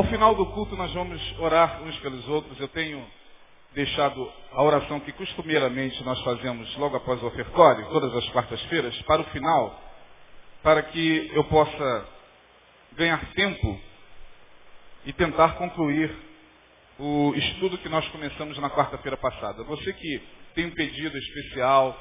Ao 0.00 0.04
final 0.04 0.34
do 0.34 0.46
culto 0.46 0.74
nós 0.76 0.90
vamos 0.94 1.20
orar 1.38 1.82
uns 1.82 1.94
pelos 1.98 2.26
outros. 2.26 2.58
Eu 2.58 2.68
tenho 2.68 3.06
deixado 3.74 4.32
a 4.50 4.62
oração 4.62 4.98
que 4.98 5.12
costumeiramente 5.12 6.02
nós 6.04 6.18
fazemos 6.22 6.74
logo 6.78 6.96
após 6.96 7.22
o 7.22 7.26
ofertório, 7.26 7.86
todas 7.90 8.16
as 8.16 8.26
quartas-feiras, 8.30 8.98
para 9.02 9.20
o 9.20 9.24
final, 9.24 9.78
para 10.62 10.84
que 10.84 11.30
eu 11.34 11.44
possa 11.44 12.08
ganhar 12.94 13.30
tempo 13.32 13.78
e 15.04 15.12
tentar 15.12 15.56
concluir 15.56 16.10
o 16.98 17.34
estudo 17.36 17.76
que 17.76 17.90
nós 17.90 18.08
começamos 18.08 18.56
na 18.56 18.70
quarta-feira 18.70 19.18
passada. 19.18 19.62
Você 19.64 19.92
que 19.92 20.22
tem 20.54 20.64
um 20.64 20.74
pedido 20.74 21.14
especial, 21.18 21.94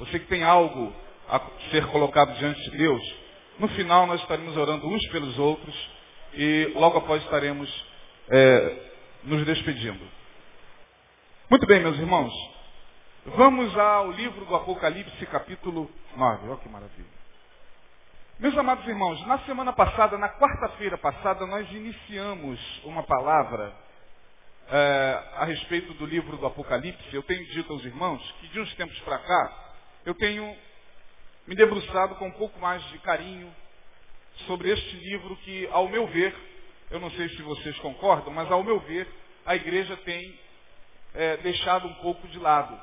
você 0.00 0.18
que 0.18 0.26
tem 0.26 0.42
algo 0.42 0.92
a 1.28 1.40
ser 1.70 1.86
colocado 1.86 2.36
diante 2.36 2.60
de 2.68 2.78
Deus, 2.78 3.14
no 3.60 3.68
final 3.68 4.08
nós 4.08 4.20
estaremos 4.22 4.56
orando 4.56 4.88
uns 4.88 5.06
pelos 5.12 5.38
outros 5.38 5.94
e 6.36 6.72
logo 6.74 6.98
após 6.98 7.22
estaremos 7.22 7.68
é, 8.28 8.90
nos 9.24 9.44
despedindo. 9.44 10.06
Muito 11.48 11.66
bem, 11.66 11.80
meus 11.80 11.98
irmãos. 11.98 12.32
Vamos 13.26 13.76
ao 13.78 14.10
livro 14.12 14.44
do 14.44 14.54
Apocalipse, 14.54 15.26
capítulo 15.26 15.90
9. 16.16 16.48
Olha 16.48 16.58
que 16.58 16.68
maravilha. 16.68 17.24
Meus 18.38 18.56
amados 18.58 18.86
irmãos, 18.86 19.24
na 19.26 19.38
semana 19.40 19.72
passada, 19.72 20.18
na 20.18 20.28
quarta-feira 20.28 20.98
passada, 20.98 21.46
nós 21.46 21.70
iniciamos 21.70 22.60
uma 22.84 23.02
palavra 23.04 23.72
é, 24.68 25.22
a 25.36 25.44
respeito 25.44 25.94
do 25.94 26.04
livro 26.04 26.36
do 26.36 26.46
Apocalipse. 26.46 27.14
Eu 27.14 27.22
tenho 27.22 27.46
dito 27.46 27.72
aos 27.72 27.84
irmãos 27.84 28.20
que 28.40 28.48
de 28.48 28.60
uns 28.60 28.74
tempos 28.74 28.98
para 29.00 29.18
cá, 29.18 29.74
eu 30.04 30.14
tenho 30.14 30.54
me 31.46 31.54
debruçado 31.54 32.16
com 32.16 32.26
um 32.26 32.32
pouco 32.32 32.58
mais 32.58 32.82
de 32.90 32.98
carinho 32.98 33.54
sobre 34.46 34.70
este 34.70 34.96
livro 34.96 35.36
que, 35.36 35.68
ao 35.70 35.88
meu 35.88 36.06
ver, 36.06 36.34
eu 36.90 37.00
não 37.00 37.10
sei 37.12 37.28
se 37.30 37.42
vocês 37.42 37.76
concordam, 37.78 38.32
mas 38.32 38.50
ao 38.50 38.62
meu 38.62 38.80
ver, 38.80 39.06
a 39.46 39.56
igreja 39.56 39.96
tem 39.98 40.38
é, 41.14 41.36
deixado 41.38 41.86
um 41.86 41.94
pouco 41.94 42.26
de 42.28 42.38
lado. 42.38 42.78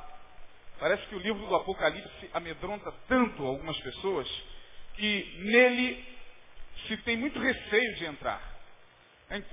Parece 0.80 1.06
que 1.08 1.16
o 1.16 1.20
livro 1.20 1.46
do 1.46 1.56
Apocalipse 1.56 2.30
amedronta 2.34 2.92
tanto 3.08 3.46
algumas 3.46 3.78
pessoas 3.82 4.28
que 4.96 5.38
nele 5.40 6.04
se 6.88 6.98
tem 6.98 7.16
muito 7.18 7.40
receio 7.40 7.96
de 7.96 8.06
entrar. 8.06 8.42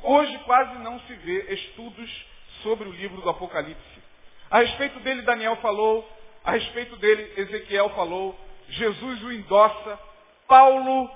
Hoje 0.02 0.38
quase 0.38 0.78
não 0.78 0.98
se 1.00 1.14
vê 1.14 1.54
estudos 1.54 2.26
sobre 2.62 2.88
o 2.88 2.92
livro 2.92 3.20
do 3.20 3.28
Apocalipse. 3.28 4.02
A 4.50 4.60
respeito 4.60 4.98
dele, 5.00 5.22
Daniel 5.22 5.56
falou, 5.56 6.08
a 6.42 6.52
respeito 6.52 6.96
dele, 6.96 7.32
Ezequiel 7.36 7.90
falou, 7.90 8.38
Jesus 8.70 9.22
o 9.22 9.32
endossa, 9.32 9.98
Paulo 10.46 11.10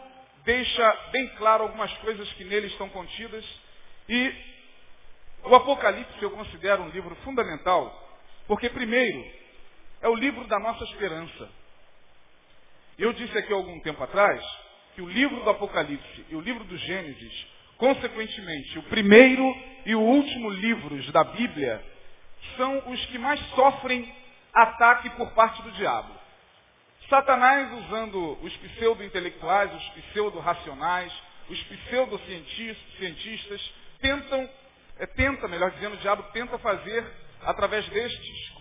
deixa 0.44 0.92
bem 1.12 1.28
claro 1.36 1.64
algumas 1.64 1.92
coisas 1.98 2.30
que 2.34 2.44
nele 2.44 2.66
estão 2.68 2.88
contidas, 2.88 3.44
e 4.08 4.34
o 5.44 5.54
Apocalipse 5.54 6.22
eu 6.22 6.30
considero 6.30 6.82
um 6.82 6.88
livro 6.90 7.14
fundamental, 7.16 8.20
porque, 8.46 8.68
primeiro, 8.70 9.24
é 10.00 10.08
o 10.08 10.14
livro 10.14 10.46
da 10.46 10.58
nossa 10.58 10.84
esperança. 10.84 11.48
Eu 12.98 13.12
disse 13.12 13.36
aqui 13.38 13.52
algum 13.52 13.80
tempo 13.80 14.02
atrás 14.02 14.44
que 14.94 15.02
o 15.02 15.08
livro 15.08 15.42
do 15.42 15.50
Apocalipse 15.50 16.26
e 16.28 16.36
o 16.36 16.40
livro 16.40 16.64
do 16.64 16.76
Gênesis, 16.76 17.46
consequentemente, 17.78 18.78
o 18.78 18.82
primeiro 18.84 19.44
e 19.86 19.94
o 19.94 20.00
último 20.00 20.50
livros 20.50 21.10
da 21.10 21.24
Bíblia, 21.24 21.82
são 22.56 22.90
os 22.90 23.06
que 23.06 23.18
mais 23.18 23.40
sofrem 23.54 24.12
ataque 24.52 25.10
por 25.10 25.32
parte 25.32 25.62
do 25.62 25.70
diabo. 25.72 26.22
Satanás, 27.12 27.70
usando 27.70 28.38
os 28.41 28.56
pseudo-intelectuais, 28.56 29.70
os 29.74 29.88
pseudo-racionais, 29.91 31.12
os 31.46 31.62
pseudo-cientistas, 31.64 33.75
tentam, 34.00 34.48
é, 34.98 35.06
tenta, 35.09 35.47
melhor 35.47 35.70
dizendo, 35.72 35.92
o 35.92 35.98
diabo 35.98 36.22
tenta 36.32 36.56
fazer, 36.56 37.04
através 37.42 37.87
destes, 37.91 38.53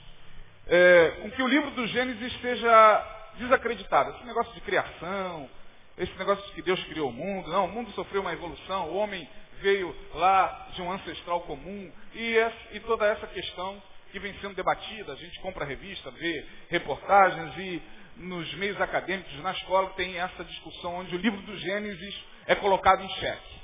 é, 0.68 1.20
com 1.22 1.32
que 1.32 1.42
o 1.42 1.48
livro 1.48 1.72
do 1.72 1.88
Gênesis 1.88 2.42
seja 2.42 3.32
desacreditado. 3.38 4.18
Esse 4.18 4.26
negócio 4.26 4.54
de 4.54 4.60
criação, 4.60 5.50
esse 5.98 6.14
negócio 6.18 6.46
de 6.48 6.52
que 6.52 6.62
Deus 6.62 6.84
criou 6.84 7.10
o 7.10 7.14
mundo, 7.14 7.50
não, 7.50 7.68
o 7.68 7.72
mundo 7.72 7.90
sofreu 7.92 8.20
uma 8.20 8.34
evolução, 8.34 8.90
o 8.90 8.98
homem 8.98 9.30
veio 9.62 9.96
lá 10.14 10.68
de 10.74 10.82
um 10.82 10.92
ancestral 10.92 11.40
comum, 11.44 11.90
e, 12.14 12.38
essa, 12.38 12.58
e 12.74 12.82
toda 12.82 13.06
essa 13.06 13.28
questão 13.28 13.82
que 14.12 14.20
vem 14.20 14.38
sendo 14.42 14.56
debatida, 14.56 15.14
a 15.14 15.16
gente 15.16 15.40
compra 15.40 15.64
revista, 15.64 16.12
vê 16.12 16.46
reportagens 16.70 17.58
e 17.58 18.01
nos 18.18 18.54
meios 18.56 18.80
acadêmicos, 18.80 19.34
na 19.42 19.52
escola, 19.52 19.90
tem 19.92 20.18
essa 20.18 20.44
discussão 20.44 20.96
onde 20.96 21.16
o 21.16 21.20
livro 21.20 21.42
do 21.42 21.58
Gênesis 21.58 22.16
é 22.46 22.56
colocado 22.56 23.04
em 23.04 23.10
xeque. 23.10 23.62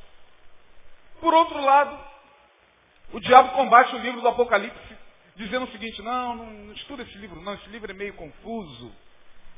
Por 1.20 1.34
outro 1.34 1.60
lado, 1.62 2.00
o 3.14 3.20
diabo 3.20 3.52
combate 3.52 3.96
o 3.96 4.00
livro 4.00 4.22
do 4.22 4.28
Apocalipse, 4.28 4.98
dizendo 5.36 5.66
o 5.66 5.72
seguinte, 5.72 6.02
não, 6.02 6.36
não 6.36 6.74
estuda 6.74 7.04
esse 7.04 7.18
livro 7.18 7.42
não, 7.42 7.54
esse 7.54 7.70
livro 7.70 7.90
é 7.90 7.94
meio 7.94 8.14
confuso, 8.14 8.94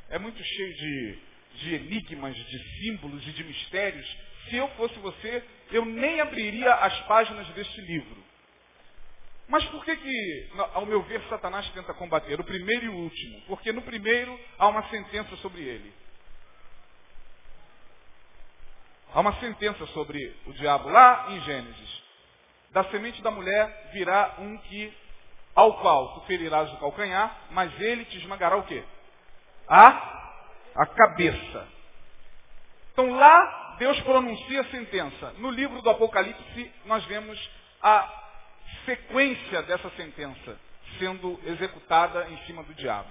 é 0.09 0.19
muito 0.19 0.43
cheio 0.43 0.73
de, 0.73 1.19
de 1.55 1.75
enigmas, 1.75 2.35
de 2.35 2.79
símbolos 2.79 3.25
e 3.27 3.31
de 3.31 3.43
mistérios. 3.43 4.17
Se 4.49 4.55
eu 4.55 4.67
fosse 4.69 4.97
você, 4.99 5.43
eu 5.71 5.85
nem 5.85 6.19
abriria 6.19 6.73
as 6.75 6.99
páginas 7.01 7.47
deste 7.49 7.81
livro. 7.81 8.28
Mas 9.49 9.65
por 9.65 9.83
que 9.83 9.95
que, 9.95 10.49
ao 10.75 10.85
meu 10.85 11.01
ver, 11.01 11.21
Satanás 11.27 11.67
tenta 11.71 11.91
combater 11.95 12.39
o 12.39 12.43
primeiro 12.43 12.85
e 12.85 12.89
o 12.89 12.95
último? 12.95 13.41
Porque 13.47 13.71
no 13.71 13.81
primeiro 13.81 14.39
há 14.59 14.67
uma 14.67 14.87
sentença 14.89 15.35
sobre 15.37 15.63
ele. 15.63 15.91
Há 19.11 19.19
uma 19.21 19.33
sentença 19.39 19.87
sobre 19.87 20.37
o 20.45 20.53
diabo 20.53 20.87
lá 20.89 21.31
em 21.31 21.41
Gênesis. 21.41 22.03
Da 22.71 22.83
semente 22.85 23.23
da 23.23 23.31
mulher 23.31 23.89
virá 23.91 24.35
um 24.37 24.55
que, 24.59 24.93
ao 25.55 25.81
qual 25.81 26.13
tu 26.13 26.27
ferirás 26.27 26.71
o 26.73 26.77
calcanhar, 26.77 27.35
mas 27.49 27.73
ele 27.81 28.05
te 28.05 28.17
esmagará 28.17 28.55
o 28.55 28.63
quê? 28.67 28.83
A, 29.67 30.43
a 30.75 30.85
cabeça. 30.85 31.67
Então 32.93 33.09
lá 33.15 33.77
Deus 33.79 33.99
pronuncia 34.01 34.61
a 34.61 34.65
sentença. 34.65 35.33
No 35.39 35.49
livro 35.49 35.81
do 35.81 35.89
Apocalipse 35.89 36.71
nós 36.85 37.03
vemos 37.05 37.49
a 37.81 38.28
sequência 38.85 39.61
dessa 39.63 39.89
sentença 39.91 40.59
sendo 40.97 41.39
executada 41.45 42.29
em 42.29 42.37
cima 42.45 42.63
do 42.63 42.73
diabo. 42.73 43.09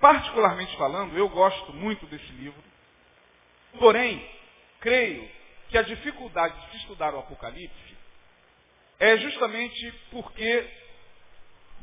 Particularmente 0.00 0.76
falando, 0.76 1.16
eu 1.16 1.28
gosto 1.28 1.72
muito 1.72 2.06
desse 2.06 2.30
livro. 2.32 2.62
Porém, 3.78 4.24
creio 4.80 5.28
que 5.68 5.76
a 5.76 5.82
dificuldade 5.82 6.70
de 6.70 6.76
estudar 6.78 7.14
o 7.14 7.18
Apocalipse 7.18 7.96
é 9.00 9.16
justamente 9.18 9.92
porque, 10.10 10.68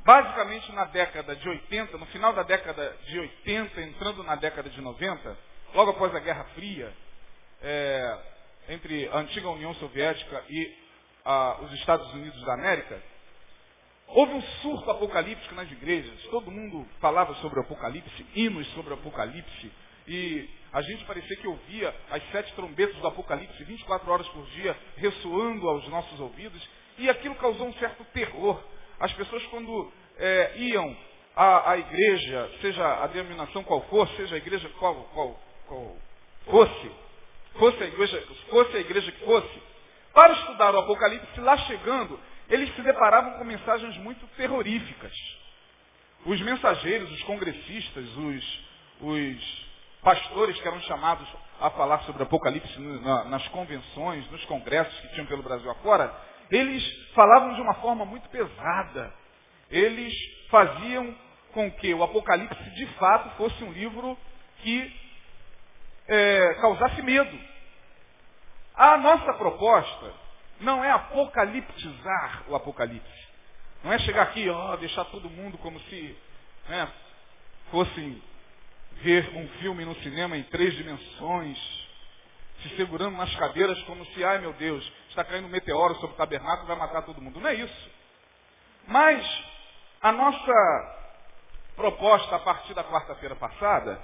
basicamente 0.04 0.72
na 0.72 0.86
década 0.86 1.36
de 1.36 1.48
80, 1.48 1.98
no 1.98 2.06
final 2.08 2.34
da 2.34 2.44
década 2.44 2.98
de 3.06 3.20
80, 3.20 3.82
entrando 3.82 4.24
na 4.24 4.36
década 4.36 4.70
de 4.70 4.82
90, 4.82 5.38
logo 5.74 5.92
após 5.92 6.14
a 6.16 6.20
Guerra 6.20 6.46
Fria, 6.56 6.94
é, 7.62 8.20
entre 8.70 9.08
a 9.10 9.18
antiga 9.18 9.50
União 9.50 9.74
Soviética 9.76 10.44
e 10.50 10.85
os 11.62 11.74
Estados 11.74 12.12
Unidos 12.14 12.40
da 12.46 12.54
América, 12.54 13.02
houve 14.08 14.34
um 14.34 14.42
surto 14.62 14.90
apocalíptico 14.92 15.56
nas 15.56 15.72
igrejas. 15.72 16.22
Todo 16.30 16.52
mundo 16.52 16.86
falava 17.00 17.34
sobre 17.36 17.60
o 17.60 17.64
Apocalipse, 17.64 18.26
hinos 18.36 18.68
sobre 18.74 18.92
o 18.92 18.96
Apocalipse. 18.96 19.72
E 20.08 20.48
a 20.72 20.82
gente 20.82 21.04
parecia 21.06 21.36
que 21.38 21.48
ouvia 21.48 21.96
as 22.12 22.22
sete 22.32 22.54
trombetas 22.54 22.96
do 22.98 23.08
Apocalipse 23.08 23.64
24 23.64 24.12
horas 24.12 24.28
por 24.30 24.46
dia 24.52 24.78
ressoando 24.98 25.68
aos 25.68 25.88
nossos 25.88 26.20
ouvidos. 26.20 26.62
E 26.98 27.10
aquilo 27.10 27.36
causou 27.36 27.68
um 27.68 27.74
certo 27.74 28.04
terror. 28.14 28.62
As 29.00 29.12
pessoas 29.14 29.44
quando 29.48 29.92
é, 30.18 30.54
iam 30.58 30.96
à, 31.36 31.72
à, 31.72 31.78
igreja, 31.78 32.50
seja 32.62 33.04
a 33.04 33.08
denominação 33.08 33.64
qual 33.64 33.82
for, 33.84 34.08
seja 34.10 34.36
a 34.36 34.38
igreja 34.38 34.70
qual, 34.80 34.96
qual, 35.14 35.40
qual 35.68 35.98
fosse, 36.46 36.92
fosse 37.58 37.84
a 37.84 37.88
igreja, 37.88 38.28
fosse 38.50 38.78
a 38.78 38.80
igreja 38.80 39.12
que 39.12 39.26
fosse, 39.26 39.62
para 40.16 40.34
estudar 40.34 40.74
o 40.74 40.80
Apocalipse, 40.80 41.42
lá 41.42 41.58
chegando, 41.58 42.18
eles 42.50 42.74
se 42.74 42.82
deparavam 42.82 43.38
com 43.38 43.44
mensagens 43.44 43.98
muito 43.98 44.26
terroríficas. 44.38 45.14
Os 46.26 46.42
mensageiros, 46.42 47.12
os 47.12 47.22
congressistas, 47.24 48.06
os, 48.18 48.60
os 49.02 49.66
pastores 50.02 50.60
que 50.60 50.68
eram 50.68 50.80
chamados 50.82 51.28
a 51.60 51.70
falar 51.72 52.00
sobre 52.04 52.24
o 52.24 52.26
Apocalipse 52.26 52.80
nas 52.80 53.46
convenções, 53.50 54.30
nos 54.32 54.44
congressos 54.46 54.98
que 55.02 55.10
tinham 55.10 55.28
pelo 55.28 55.44
Brasil 55.44 55.70
afora, 55.70 56.16
eles 56.50 56.84
falavam 57.14 57.54
de 57.54 57.62
uma 57.62 57.74
forma 57.76 58.06
muito 58.06 58.30
pesada. 58.30 59.14
Eles 59.70 60.14
faziam 60.50 61.14
com 61.54 61.70
que 61.72 61.94
o 61.94 62.04
Apocalipse 62.04 62.70
de 62.72 62.86
fato 62.94 63.36
fosse 63.36 63.62
um 63.64 63.72
livro 63.72 64.18
que 64.62 64.96
é, 66.08 66.54
causasse 66.62 67.02
medo. 67.02 67.55
A 68.78 68.98
nossa 68.98 69.34
proposta 69.34 70.14
não 70.60 70.84
é 70.84 70.92
apocaliptizar 70.92 72.44
o 72.48 72.56
Apocalipse. 72.56 73.26
Não 73.84 73.94
é 73.94 74.00
chegar 74.00 74.24
aqui, 74.24 74.50
ó, 74.50 74.76
deixar 74.78 75.06
todo 75.06 75.30
mundo 75.30 75.58
como 75.60 75.80
se 75.82 76.18
né, 76.68 76.92
fossem 77.72 78.22
ver 79.02 79.30
um 79.36 79.48
filme 79.60 79.86
no 79.86 79.96
cinema 79.96 80.38
em 80.38 80.44
três 80.44 80.74
dimensões. 80.76 81.86
se 82.62 82.70
segurando 82.78 83.18
nas 83.18 83.34
cadeiras 83.36 83.82
como 83.84 84.06
se, 84.08 84.24
ai 84.24 84.40
meu 84.40 84.54
Deus, 84.54 84.92
está 85.10 85.24
caindo 85.24 85.46
um 85.46 85.52
meteoro 85.52 85.96
sobre 85.96 86.16
o 86.16 86.18
tabernáculo 86.18 86.66
e 86.66 86.68
vai 86.68 86.78
matar 86.78 87.04
todo 87.04 87.22
mundo. 87.22 87.40
Não 87.40 87.50
é 87.50 87.54
isso. 87.54 87.90
Mas 88.88 89.44
a 90.02 90.12
nossa 90.12 90.96
proposta 91.76 92.36
a 92.38 92.40
partir 92.40 92.74
da 92.74 92.84
quarta-feira 92.84 93.36
passada 93.36 94.02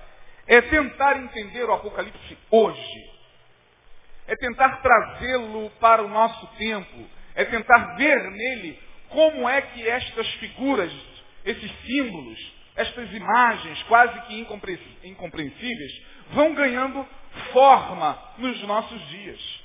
é 0.47 0.61
tentar 0.61 1.17
entender 1.17 1.63
o 1.63 1.73
Apocalipse 1.73 2.37
hoje. 2.49 3.10
É 4.31 4.35
tentar 4.37 4.81
trazê-lo 4.81 5.69
para 5.71 6.01
o 6.01 6.07
nosso 6.07 6.47
tempo. 6.55 7.05
É 7.35 7.43
tentar 7.43 7.97
ver 7.97 8.31
nele 8.31 8.81
como 9.09 9.47
é 9.49 9.61
que 9.61 9.85
estas 9.85 10.25
figuras, 10.35 10.89
esses 11.43 11.69
símbolos, 11.81 12.53
estas 12.77 13.11
imagens 13.13 13.83
quase 13.83 14.17
que 14.21 14.39
incompreensíveis, 15.03 16.01
vão 16.29 16.53
ganhando 16.53 17.05
forma 17.51 18.17
nos 18.37 18.63
nossos 18.63 19.05
dias. 19.09 19.61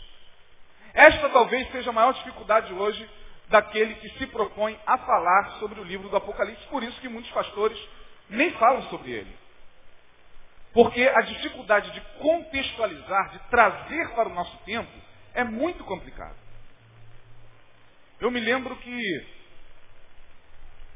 Esta 0.95 1.29
talvez 1.29 1.71
seja 1.71 1.91
a 1.91 1.93
maior 1.93 2.13
dificuldade 2.15 2.73
hoje 2.73 3.09
daquele 3.49 3.95
que 3.95 4.09
se 4.19 4.27
propõe 4.27 4.77
a 4.85 4.99
falar 4.99 5.59
sobre 5.61 5.79
o 5.79 5.85
livro 5.85 6.09
do 6.09 6.17
Apocalipse. 6.17 6.67
Por 6.67 6.83
isso 6.83 7.01
que 7.01 7.09
muitos 7.09 7.31
pastores 7.31 7.79
nem 8.29 8.51
falam 8.55 8.83
sobre 8.91 9.13
ele. 9.13 9.46
Porque 10.77 11.01
a 11.09 11.23
dificuldade 11.23 11.91
de 11.91 12.01
contextualizar, 12.19 13.31
de 13.31 13.39
trazer 13.49 14.11
para 14.11 14.29
o 14.29 14.35
nosso 14.35 14.55
tempo, 14.59 14.93
é 15.33 15.43
muito 15.43 15.83
complicado. 15.85 16.37
Eu 18.21 18.31
me 18.31 18.39
lembro 18.39 18.77
que 18.77 19.27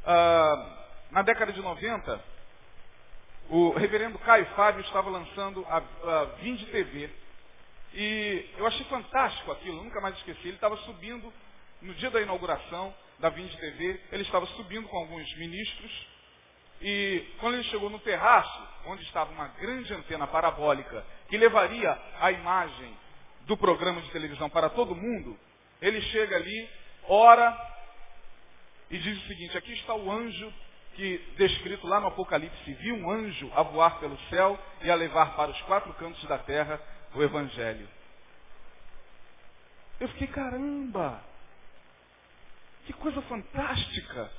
ah, 0.04 0.86
na 1.10 1.22
década 1.22 1.50
de 1.50 1.62
90, 1.62 2.22
o 3.48 3.70
reverendo 3.70 4.18
Caio 4.18 4.44
Fábio 4.54 4.82
estava 4.82 5.08
lançando 5.08 5.64
a, 5.66 5.78
a 5.78 6.24
Vinde 6.42 6.66
TV. 6.66 7.08
E 7.94 8.50
eu 8.58 8.66
achei 8.66 8.84
fantástico 8.84 9.50
aquilo, 9.50 9.82
nunca 9.82 9.98
mais 10.02 10.14
esqueci. 10.18 10.46
Ele 10.46 10.56
estava 10.56 10.76
subindo, 10.76 11.32
no 11.80 11.94
dia 11.94 12.10
da 12.10 12.20
inauguração 12.20 12.94
da 13.18 13.30
Vinde 13.30 13.56
TV, 13.56 13.98
ele 14.12 14.24
estava 14.24 14.44
subindo 14.44 14.86
com 14.88 14.98
alguns 14.98 15.34
ministros. 15.38 16.19
E 16.80 17.34
quando 17.38 17.54
ele 17.54 17.64
chegou 17.64 17.90
no 17.90 17.98
terraço, 17.98 18.68
onde 18.86 19.02
estava 19.04 19.30
uma 19.32 19.48
grande 19.48 19.92
antena 19.92 20.26
parabólica, 20.26 21.04
que 21.28 21.36
levaria 21.36 21.90
a 22.20 22.32
imagem 22.32 22.96
do 23.46 23.56
programa 23.56 24.00
de 24.00 24.10
televisão 24.10 24.48
para 24.48 24.70
todo 24.70 24.94
mundo, 24.94 25.38
ele 25.82 26.00
chega 26.02 26.36
ali, 26.36 26.70
ora 27.04 27.70
e 28.90 28.98
diz 28.98 29.18
o 29.18 29.26
seguinte, 29.26 29.56
aqui 29.56 29.72
está 29.74 29.94
o 29.94 30.10
anjo 30.10 30.52
que, 30.94 31.18
descrito 31.36 31.86
lá 31.86 32.00
no 32.00 32.08
Apocalipse, 32.08 32.74
viu 32.74 32.96
um 32.96 33.10
anjo 33.10 33.50
a 33.54 33.62
voar 33.62 34.00
pelo 34.00 34.18
céu 34.28 34.58
e 34.82 34.90
a 34.90 34.94
levar 34.94 35.36
para 35.36 35.50
os 35.50 35.60
quatro 35.62 35.92
cantos 35.94 36.22
da 36.24 36.38
terra 36.38 36.80
o 37.14 37.22
Evangelho. 37.22 37.88
Eu 39.98 40.08
fiquei, 40.08 40.28
caramba! 40.28 41.22
Que 42.86 42.92
coisa 42.94 43.20
fantástica! 43.22 44.30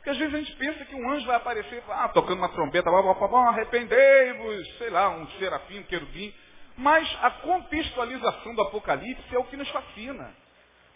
Porque 0.00 0.10
às 0.10 0.16
vezes 0.16 0.34
a 0.34 0.38
gente 0.38 0.56
pensa 0.56 0.82
que 0.86 0.94
um 0.94 1.10
anjo 1.10 1.26
vai 1.26 1.36
aparecer, 1.36 1.82
ah, 1.90 2.08
tocando 2.08 2.38
uma 2.38 2.48
trombeta, 2.48 2.90
bom, 2.90 3.36
arrependei-vos, 3.36 4.78
sei 4.78 4.88
lá, 4.88 5.10
um 5.10 5.28
serafim, 5.32 5.80
um 5.80 5.82
querubim. 5.82 6.34
Mas 6.74 7.06
a 7.20 7.30
contextualização 7.30 8.54
do 8.54 8.62
Apocalipse 8.62 9.34
é 9.34 9.38
o 9.38 9.44
que 9.44 9.58
nos 9.58 9.68
fascina. 9.68 10.34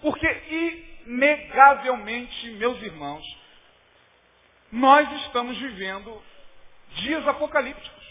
Porque, 0.00 0.26
inegavelmente, 1.06 2.50
meus 2.52 2.80
irmãos, 2.80 3.24
nós 4.72 5.10
estamos 5.24 5.58
vivendo 5.58 6.22
dias 6.94 7.28
apocalípticos. 7.28 8.04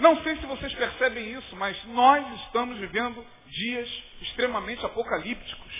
Não 0.00 0.22
sei 0.22 0.36
se 0.36 0.46
vocês 0.46 0.72
percebem 0.74 1.32
isso, 1.32 1.54
mas 1.56 1.76
nós 1.88 2.26
estamos 2.44 2.78
vivendo 2.78 3.26
dias 3.46 4.04
extremamente 4.22 4.84
apocalípticos. 4.86 5.71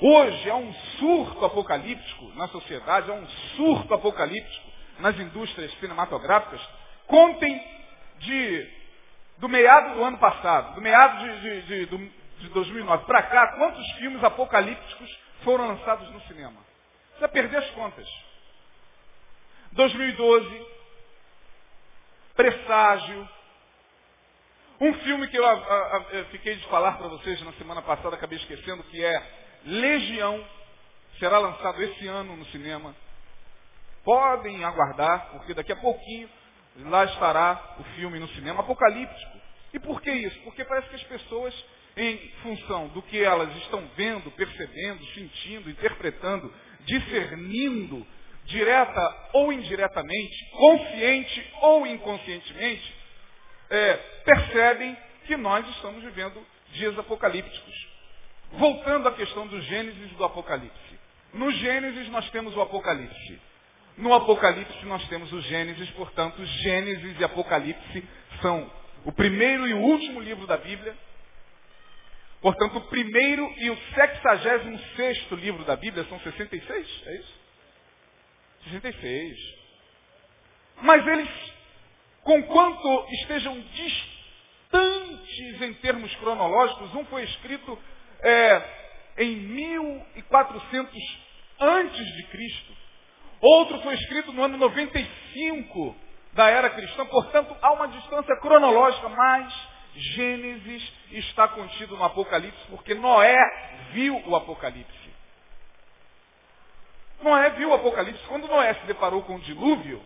Hoje 0.00 0.48
há 0.48 0.54
um 0.54 0.72
surto 0.98 1.44
apocalíptico 1.44 2.32
na 2.34 2.46
sociedade, 2.48 3.10
há 3.10 3.14
um 3.14 3.26
surto 3.56 3.92
apocalíptico 3.92 4.68
nas 5.00 5.18
indústrias 5.18 5.72
cinematográficas. 5.80 6.60
Contem 7.06 7.60
de, 8.18 8.70
do 9.38 9.48
meado 9.48 9.94
do 9.96 10.04
ano 10.04 10.18
passado, 10.18 10.74
do 10.76 10.80
meado 10.80 11.18
de, 11.18 11.62
de, 11.62 11.86
de, 11.86 12.10
de 12.38 12.48
2009 12.50 13.06
para 13.06 13.22
cá, 13.24 13.56
quantos 13.56 13.84
filmes 13.92 14.22
apocalípticos 14.22 15.18
foram 15.42 15.66
lançados 15.66 16.08
no 16.10 16.20
cinema? 16.22 16.60
Você 17.14 17.20
vai 17.20 17.28
perder 17.30 17.56
as 17.56 17.70
contas. 17.70 18.08
2012, 19.72 20.66
Presságio. 22.36 23.28
Um 24.80 24.94
filme 24.94 25.26
que 25.26 25.36
eu 25.36 25.44
a, 25.44 25.52
a, 25.52 25.96
a, 25.96 26.24
fiquei 26.26 26.54
de 26.54 26.64
falar 26.68 26.92
para 26.92 27.08
vocês 27.08 27.42
na 27.42 27.52
semana 27.54 27.82
passada, 27.82 28.14
acabei 28.14 28.38
esquecendo, 28.38 28.84
que 28.84 29.04
é 29.04 29.47
Legião. 29.64 30.44
Será 31.18 31.38
lançado 31.38 31.82
esse 31.82 32.06
ano 32.06 32.36
no 32.36 32.44
cinema. 32.46 32.94
Podem 34.04 34.64
aguardar, 34.64 35.30
porque 35.32 35.54
daqui 35.54 35.72
a 35.72 35.76
pouquinho 35.76 36.28
lá 36.76 37.04
estará 37.04 37.76
o 37.78 37.84
filme 37.96 38.18
no 38.18 38.28
cinema 38.28 38.60
apocalíptico. 38.60 39.38
E 39.74 39.78
por 39.78 40.00
que 40.00 40.10
isso? 40.10 40.38
Porque 40.40 40.64
parece 40.64 40.88
que 40.88 40.96
as 40.96 41.04
pessoas, 41.04 41.54
em 41.96 42.16
função 42.42 42.88
do 42.88 43.02
que 43.02 43.22
elas 43.22 43.54
estão 43.56 43.86
vendo, 43.96 44.30
percebendo, 44.30 45.04
sentindo, 45.08 45.68
interpretando, 45.68 46.52
discernindo 46.80 48.06
direta 48.48 49.28
ou 49.34 49.52
indiretamente, 49.52 50.50
consciente 50.52 51.52
ou 51.60 51.86
inconscientemente, 51.86 52.94
é, 53.70 53.96
percebem 54.24 54.96
que 55.26 55.36
nós 55.36 55.68
estamos 55.76 56.02
vivendo 56.02 56.44
dias 56.72 56.98
apocalípticos. 56.98 57.88
Voltando 58.52 59.08
à 59.08 59.12
questão 59.12 59.46
do 59.46 59.60
Gênesis 59.62 60.12
e 60.12 60.14
do 60.14 60.24
Apocalipse. 60.24 60.98
No 61.32 61.50
Gênesis 61.50 62.08
nós 62.08 62.28
temos 62.30 62.56
o 62.56 62.60
Apocalipse. 62.60 63.40
No 63.96 64.14
Apocalipse 64.14 64.84
nós 64.86 65.06
temos 65.08 65.32
o 65.32 65.40
Gênesis, 65.42 65.90
portanto, 65.90 66.44
Gênesis 66.44 67.18
e 67.18 67.24
Apocalipse 67.24 68.04
são 68.40 68.70
o 69.04 69.12
primeiro 69.12 69.66
e 69.66 69.74
o 69.74 69.80
último 69.80 70.20
livro 70.20 70.46
da 70.46 70.56
Bíblia. 70.56 70.96
Portanto, 72.40 72.78
o 72.78 72.80
primeiro 72.82 73.52
e 73.58 73.70
o 73.70 73.76
sexagésimo 73.94 74.78
sexto 74.96 75.34
livro 75.34 75.64
da 75.64 75.76
Bíblia 75.76 76.04
são 76.04 76.18
66, 76.20 77.02
é 77.06 77.16
isso? 77.16 77.34
66. 78.64 79.38
Mas 80.82 81.06
eles, 81.06 81.28
conquanto 82.22 83.06
estejam 83.22 83.60
distantes 83.60 85.62
em 85.62 85.74
termos 85.74 86.14
cronológicos, 86.16 86.94
um 86.94 87.04
foi 87.06 87.24
escrito 87.24 87.78
é, 88.22 88.62
em 89.18 89.36
1400 89.36 91.18
antes 91.60 92.06
de 92.16 92.22
Cristo, 92.24 92.76
outro 93.40 93.80
foi 93.80 93.94
escrito 93.94 94.32
no 94.32 94.44
ano 94.44 94.56
95 94.56 95.96
da 96.32 96.48
era 96.48 96.70
cristã, 96.70 97.04
portanto 97.06 97.56
há 97.60 97.72
uma 97.72 97.88
distância 97.88 98.36
cronológica, 98.36 99.08
mas 99.08 99.68
Gênesis 99.94 100.92
está 101.10 101.48
contido 101.48 101.96
no 101.96 102.04
Apocalipse, 102.04 102.66
porque 102.68 102.94
Noé 102.94 103.36
viu 103.92 104.22
o 104.26 104.36
Apocalipse. 104.36 105.08
Noé 107.20 107.50
viu 107.50 107.70
o 107.70 107.74
Apocalipse. 107.74 108.22
Quando 108.28 108.46
Noé 108.46 108.74
se 108.74 108.86
deparou 108.86 109.22
com 109.22 109.36
o 109.36 109.40
dilúvio, 109.40 110.00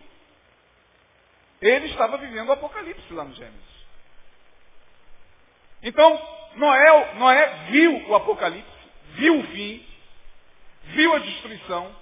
ele 1.61 1.85
estava 1.87 2.17
vivendo 2.17 2.49
o 2.49 2.53
Apocalipse 2.53 3.13
lá 3.13 3.23
no 3.23 3.35
Gênesis. 3.35 3.72
Então, 5.83 6.21
Noé, 6.55 7.13
Noé 7.15 7.47
viu 7.69 8.09
o 8.09 8.15
Apocalipse, 8.15 8.71
viu 9.15 9.39
o 9.39 9.47
fim, 9.47 9.85
viu 10.83 11.13
a 11.15 11.19
destruição 11.19 11.95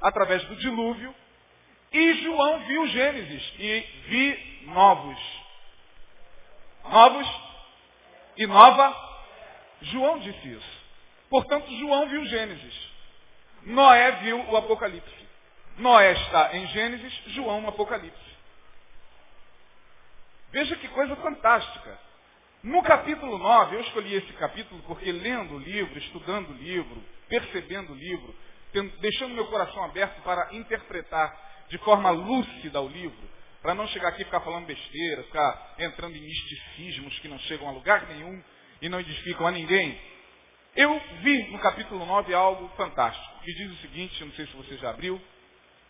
através 0.00 0.42
do 0.44 0.56
dilúvio, 0.56 1.14
e 1.92 2.14
João 2.22 2.60
viu 2.60 2.86
Gênesis 2.88 3.54
e 3.58 3.80
vi 4.06 4.62
novos. 4.66 5.18
Novos 6.84 7.28
e 8.36 8.46
nova. 8.46 9.08
João 9.82 10.18
disse 10.18 10.52
isso. 10.52 10.78
Portanto, 11.30 11.70
João 11.76 12.08
viu 12.08 12.24
Gênesis. 12.26 12.90
Noé 13.62 14.12
viu 14.22 14.40
o 14.50 14.56
Apocalipse. 14.56 15.28
Noé 15.78 16.12
está 16.12 16.56
em 16.56 16.66
Gênesis, 16.68 17.12
João 17.28 17.60
no 17.60 17.68
Apocalipse. 17.68 18.36
Veja 20.50 20.76
que 20.76 20.88
coisa 20.88 21.14
fantástica. 21.16 22.07
No 22.68 22.82
capítulo 22.82 23.38
9, 23.38 23.76
eu 23.76 23.80
escolhi 23.80 24.14
esse 24.14 24.30
capítulo 24.34 24.82
porque 24.86 25.10
lendo 25.10 25.54
o 25.54 25.58
livro, 25.58 25.98
estudando 25.98 26.50
o 26.50 26.52
livro, 26.52 27.02
percebendo 27.26 27.94
o 27.94 27.96
livro, 27.96 28.34
deixando 29.00 29.32
meu 29.32 29.46
coração 29.46 29.84
aberto 29.84 30.20
para 30.20 30.54
interpretar 30.54 31.34
de 31.70 31.78
forma 31.78 32.10
lúcida 32.10 32.78
o 32.82 32.88
livro, 32.88 33.26
para 33.62 33.74
não 33.74 33.86
chegar 33.88 34.08
aqui 34.08 34.20
e 34.20 34.24
ficar 34.26 34.40
falando 34.40 34.66
besteira, 34.66 35.22
ficar 35.22 35.76
entrando 35.78 36.14
em 36.14 36.20
misticismos 36.20 37.18
que 37.20 37.28
não 37.28 37.38
chegam 37.38 37.68
a 37.68 37.72
lugar 37.72 38.06
nenhum 38.06 38.42
e 38.82 38.88
não 38.90 39.00
edificam 39.00 39.46
a 39.46 39.50
ninguém. 39.50 39.98
Eu 40.76 41.00
vi 41.22 41.44
no 41.50 41.58
capítulo 41.60 42.04
9 42.04 42.34
algo 42.34 42.68
fantástico, 42.76 43.44
que 43.44 43.54
diz 43.54 43.72
o 43.72 43.76
seguinte, 43.76 44.22
não 44.22 44.32
sei 44.32 44.46
se 44.46 44.54
você 44.54 44.76
já 44.76 44.90
abriu. 44.90 45.18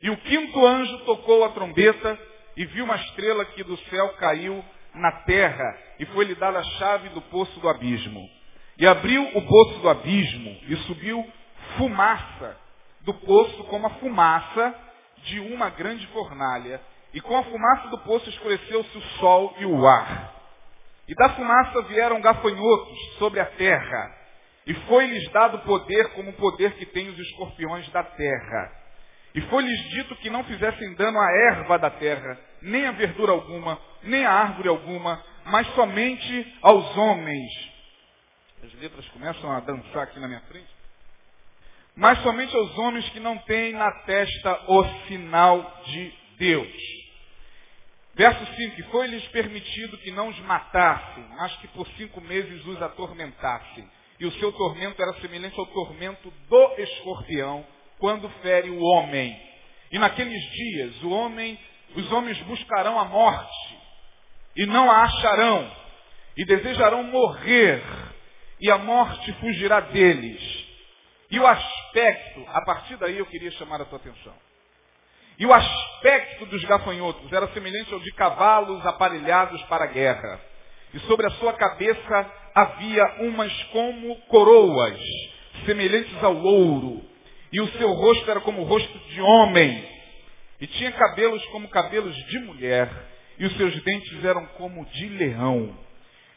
E 0.01 0.11
o 0.11 0.17
quinto 0.17 0.65
anjo 0.65 0.97
tocou 0.99 1.43
a 1.43 1.49
trombeta 1.49 2.17
e 2.57 2.65
viu 2.67 2.85
uma 2.85 2.95
estrela 2.95 3.45
que 3.47 3.65
do 3.65 3.77
céu 3.91 4.11
caiu 4.11 4.65
na 4.95 5.13
terra, 5.23 5.77
e 5.99 6.07
foi-lhe 6.07 6.35
dada 6.35 6.59
a 6.59 6.65
chave 6.65 7.09
do 7.11 7.21
poço 7.23 7.59
do 7.61 7.69
abismo. 7.69 8.29
E 8.79 8.87
abriu 8.87 9.23
o 9.37 9.43
poço 9.43 9.79
do 9.81 9.89
abismo 9.89 10.57
e 10.69 10.77
subiu 10.87 11.27
fumaça 11.77 12.57
do 13.03 13.15
poço 13.15 13.65
como 13.65 13.87
a 13.87 13.91
fumaça 13.91 14.75
de 15.25 15.41
uma 15.41 15.71
grande 15.71 16.07
fornalha. 16.09 16.81
E 17.13 17.21
com 17.21 17.37
a 17.37 17.43
fumaça 17.43 17.89
do 17.89 17.99
poço 17.99 18.29
escureceu-se 18.29 18.97
o 18.97 19.03
sol 19.19 19.55
e 19.59 19.67
o 19.67 19.87
ar. 19.87 20.35
E 21.09 21.15
da 21.15 21.31
fumaça 21.31 21.83
vieram 21.83 22.21
gafanhotos 22.21 22.99
sobre 23.19 23.41
a 23.41 23.47
terra. 23.47 24.15
E 24.67 24.75
foi-lhes 24.75 25.27
dado 25.33 25.59
poder 25.61 26.11
como 26.11 26.31
o 26.31 26.35
poder 26.35 26.75
que 26.75 26.85
tem 26.85 27.09
os 27.09 27.19
escorpiões 27.19 27.89
da 27.91 28.05
terra. 28.05 28.78
E 29.39 29.41
foi-lhes 29.43 29.81
dito 29.91 30.17
que 30.17 30.29
não 30.29 30.43
fizessem 30.43 30.95
dano 30.95 31.17
à 31.17 31.31
erva 31.53 31.79
da 31.79 31.91
terra, 31.91 32.37
nem 32.61 32.85
a 32.87 32.91
verdura 32.91 33.31
alguma, 33.31 33.81
nem 34.03 34.27
a 34.27 34.33
árvore 34.33 34.69
alguma, 34.69 35.25
mas 35.45 35.65
somente 35.75 36.57
aos 36.61 36.97
homens. 36.97 37.53
As 38.65 38.75
letras 38.81 39.07
começam 39.11 39.49
a 39.53 39.61
dançar 39.61 40.03
aqui 40.03 40.19
na 40.19 40.27
minha 40.27 40.41
frente. 40.41 40.67
Mas 41.95 42.21
somente 42.25 42.53
aos 42.57 42.77
homens 42.79 43.09
que 43.11 43.21
não 43.21 43.39
têm 43.39 43.75
na 43.75 43.89
testa 44.03 44.61
o 44.67 44.85
sinal 45.07 45.83
de 45.87 46.13
Deus. 46.37 46.73
Verso 48.17 48.45
5, 48.57 48.91
foi-lhes 48.91 49.25
permitido 49.29 49.99
que 49.99 50.11
não 50.11 50.31
os 50.31 50.39
matassem, 50.41 51.25
mas 51.37 51.55
que 51.59 51.69
por 51.69 51.87
cinco 51.97 52.21
meses 52.21 52.67
os 52.67 52.83
atormentassem. 52.83 53.89
E 54.19 54.27
o 54.27 54.33
seu 54.33 54.51
tormento 54.51 55.01
era 55.01 55.15
semelhante 55.21 55.57
ao 55.61 55.67
tormento 55.67 56.29
do 56.49 56.75
escorpião, 56.79 57.65
quando 57.99 58.29
fere 58.43 58.71
o 58.71 58.81
homem. 58.81 59.39
E 59.91 59.99
naqueles 59.99 60.43
dias, 60.51 61.03
o 61.03 61.11
homem, 61.11 61.59
os 61.97 62.11
homens 62.13 62.39
buscarão 62.43 62.99
a 62.99 63.05
morte, 63.05 63.79
e 64.57 64.67
não 64.67 64.91
a 64.91 65.05
acharão, 65.05 65.71
e 66.37 66.45
desejarão 66.45 67.05
morrer, 67.05 67.83
e 68.61 68.71
a 68.71 68.79
morte 68.79 69.33
fugirá 69.35 69.81
deles. 69.81 70.67
E 71.31 71.39
o 71.39 71.47
aspecto, 71.47 72.45
a 72.49 72.63
partir 72.63 72.97
daí 72.97 73.19
eu 73.19 73.27
queria 73.27 73.51
chamar 73.53 73.81
a 73.81 73.85
tua 73.85 73.99
atenção. 73.99 74.35
E 75.39 75.47
o 75.47 75.55
aspecto 75.55 76.47
dos 76.47 76.65
gafanhotos 76.65 77.33
era 77.33 77.47
semelhante 77.49 77.93
ao 77.93 78.01
de 78.01 78.11
cavalos 78.13 78.85
aparelhados 78.85 79.63
para 79.65 79.85
a 79.85 79.89
guerra. 79.89 80.41
E 80.93 80.99
sobre 81.01 81.27
a 81.27 81.31
sua 81.33 81.53
cabeça 81.53 82.33
havia 82.55 83.05
umas 83.21 83.53
como 83.65 84.17
coroas, 84.23 84.99
semelhantes 85.65 86.25
ao 86.25 86.37
ouro. 86.37 87.05
E 87.53 87.61
o 87.61 87.69
seu 87.73 87.93
rosto 87.93 88.31
era 88.31 88.41
como 88.41 88.63
o 88.63 88.65
rosto 88.65 88.99
de 89.11 89.21
homem. 89.21 89.85
E 90.61 90.67
tinha 90.67 90.93
cabelos 90.93 91.45
como 91.47 91.69
cabelos 91.69 92.15
de 92.15 92.39
mulher. 92.41 92.91
E 93.39 93.47
os 93.47 93.57
seus 93.57 93.75
dentes 93.83 94.25
eram 94.25 94.45
como 94.59 94.85
de 94.87 95.09
leão. 95.09 95.75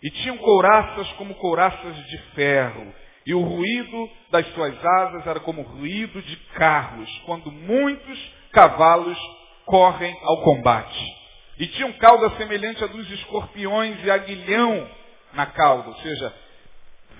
E 0.01 0.09
tinham 0.09 0.37
couraças 0.37 1.07
como 1.13 1.35
couraças 1.35 1.95
de 2.07 2.17
ferro. 2.33 2.93
E 3.25 3.33
o 3.33 3.41
ruído 3.41 4.09
das 4.31 4.47
suas 4.53 4.85
asas 4.85 5.27
era 5.27 5.39
como 5.39 5.61
o 5.61 5.65
ruído 5.65 6.21
de 6.21 6.35
carros, 6.55 7.09
quando 7.25 7.51
muitos 7.51 8.33
cavalos 8.51 9.17
correm 9.65 10.17
ao 10.23 10.41
combate. 10.41 11.21
E 11.59 11.67
tinham 11.67 11.93
cauda 11.93 12.35
semelhante 12.37 12.83
a 12.83 12.87
dos 12.87 13.09
escorpiões 13.11 14.03
e 14.03 14.09
aguilhão 14.09 14.89
na 15.33 15.45
cauda, 15.45 15.89
ou 15.89 15.95
seja, 15.97 16.33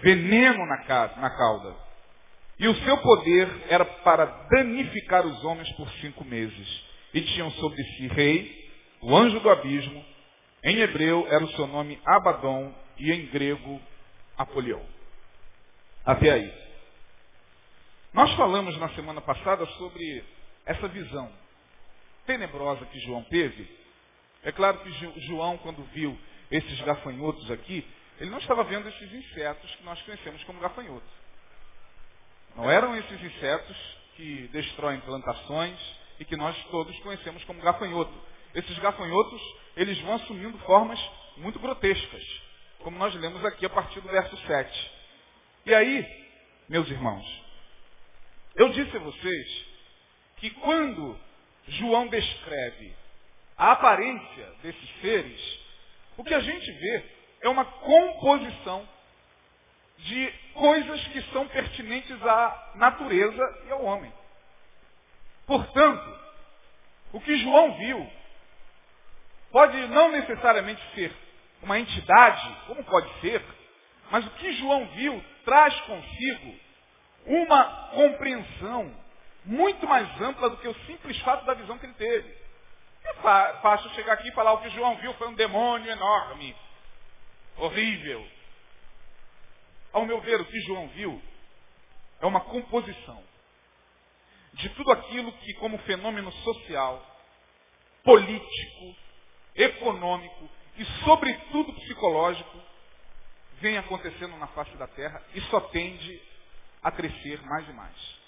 veneno 0.01 0.65
na 0.65 1.29
cauda. 1.29 1.75
E 2.62 2.68
o 2.68 2.75
seu 2.84 2.96
poder 3.00 3.50
era 3.70 3.84
para 3.84 4.25
danificar 4.51 5.25
os 5.25 5.44
homens 5.44 5.68
por 5.72 5.89
cinco 5.94 6.24
meses. 6.24 6.84
E 7.12 7.20
tinham 7.22 7.50
sobre 7.53 7.84
si 7.84 8.08
rei, 8.08 8.72
o 9.01 9.18
anjo 9.18 9.39
do 9.39 9.50
abismo, 9.50 10.06
em 10.63 10.77
hebreu 10.77 11.25
era 11.27 11.44
o 11.44 11.51
seu 11.53 11.65
nome 11.65 12.00
Abaddon 12.06 12.72
e 13.00 13.12
em 13.12 13.25
grego 13.25 13.82
Apolion. 14.38 14.84
Até 16.06 16.30
aí. 16.30 16.53
Nós 18.13 18.32
falamos 18.36 18.77
na 18.77 18.89
semana 18.89 19.22
passada 19.22 19.65
sobre 19.65 20.24
essa 20.63 20.88
visão 20.88 21.32
tenebrosa 22.27 22.86
que 22.86 23.00
João 23.00 23.24
teve. 23.24 23.68
É 24.44 24.51
claro 24.51 24.77
que 24.82 25.22
João, 25.22 25.58
quando 25.58 25.84
viu 25.94 26.15
esses 26.51 26.80
gafanhotos 26.82 27.50
aqui, 27.50 27.84
ele 28.20 28.30
não 28.30 28.38
estava 28.38 28.63
vendo 28.65 28.88
esses 28.88 29.12
insetos 29.12 29.75
que 29.77 29.84
nós 29.84 30.00
conhecemos 30.03 30.44
como 30.44 30.60
gafanhotos. 30.60 31.21
Não 32.55 32.70
eram 32.70 32.96
esses 32.98 33.22
insetos 33.24 33.77
que 34.15 34.48
destroem 34.51 35.00
plantações 35.01 35.79
e 36.20 36.25
que 36.25 36.36
nós 36.36 36.55
todos 36.65 36.98
conhecemos 37.00 37.43
como 37.46 37.62
gafanhoto. 37.62 38.13
Esses 38.53 38.77
gafanhotos, 38.79 39.41
eles 39.75 40.00
vão 40.01 40.15
assumindo 40.15 40.58
formas 40.60 41.00
muito 41.38 41.60
grotescas, 41.60 42.24
como 42.79 42.98
nós 42.98 43.13
lemos 43.15 43.43
aqui 43.46 43.65
a 43.65 43.70
partir 43.70 44.01
do 44.01 44.10
verso 44.10 44.36
7. 44.46 44.91
E 45.65 45.74
aí, 45.74 46.05
meus 46.67 46.89
irmãos, 46.89 47.25
eu 48.55 48.70
disse 48.70 48.96
a 48.96 49.00
vocês 49.00 49.65
que 50.38 50.50
quando 50.50 51.17
João 51.67 52.08
descreve 52.08 52.93
a 53.58 53.72
aparência 53.72 54.53
desses 54.62 55.01
seres, 55.01 55.60
o 56.17 56.24
que 56.24 56.34
a 56.34 56.39
gente 56.39 56.72
vê 56.72 57.03
é 57.41 57.50
uma 57.50 57.63
composição 57.63 58.88
de 60.01 60.31
coisas 60.53 61.08
que 61.08 61.22
são 61.31 61.48
pertinentes 61.48 62.22
à 62.25 62.72
natureza 62.75 63.63
e 63.67 63.72
ao 63.72 63.84
homem. 63.84 64.12
Portanto, 65.46 66.20
o 67.13 67.20
que 67.20 67.38
João 67.38 67.77
viu 67.77 68.12
pode 69.51 69.77
não 69.88 70.12
necessariamente 70.12 70.81
ser 70.96 71.13
uma 71.62 71.79
entidade, 71.79 72.58
como 72.67 72.84
pode 72.84 73.10
ser, 73.20 73.43
mas 74.10 74.25
o 74.25 74.29
que 74.31 74.53
João 74.53 74.86
viu 74.88 75.24
traz 75.46 75.79
consigo 75.81 76.55
uma 77.25 77.63
compreensão 77.91 78.96
muito 79.46 79.88
mais 79.88 80.22
ampla 80.22 80.50
do 80.50 80.58
que 80.58 80.67
o 80.67 80.86
simples 80.86 81.20
fato 81.22 81.46
da 81.46 81.53
visão 81.53 81.77
que 81.77 81.86
ele 81.86 81.93
teve. 81.93 82.41
É 83.03 83.13
fácil 83.62 83.89
chegar 83.91 84.13
aqui 84.13 84.29
e 84.29 84.34
falar 84.34 84.53
o 84.53 84.62
que 84.62 84.70
João 84.70 84.96
viu 84.98 85.13
foi 85.15 85.27
um 85.27 85.34
demônio 85.34 85.91
enorme, 85.91 86.55
horrível. 87.58 88.25
Ao 89.93 90.05
meu 90.05 90.21
ver, 90.21 90.39
o 90.39 90.45
que 90.45 90.60
João 90.62 90.88
viu 90.89 91.21
é 92.21 92.25
uma 92.25 92.41
composição 92.41 93.21
de 94.53 94.69
tudo 94.69 94.91
aquilo 94.91 95.31
que, 95.33 95.53
como 95.55 95.77
fenômeno 95.79 96.31
social, 96.31 97.05
político, 98.03 98.95
econômico 99.55 100.50
e, 100.77 100.86
sobretudo, 101.03 101.74
psicológico, 101.74 102.62
vem 103.60 103.77
acontecendo 103.77 104.36
na 104.38 104.48
face 104.48 104.75
da 104.77 104.88
terra 104.88 105.21
e 105.33 105.41
só 105.41 105.60
tende 105.60 106.21
a 106.81 106.91
crescer 106.91 107.41
mais 107.43 107.67
e 107.69 107.74
mais. 107.74 108.21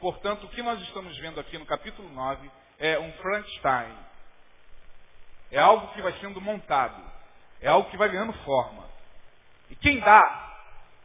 Portanto, 0.00 0.44
o 0.44 0.48
que 0.48 0.62
nós 0.62 0.80
estamos 0.82 1.16
vendo 1.18 1.38
aqui 1.38 1.56
no 1.56 1.66
capítulo 1.66 2.08
9 2.08 2.50
é 2.78 2.98
um 2.98 3.12
Frankenstein. 3.12 3.96
É 5.50 5.58
algo 5.60 5.92
que 5.94 6.02
vai 6.02 6.12
sendo 6.18 6.40
montado. 6.40 7.00
É 7.60 7.68
algo 7.68 7.88
que 7.90 7.96
vai 7.96 8.08
ganhando 8.08 8.32
forma. 8.44 8.90
E 9.70 9.76
quem 9.76 10.00
dá 10.00 10.51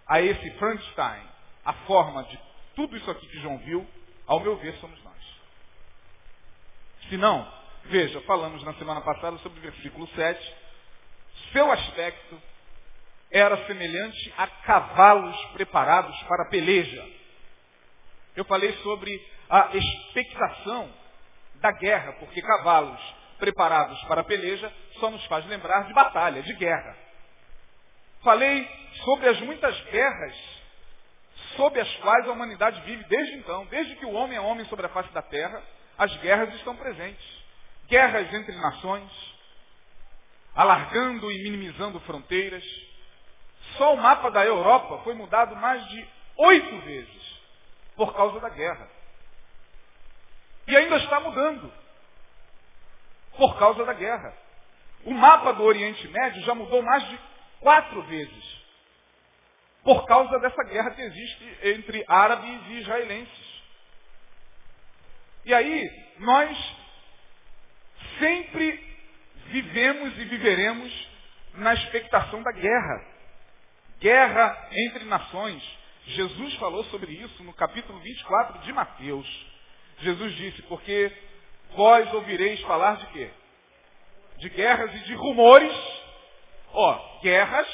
a 0.07 0.21
esse 0.21 0.51
Frankenstein 0.51 1.27
a 1.65 1.73
forma 1.85 2.23
de 2.23 2.39
tudo 2.75 2.95
isso 2.95 3.09
aqui 3.11 3.27
que 3.27 3.39
João 3.41 3.57
viu, 3.57 3.85
ao 4.25 4.39
meu 4.39 4.55
ver, 4.57 4.73
somos 4.75 5.03
nós. 5.03 5.17
Se 7.09 7.17
não, 7.17 7.51
veja, 7.85 8.21
falamos 8.21 8.63
na 8.63 8.73
semana 8.75 9.01
passada 9.01 9.37
sobre 9.39 9.59
o 9.59 9.61
versículo 9.61 10.07
7. 10.09 10.55
Seu 11.51 11.71
aspecto 11.71 12.41
era 13.31 13.65
semelhante 13.65 14.33
a 14.37 14.47
cavalos 14.47 15.35
preparados 15.53 16.17
para 16.23 16.43
a 16.43 16.49
peleja. 16.49 17.05
Eu 18.35 18.45
falei 18.45 18.71
sobre 18.77 19.27
a 19.49 19.75
expectação 19.75 20.89
da 21.55 21.71
guerra, 21.71 22.13
porque 22.19 22.41
cavalos 22.41 23.01
preparados 23.39 24.01
para 24.03 24.21
a 24.21 24.23
peleja 24.23 24.71
só 24.99 25.09
nos 25.09 25.25
faz 25.25 25.45
lembrar 25.47 25.87
de 25.87 25.93
batalha, 25.93 26.41
de 26.43 26.53
guerra. 26.53 27.06
Falei 28.27 28.69
sobre 29.05 29.29
as 29.29 29.39
muitas 29.39 29.79
guerras 29.85 30.35
sob 31.55 31.79
as 31.79 31.95
quais 31.95 32.27
a 32.27 32.31
humanidade 32.33 32.81
vive 32.81 33.01
desde 33.05 33.35
então, 33.37 33.65
desde 33.67 33.95
que 33.95 34.05
o 34.05 34.11
homem 34.11 34.35
é 34.35 34.41
homem 34.41 34.65
sobre 34.65 34.85
a 34.85 34.89
face 34.89 35.09
da 35.13 35.21
terra, 35.21 35.63
as 35.97 36.13
guerras 36.17 36.53
estão 36.55 36.75
presentes. 36.75 37.25
Guerras 37.87 38.33
entre 38.33 38.53
nações, 38.57 39.09
alargando 40.53 41.31
e 41.31 41.41
minimizando 41.41 42.01
fronteiras. 42.01 42.65
Só 43.77 43.93
o 43.93 43.97
mapa 43.97 44.29
da 44.29 44.43
Europa 44.43 44.97
foi 45.05 45.13
mudado 45.13 45.55
mais 45.55 45.87
de 45.87 46.05
oito 46.35 46.81
vezes 46.81 47.39
por 47.95 48.13
causa 48.13 48.41
da 48.41 48.49
guerra. 48.49 48.89
E 50.67 50.75
ainda 50.75 50.97
está 50.97 51.21
mudando 51.21 51.71
por 53.37 53.57
causa 53.57 53.85
da 53.85 53.93
guerra. 53.93 54.35
O 55.05 55.13
mapa 55.13 55.53
do 55.53 55.63
Oriente 55.63 56.05
Médio 56.09 56.41
já 56.41 56.53
mudou 56.53 56.81
mais 56.81 57.07
de 57.07 57.36
quatro 57.59 58.01
vezes 58.03 58.57
por 59.83 60.05
causa 60.05 60.37
dessa 60.39 60.63
guerra 60.65 60.91
que 60.91 61.01
existe 61.01 61.57
entre 61.63 62.03
árabes 62.07 62.61
e 62.67 62.73
israelenses. 62.79 63.47
E 65.45 65.53
aí, 65.53 65.89
nós 66.19 66.75
sempre 68.19 68.97
vivemos 69.45 70.17
e 70.17 70.25
viveremos 70.25 71.09
na 71.53 71.73
expectação 71.73 72.43
da 72.43 72.51
guerra. 72.51 73.05
Guerra 73.99 74.67
entre 74.71 75.05
nações. 75.05 75.63
Jesus 76.07 76.53
falou 76.55 76.83
sobre 76.85 77.13
isso 77.13 77.41
no 77.43 77.53
capítulo 77.53 77.97
24 77.99 78.59
de 78.59 78.73
Mateus. 78.73 79.47
Jesus 79.99 80.35
disse, 80.35 80.61
porque 80.63 81.11
vós 81.75 82.13
ouvireis 82.13 82.59
falar 82.61 82.97
de 82.97 83.05
quê? 83.07 83.29
De 84.37 84.49
guerras 84.49 84.93
e 84.95 84.99
de 85.05 85.13
rumores. 85.13 85.96
Ó, 86.73 87.19
guerras 87.21 87.67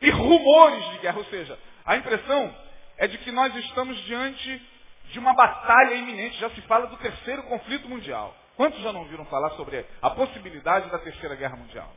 e 0.00 0.10
rumores 0.10 0.90
de 0.90 0.98
guerra. 0.98 1.18
Ou 1.18 1.24
seja, 1.26 1.58
a 1.84 1.96
impressão 1.96 2.54
é 2.96 3.06
de 3.06 3.18
que 3.18 3.32
nós 3.32 3.54
estamos 3.56 3.96
diante 4.04 4.62
de 5.10 5.18
uma 5.18 5.34
batalha 5.34 5.94
iminente. 5.94 6.38
Já 6.38 6.50
se 6.50 6.60
fala 6.62 6.86
do 6.86 6.96
terceiro 6.96 7.42
conflito 7.44 7.88
mundial. 7.88 8.34
Quantos 8.56 8.80
já 8.80 8.92
não 8.92 9.00
ouviram 9.00 9.24
falar 9.26 9.50
sobre 9.50 9.84
a 10.00 10.10
possibilidade 10.10 10.88
da 10.90 10.98
terceira 10.98 11.34
guerra 11.34 11.56
mundial? 11.56 11.92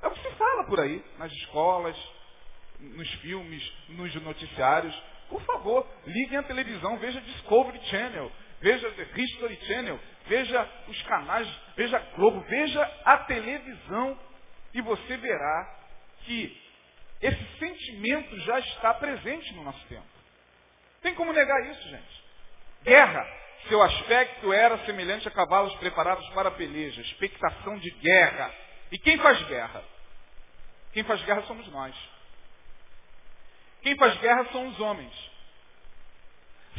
É 0.00 0.06
o 0.06 0.10
que 0.10 0.20
se 0.20 0.30
fala 0.34 0.64
por 0.64 0.80
aí, 0.80 1.04
nas 1.18 1.32
escolas, 1.32 1.96
nos 2.78 3.08
filmes, 3.14 3.72
nos 3.88 4.14
noticiários. 4.16 4.94
Por 5.28 5.40
favor, 5.42 5.86
liguem 6.06 6.38
a 6.38 6.42
televisão, 6.42 6.98
veja 6.98 7.20
Discovery 7.20 7.80
Channel, 7.86 8.30
veja 8.62 8.90
The 8.92 9.08
History 9.14 9.56
Channel, 9.66 10.00
veja 10.26 10.68
os 10.88 11.02
canais, 11.02 11.48
veja 11.76 11.96
a 11.98 12.16
Globo, 12.16 12.40
veja 12.48 12.82
a 13.04 13.18
televisão 13.18 14.18
e 14.72 14.80
você 14.80 15.16
verá 15.18 15.78
que 16.24 16.62
esse 17.20 17.58
sentimento 17.58 18.38
já 18.40 18.58
está 18.60 18.94
presente 18.94 19.52
no 19.54 19.64
nosso 19.64 19.84
tempo. 19.86 20.06
Tem 21.02 21.14
como 21.14 21.32
negar 21.32 21.70
isso, 21.70 21.88
gente? 21.88 22.24
Guerra. 22.84 23.42
Seu 23.68 23.80
aspecto 23.80 24.52
era 24.52 24.76
semelhante 24.78 25.28
a 25.28 25.30
cavalos 25.30 25.72
preparados 25.76 26.28
para 26.30 26.48
a 26.48 26.52
peleja, 26.52 27.00
expectação 27.00 27.78
de 27.78 27.90
guerra. 27.90 28.52
E 28.90 28.98
quem 28.98 29.18
faz 29.18 29.40
guerra? 29.46 29.84
Quem 30.92 31.04
faz 31.04 31.22
guerra 31.22 31.42
somos 31.42 31.66
nós. 31.68 31.94
Quem 33.82 33.96
faz 33.96 34.18
guerra 34.18 34.46
são 34.50 34.66
os 34.66 34.80
homens. 34.80 35.31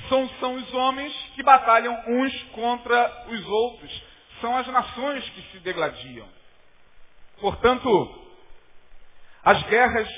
São, 0.10 0.27
são 0.39 0.55
os 0.55 0.74
homens 0.74 1.13
que 1.36 1.43
batalham 1.43 1.93
uns 2.07 2.43
contra 2.51 3.25
os 3.29 3.45
outros. 3.45 4.03
São 4.41 4.57
as 4.57 4.67
nações 4.67 5.27
que 5.29 5.41
se 5.51 5.60
degladiam. 5.60 6.27
Portanto, 7.39 7.89
as 9.43 9.62
guerras, 9.63 10.10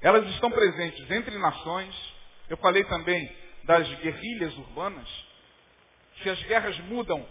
elas 0.00 0.26
estão 0.30 0.50
presentes 0.50 1.10
entre 1.10 1.38
nações. 1.38 1.94
Eu 2.48 2.56
falei 2.58 2.84
também 2.84 3.36
das 3.64 3.88
guerrilhas 4.00 4.56
urbanas. 4.58 5.08
Se 6.22 6.30
as 6.30 6.42
guerras 6.44 6.78
mudam 6.80 7.26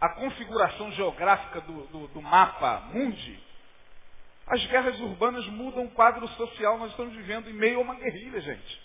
a 0.00 0.08
configuração 0.16 0.90
geográfica 0.92 1.60
do, 1.60 1.86
do, 1.88 2.08
do 2.08 2.22
mapa 2.22 2.88
mundi, 2.92 3.38
as 4.46 4.64
guerras 4.66 4.98
urbanas 5.00 5.46
mudam 5.48 5.84
o 5.84 5.90
quadro 5.90 6.26
social. 6.28 6.78
Nós 6.78 6.90
estamos 6.90 7.14
vivendo 7.14 7.48
em 7.48 7.52
meio 7.52 7.78
a 7.78 7.82
uma 7.82 7.94
guerrilha, 7.94 8.40
gente. 8.40 8.80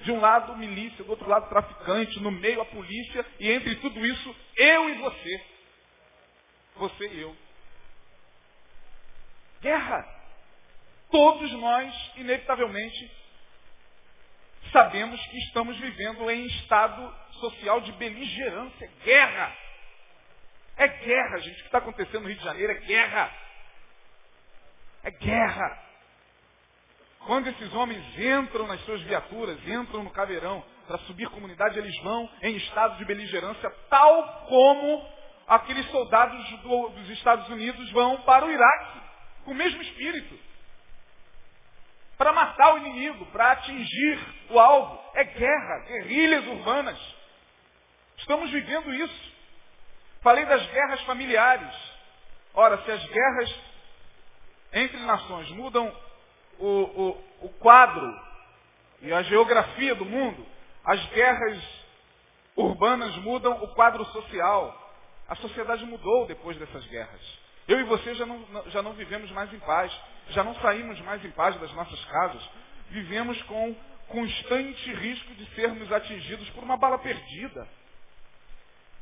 De 0.00 0.12
um 0.12 0.20
lado 0.20 0.56
milícia, 0.56 1.04
do 1.04 1.10
outro 1.10 1.28
lado 1.28 1.48
traficante, 1.48 2.20
no 2.20 2.30
meio 2.30 2.60
a 2.60 2.66
polícia, 2.66 3.24
e 3.38 3.50
entre 3.50 3.76
tudo 3.76 4.04
isso, 4.04 4.36
eu 4.56 4.90
e 4.90 4.94
você. 4.94 5.46
Você 6.76 7.08
e 7.08 7.20
eu. 7.20 7.36
Guerra. 9.60 10.06
Todos 11.10 11.52
nós, 11.52 12.12
inevitavelmente, 12.16 13.10
sabemos 14.72 15.24
que 15.26 15.38
estamos 15.38 15.76
vivendo 15.78 16.28
em 16.30 16.44
estado 16.46 17.14
social 17.38 17.80
de 17.80 17.92
beligerância, 17.92 18.90
guerra. 19.04 19.56
É 20.76 20.88
guerra, 20.88 21.38
gente. 21.38 21.54
O 21.54 21.60
que 21.60 21.66
está 21.66 21.78
acontecendo 21.78 22.22
no 22.22 22.28
Rio 22.28 22.36
de 22.36 22.44
Janeiro 22.44 22.72
é 22.72 22.80
guerra. 22.80 23.32
É 25.04 25.10
guerra. 25.12 25.83
Quando 27.26 27.48
esses 27.48 27.72
homens 27.72 28.02
entram 28.18 28.66
nas 28.66 28.80
suas 28.84 29.00
viaturas, 29.02 29.58
entram 29.66 30.02
no 30.02 30.10
caveirão 30.10 30.62
para 30.86 30.98
subir 30.98 31.28
comunidade, 31.30 31.78
eles 31.78 31.96
vão 32.02 32.28
em 32.42 32.56
estado 32.56 32.98
de 32.98 33.04
beligerância, 33.06 33.70
tal 33.88 34.46
como 34.46 35.08
aqueles 35.48 35.86
soldados 35.90 36.50
do, 36.60 36.88
dos 36.90 37.10
Estados 37.10 37.48
Unidos 37.48 37.90
vão 37.92 38.20
para 38.22 38.44
o 38.44 38.50
Iraque, 38.50 39.00
com 39.44 39.52
o 39.52 39.54
mesmo 39.54 39.80
espírito. 39.80 40.38
Para 42.18 42.32
matar 42.32 42.74
o 42.74 42.78
inimigo, 42.78 43.26
para 43.26 43.52
atingir 43.52 44.20
o 44.50 44.58
alvo. 44.58 45.02
É 45.14 45.24
guerra, 45.24 45.78
guerrilhas 45.86 46.46
urbanas. 46.46 46.98
Estamos 48.18 48.50
vivendo 48.50 48.94
isso. 48.94 49.32
Falei 50.22 50.44
das 50.44 50.64
guerras 50.66 51.00
familiares. 51.02 51.74
Ora, 52.54 52.78
se 52.84 52.90
as 52.90 53.04
guerras 53.06 53.54
entre 54.74 54.98
nações 54.98 55.50
mudam 55.50 55.92
o, 56.58 56.66
o, 56.66 57.46
o 57.46 57.48
quadro 57.60 58.20
e 59.02 59.12
a 59.12 59.22
geografia 59.22 59.94
do 59.94 60.04
mundo, 60.04 60.46
as 60.84 61.04
guerras 61.08 61.62
urbanas 62.56 63.14
mudam 63.18 63.62
o 63.62 63.68
quadro 63.74 64.04
social. 64.06 64.80
A 65.28 65.34
sociedade 65.36 65.84
mudou 65.84 66.26
depois 66.26 66.56
dessas 66.56 66.84
guerras. 66.86 67.20
Eu 67.66 67.80
e 67.80 67.84
você 67.84 68.14
já 68.14 68.26
não, 68.26 68.44
já 68.66 68.82
não 68.82 68.92
vivemos 68.92 69.30
mais 69.32 69.52
em 69.52 69.58
paz, 69.58 69.92
já 70.30 70.44
não 70.44 70.54
saímos 70.56 71.00
mais 71.00 71.24
em 71.24 71.30
paz 71.30 71.58
das 71.60 71.72
nossas 71.72 72.04
casas. 72.04 72.42
Vivemos 72.90 73.40
com 73.44 73.74
constante 74.08 74.92
risco 74.94 75.34
de 75.34 75.46
sermos 75.54 75.90
atingidos 75.90 76.48
por 76.50 76.62
uma 76.62 76.76
bala 76.76 76.98
perdida. 76.98 77.66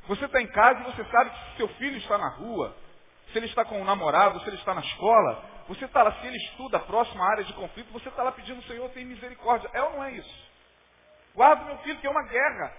Você 0.07 0.25
está 0.25 0.41
em 0.41 0.47
casa 0.49 0.81
e 0.81 0.85
você 0.85 1.05
sabe 1.05 1.31
que 1.31 1.57
seu 1.57 1.69
filho 1.69 1.97
está 1.99 2.19
na 2.19 2.29
rua, 2.29 2.75
se 3.33 3.39
ele 3.39 3.47
está 3.47 3.65
com 3.65 3.81
um 3.81 3.85
namorado, 3.85 4.41
se 4.41 4.49
ele 4.49 4.57
está 4.57 4.75
na 4.75 4.81
escola, 4.81 5.45
você 5.75 5.87
está 5.87 6.03
lá, 6.03 6.13
se 6.21 6.27
ele 6.27 6.37
estuda 6.37 6.77
a 6.77 6.81
próxima 6.81 7.25
área 7.31 7.45
de 7.45 7.53
conflito, 7.55 7.93
você 7.93 8.09
está 8.09 8.23
lá 8.23 8.33
pedindo, 8.33 8.63
Senhor, 8.65 8.89
tem 8.91 9.05
misericórdia. 9.05 9.71
É 9.73 9.83
ou 9.83 9.93
não 9.93 10.05
é 10.05 10.13
isso? 10.13 10.53
Guarda 11.35 11.65
meu 11.65 11.79
filho, 11.79 11.99
que 11.99 12.07
é 12.07 12.11
uma 12.11 12.25
guerra. 12.25 12.77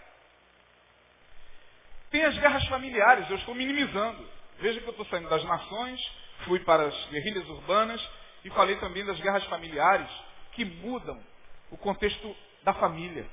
Tem 2.11 2.23
as 2.23 2.37
guerras 2.37 2.65
familiares, 2.67 3.29
eu 3.29 3.37
estou 3.37 3.55
minimizando. 3.55 4.29
Veja 4.59 4.79
que 4.79 4.85
eu 4.85 4.91
estou 4.91 5.05
saindo 5.07 5.29
das 5.29 5.43
nações, 5.43 5.99
fui 6.45 6.59
para 6.59 6.85
as 6.85 7.05
guerrilhas 7.07 7.47
urbanas 7.49 8.09
e 8.45 8.49
falei 8.51 8.75
também 8.77 9.03
das 9.03 9.19
guerras 9.19 9.43
familiares 9.45 10.09
que 10.51 10.63
mudam 10.63 11.19
o 11.71 11.77
contexto 11.77 12.35
da 12.63 12.73
família. 12.75 13.27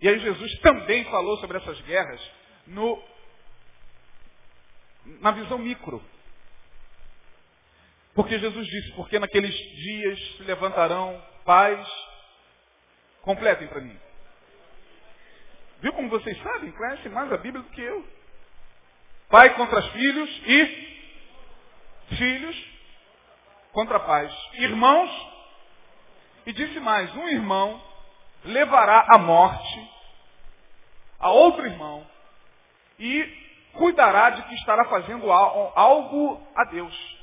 E 0.00 0.08
aí 0.08 0.18
Jesus 0.18 0.58
também 0.60 1.04
falou 1.06 1.38
sobre 1.38 1.56
essas 1.56 1.80
guerras 1.82 2.20
no, 2.66 3.02
na 5.20 5.30
visão 5.30 5.58
micro. 5.58 6.02
Porque 8.14 8.38
Jesus 8.38 8.66
disse, 8.66 8.92
porque 8.92 9.18
naqueles 9.18 9.54
dias 9.54 10.36
se 10.36 10.42
levantarão 10.42 11.20
pais. 11.44 11.88
Completem 13.22 13.68
para 13.68 13.80
mim. 13.80 13.98
Viu 15.80 15.92
como 15.94 16.10
vocês 16.10 16.36
sabem? 16.42 16.70
Conhecem 16.72 17.10
mais 17.10 17.32
a 17.32 17.36
Bíblia 17.36 17.62
do 17.62 17.70
que 17.70 17.80
eu. 17.80 18.06
Pai 19.28 19.54
contra 19.54 19.78
os 19.78 19.88
filhos 19.88 20.42
e 20.46 22.16
filhos 22.16 22.64
contra 23.72 23.98
pais. 24.00 24.32
Irmãos. 24.54 25.32
E 26.44 26.52
disse 26.52 26.80
mais, 26.80 27.14
um 27.14 27.28
irmão 27.28 27.80
levará 28.44 29.06
à 29.10 29.18
morte 29.18 29.90
a 31.20 31.30
outro 31.30 31.64
irmão 31.64 32.04
e 32.98 33.42
cuidará 33.74 34.30
de 34.30 34.42
que 34.42 34.54
estará 34.56 34.84
fazendo 34.86 35.30
algo 35.30 36.44
a 36.56 36.64
Deus 36.64 37.21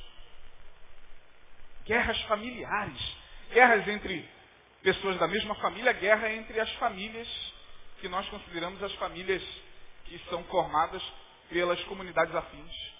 guerras 1.90 2.22
familiares, 2.22 3.16
guerras 3.50 3.88
entre 3.88 4.24
pessoas 4.80 5.18
da 5.18 5.26
mesma 5.26 5.56
família, 5.56 5.92
guerra 5.92 6.32
entre 6.32 6.60
as 6.60 6.72
famílias 6.74 7.26
que 8.00 8.08
nós 8.08 8.28
consideramos 8.28 8.80
as 8.80 8.94
famílias 8.94 9.42
que 10.04 10.16
são 10.30 10.44
formadas 10.44 11.02
pelas 11.48 11.82
comunidades 11.84 12.32
afins. 12.32 12.94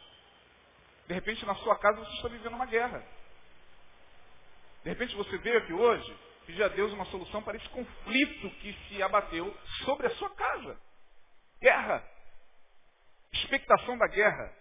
De 1.07 1.15
repente, 1.15 1.47
na 1.47 1.55
sua 1.55 1.79
casa, 1.79 2.01
você 2.01 2.17
está 2.17 2.29
vivendo 2.31 2.55
uma 2.55 2.67
guerra. 2.67 3.07
De 4.83 4.91
repente, 4.91 5.15
você 5.15 5.39
veio 5.39 5.59
aqui 5.59 5.73
hoje 5.73 6.17
pedir 6.45 6.65
a 6.65 6.69
Deus 6.69 6.93
uma 6.93 7.05
solução 7.07 7.41
para 7.45 7.57
esse 7.57 7.69
conflito 7.69 8.51
que 8.57 8.77
se 8.89 9.01
abateu 9.05 9.57
sobre 9.85 10.09
a 10.09 10.17
sua 10.17 10.31
casa. 10.31 10.77
Guerra. 11.63 12.05
Expectação 13.35 13.97
da 13.97 14.09
guerra. 14.09 14.53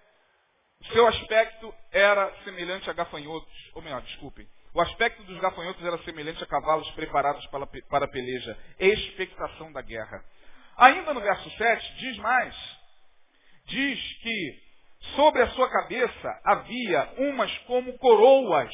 Seu 0.88 1.08
aspecto 1.08 1.74
era 1.92 2.34
semelhante 2.44 2.90
a 2.90 2.94
gafanhotos, 2.94 3.72
ou 3.74 3.82
melhor, 3.82 4.02
desculpem. 4.02 4.48
O 4.74 4.82
aspecto 4.82 5.24
dos 5.24 5.40
gafanhotos 5.40 5.84
era 5.86 5.98
semelhante 6.04 6.44
a 6.44 6.48
cavalos 6.48 6.90
preparados 6.92 7.46
para, 7.48 7.68
para 7.68 8.06
a 8.06 8.10
peleja. 8.10 8.58
Expectação 8.80 9.72
da 9.72 9.82
guerra. 9.82 10.24
Ainda 10.78 11.14
no 11.14 11.22
verso 11.22 11.50
7, 11.50 11.96
diz 11.96 12.18
mais. 12.18 12.56
Diz 13.66 14.14
que 14.22 14.64
sobre 15.16 15.42
a 15.42 15.50
sua 15.50 15.70
cabeça 15.70 16.42
havia 16.46 17.14
umas 17.18 17.56
como 17.60 17.98
coroas, 17.98 18.72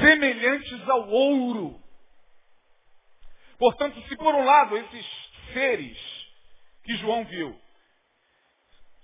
semelhantes 0.00 0.88
ao 0.88 1.08
ouro. 1.08 1.80
Portanto, 3.58 4.00
se 4.08 4.16
por 4.16 4.34
um 4.34 4.44
lado 4.44 4.76
esses 4.76 5.06
seres 5.52 5.98
que 6.84 6.96
João 6.96 7.24
viu 7.24 7.65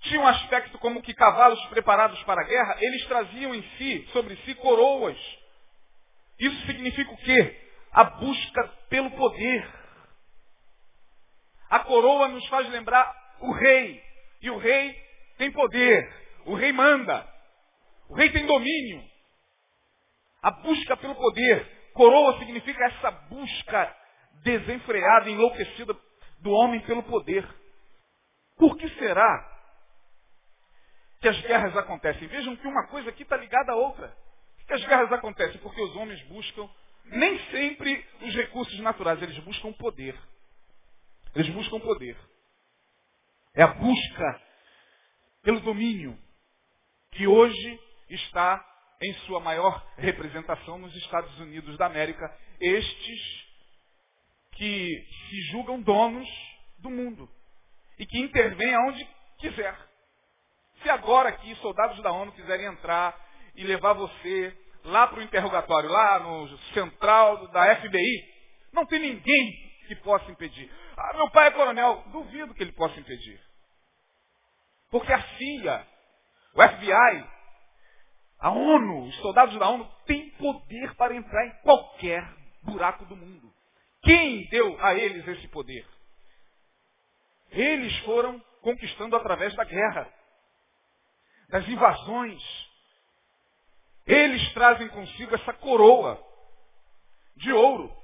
tinha 0.03 0.19
um 0.19 0.27
aspecto 0.27 0.77
como 0.79 1.01
que 1.01 1.13
cavalos 1.13 1.63
preparados 1.67 2.21
para 2.23 2.41
a 2.41 2.45
guerra, 2.45 2.77
eles 2.79 3.05
traziam 3.05 3.55
em 3.55 3.63
si, 3.77 4.05
sobre 4.11 4.35
si, 4.37 4.53
coroas. 4.55 5.17
Isso 6.39 6.65
significa 6.65 7.11
o 7.11 7.17
quê? 7.17 7.59
A 7.91 8.03
busca 8.03 8.67
pelo 8.89 9.11
poder. 9.11 9.67
A 11.69 11.79
coroa 11.79 12.27
nos 12.27 12.45
faz 12.47 12.69
lembrar 12.69 13.13
o 13.39 13.51
rei. 13.53 14.03
E 14.41 14.49
o 14.49 14.57
rei 14.57 14.93
tem 15.37 15.51
poder. 15.51 16.13
O 16.45 16.53
rei 16.55 16.73
manda. 16.73 17.25
O 18.09 18.15
rei 18.15 18.29
tem 18.29 18.45
domínio. 18.45 19.01
A 20.41 20.51
busca 20.51 20.97
pelo 20.97 21.15
poder. 21.15 21.65
Coroa 21.93 22.37
significa 22.39 22.83
essa 22.85 23.11
busca 23.11 23.95
desenfreada, 24.43 25.29
enlouquecida 25.29 25.95
do 26.41 26.51
homem 26.51 26.81
pelo 26.81 27.03
poder. 27.03 27.47
Por 28.57 28.77
que 28.77 28.89
será 28.99 29.52
que 31.23 31.29
as 31.29 31.39
guerras 31.39 31.77
acontecem? 31.77 32.27
Vejam 32.27 32.53
que 32.57 32.67
uma 32.67 32.85
coisa 32.87 33.09
aqui 33.09 33.23
está 33.23 33.37
ligada 33.37 33.71
à 33.71 33.75
outra. 33.75 34.13
Que 34.67 34.73
as 34.73 34.85
guerras 34.85 35.09
acontecem? 35.09 35.57
Porque 35.61 35.81
os 35.81 35.95
homens 35.95 36.21
buscam 36.23 36.69
nem 37.05 37.39
sempre 37.49 38.05
os 38.23 38.35
recursos 38.35 38.77
naturais, 38.81 39.21
eles 39.21 39.37
buscam 39.39 39.71
poder. 39.71 40.19
Eles 41.33 41.47
buscam 41.53 41.79
poder. 41.79 42.17
É 43.55 43.63
a 43.63 43.67
busca 43.67 44.41
pelo 45.43 45.61
domínio 45.61 46.19
que 47.11 47.25
hoje 47.25 47.79
está 48.09 48.61
em 49.01 49.13
sua 49.25 49.39
maior 49.39 49.81
representação 49.95 50.77
nos 50.77 50.93
Estados 50.93 51.39
Unidos 51.39 51.77
da 51.77 51.85
América. 51.85 52.37
Estes 52.59 53.47
que 54.51 55.07
se 55.29 55.41
julgam 55.51 55.81
donos 55.81 56.27
do 56.79 56.89
mundo 56.89 57.29
e 57.97 58.05
que 58.05 58.19
intervêm 58.19 58.75
aonde 58.75 59.07
quiser. 59.37 59.92
Se 60.83 60.89
agora 60.89 61.29
aqui 61.29 61.55
soldados 61.55 62.01
da 62.03 62.11
ONU 62.11 62.33
quiserem 62.33 62.65
entrar 62.65 63.17
e 63.55 63.63
levar 63.63 63.93
você 63.93 64.55
lá 64.83 65.07
para 65.07 65.19
o 65.19 65.23
interrogatório, 65.23 65.89
lá 65.89 66.19
no 66.19 66.57
central 66.73 67.47
da 67.47 67.75
FBI, 67.77 68.33
não 68.73 68.85
tem 68.85 68.99
ninguém 68.99 69.53
que 69.87 69.95
possa 69.97 70.29
impedir. 70.29 70.69
Ah, 70.97 71.13
meu 71.15 71.29
pai 71.31 71.47
é 71.47 71.51
coronel, 71.51 72.03
duvido 72.11 72.53
que 72.53 72.61
ele 72.61 72.73
possa 72.73 72.99
impedir. 72.99 73.39
Porque 74.91 75.11
a 75.11 75.21
CIA, 75.21 75.87
o 76.53 76.61
FBI, 76.61 77.29
a 78.39 78.51
ONU, 78.51 79.05
os 79.05 79.15
soldados 79.21 79.57
da 79.57 79.69
ONU 79.69 79.89
têm 80.05 80.29
poder 80.31 80.93
para 80.95 81.15
entrar 81.15 81.47
em 81.47 81.61
qualquer 81.61 82.23
buraco 82.61 83.05
do 83.05 83.15
mundo. 83.15 83.51
Quem 84.03 84.47
deu 84.49 84.77
a 84.83 84.93
eles 84.93 85.25
esse 85.25 85.47
poder? 85.47 85.87
Eles 87.51 87.97
foram 87.99 88.39
conquistando 88.61 89.15
através 89.15 89.55
da 89.55 89.63
guerra, 89.63 90.11
das 91.53 91.67
invasões. 91.67 92.43
Eles 94.07 94.51
trazem 94.53 94.87
consigo 94.89 95.35
essa 95.35 95.53
coroa 95.53 96.19
de 97.35 97.53
ouro 97.53 97.95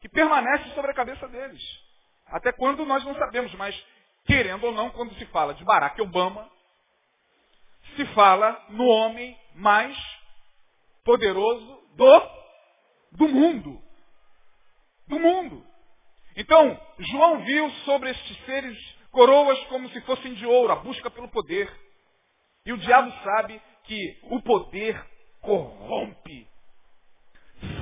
que 0.00 0.08
permanece 0.08 0.72
sobre 0.72 0.92
a 0.92 0.94
cabeça 0.94 1.26
deles. 1.26 1.60
Até 2.26 2.52
quando 2.52 2.86
nós 2.86 3.04
não 3.04 3.16
sabemos, 3.16 3.52
mas 3.54 3.74
querendo 4.24 4.62
ou 4.66 4.72
não, 4.72 4.88
quando 4.90 5.12
se 5.14 5.26
fala 5.26 5.52
de 5.52 5.64
Barack 5.64 6.00
Obama, 6.00 6.48
se 7.96 8.06
fala 8.14 8.66
no 8.68 8.86
homem 8.86 9.36
mais 9.56 9.98
poderoso 11.02 11.82
do, 11.96 12.30
do 13.12 13.28
mundo. 13.28 13.82
Do 15.08 15.18
mundo. 15.18 15.66
Então, 16.36 16.80
João 17.00 17.40
viu 17.40 17.68
sobre 17.84 18.10
estes 18.10 18.44
seres 18.44 18.78
coroas 19.10 19.58
como 19.64 19.88
se 19.88 20.00
fossem 20.02 20.34
de 20.34 20.46
ouro, 20.46 20.72
a 20.72 20.76
busca 20.76 21.10
pelo 21.10 21.28
poder. 21.30 21.87
E 22.68 22.72
o 22.72 22.76
diabo 22.76 23.10
sabe 23.24 23.58
que 23.84 24.18
o 24.24 24.42
poder 24.42 25.02
corrompe. 25.40 26.46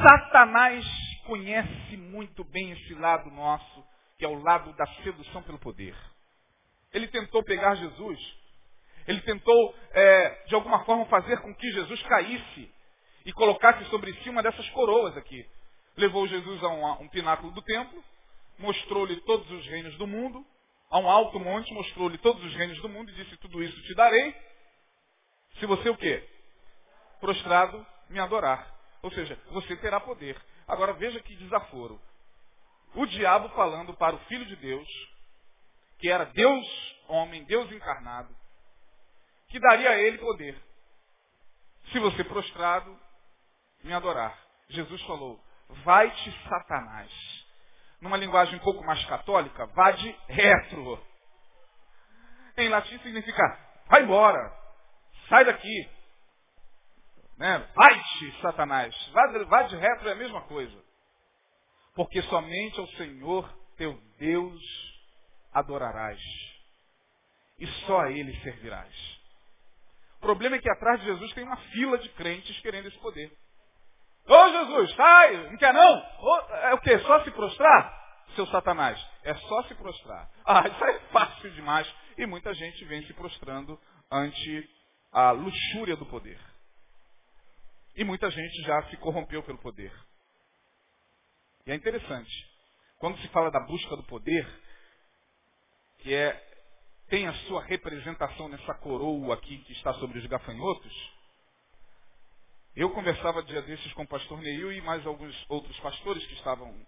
Satanás 0.00 0.86
conhece 1.26 1.96
muito 1.96 2.44
bem 2.44 2.70
esse 2.70 2.94
lado 2.94 3.28
nosso, 3.32 3.84
que 4.16 4.24
é 4.24 4.28
o 4.28 4.40
lado 4.40 4.72
da 4.74 4.86
sedução 5.02 5.42
pelo 5.42 5.58
poder. 5.58 5.92
Ele 6.92 7.08
tentou 7.08 7.42
pegar 7.42 7.74
Jesus. 7.74 8.20
Ele 9.08 9.20
tentou, 9.22 9.74
é, 9.90 10.44
de 10.46 10.54
alguma 10.54 10.84
forma, 10.84 11.04
fazer 11.06 11.40
com 11.40 11.52
que 11.52 11.68
Jesus 11.72 12.00
caísse 12.04 12.72
e 13.24 13.32
colocasse 13.32 13.84
sobre 13.86 14.14
si 14.22 14.30
uma 14.30 14.40
dessas 14.40 14.70
coroas 14.70 15.16
aqui. 15.16 15.44
Levou 15.96 16.28
Jesus 16.28 16.62
a 16.62 16.68
um, 16.68 16.86
a 16.86 16.92
um 17.00 17.08
pináculo 17.08 17.50
do 17.50 17.62
templo, 17.62 18.04
mostrou-lhe 18.56 19.16
todos 19.22 19.50
os 19.50 19.66
reinos 19.66 19.96
do 19.96 20.06
mundo, 20.06 20.46
a 20.88 21.00
um 21.00 21.10
alto 21.10 21.40
monte, 21.40 21.74
mostrou-lhe 21.74 22.18
todos 22.18 22.44
os 22.44 22.54
reinos 22.54 22.80
do 22.80 22.88
mundo 22.88 23.10
e 23.10 23.14
disse, 23.14 23.36
tudo 23.38 23.60
isso 23.64 23.82
te 23.82 23.92
darei, 23.96 24.32
se 25.58 25.66
você 25.66 25.88
o 25.88 25.96
quê? 25.96 26.28
Prostrado 27.20 27.84
me 28.08 28.18
adorar. 28.18 28.74
Ou 29.02 29.10
seja, 29.12 29.38
você 29.50 29.76
terá 29.76 30.00
poder. 30.00 30.40
Agora 30.66 30.92
veja 30.94 31.20
que 31.20 31.36
desaforo. 31.36 32.00
O 32.94 33.06
diabo 33.06 33.48
falando 33.50 33.94
para 33.94 34.16
o 34.16 34.20
Filho 34.20 34.46
de 34.46 34.56
Deus, 34.56 34.88
que 35.98 36.10
era 36.10 36.24
Deus 36.24 36.96
homem, 37.08 37.44
Deus 37.44 37.70
encarnado, 37.70 38.34
que 39.48 39.60
daria 39.60 39.90
a 39.90 39.98
ele 39.98 40.18
poder. 40.18 40.60
Se 41.92 41.98
você 41.98 42.24
prostrado 42.24 42.98
me 43.82 43.92
adorar. 43.92 44.36
Jesus 44.68 45.00
falou, 45.02 45.40
vai-te 45.84 46.48
Satanás. 46.48 47.10
Numa 48.00 48.16
linguagem 48.16 48.56
um 48.56 48.62
pouco 48.62 48.84
mais 48.84 49.02
católica, 49.06 49.66
vá 49.66 49.92
de 49.92 50.10
retro. 50.28 51.00
Em 52.56 52.68
latim 52.68 52.98
significa, 52.98 53.42
vai 53.86 54.02
embora, 54.02 54.52
sai 55.28 55.44
daqui. 55.44 55.88
Né? 57.38 57.58
Vai-te, 57.74 58.40
Satanás. 58.40 58.94
Vá, 59.48 59.62
de 59.64 59.76
retro 59.76 60.08
é 60.08 60.12
a 60.12 60.16
mesma 60.16 60.42
coisa. 60.42 60.84
Porque 61.94 62.22
somente 62.22 62.78
ao 62.78 62.86
Senhor 62.88 63.48
teu 63.76 63.98
Deus 64.18 64.62
adorarás. 65.52 66.20
E 67.58 67.66
só 67.86 68.00
a 68.00 68.10
Ele 68.10 68.34
servirás. 68.40 68.94
O 70.18 70.20
problema 70.20 70.56
é 70.56 70.58
que 70.58 70.70
atrás 70.70 71.00
de 71.00 71.06
Jesus 71.06 71.32
tem 71.32 71.44
uma 71.44 71.56
fila 71.56 71.98
de 71.98 72.08
crentes 72.10 72.58
querendo 72.60 72.88
esse 72.88 72.98
poder. 72.98 73.30
Ô 74.26 74.48
Jesus, 74.48 74.94
sai, 74.94 75.36
não 75.50 75.56
quer 75.56 75.72
não? 75.72 76.02
É 76.64 76.74
o 76.74 76.80
quê? 76.80 76.98
Só 77.00 77.22
se 77.22 77.30
prostrar? 77.30 78.04
Seu 78.34 78.46
Satanás, 78.48 79.00
é 79.22 79.34
só 79.34 79.62
se 79.64 79.74
prostrar. 79.76 80.28
Ah, 80.44 80.66
isso 80.66 80.84
é 80.84 80.98
fácil 81.12 81.50
demais. 81.52 81.90
E 82.18 82.26
muita 82.26 82.52
gente 82.54 82.84
vem 82.86 83.06
se 83.06 83.12
prostrando 83.14 83.78
ante 84.10 84.68
a 85.16 85.30
luxúria 85.30 85.96
do 85.96 86.04
poder. 86.04 86.38
E 87.96 88.04
muita 88.04 88.30
gente 88.30 88.62
já 88.64 88.82
se 88.90 88.98
corrompeu 88.98 89.42
pelo 89.42 89.56
poder. 89.56 89.90
E 91.66 91.72
é 91.72 91.74
interessante. 91.74 92.30
Quando 92.98 93.18
se 93.22 93.28
fala 93.28 93.50
da 93.50 93.60
busca 93.60 93.96
do 93.96 94.02
poder, 94.02 94.46
que 96.00 96.12
é, 96.12 96.38
tem 97.08 97.26
a 97.26 97.32
sua 97.46 97.64
representação 97.64 98.46
nessa 98.50 98.74
coroa 98.74 99.32
aqui 99.32 99.56
que 99.64 99.72
está 99.72 99.94
sobre 99.94 100.18
os 100.18 100.26
gafanhotos, 100.26 101.12
eu 102.74 102.90
conversava 102.90 103.42
dia 103.42 103.62
desses 103.62 103.90
com 103.94 104.02
o 104.02 104.08
pastor 104.08 104.38
Neil 104.42 104.70
e 104.70 104.82
mais 104.82 105.06
alguns 105.06 105.34
outros 105.48 105.80
pastores 105.80 106.26
que 106.26 106.34
estavam 106.34 106.78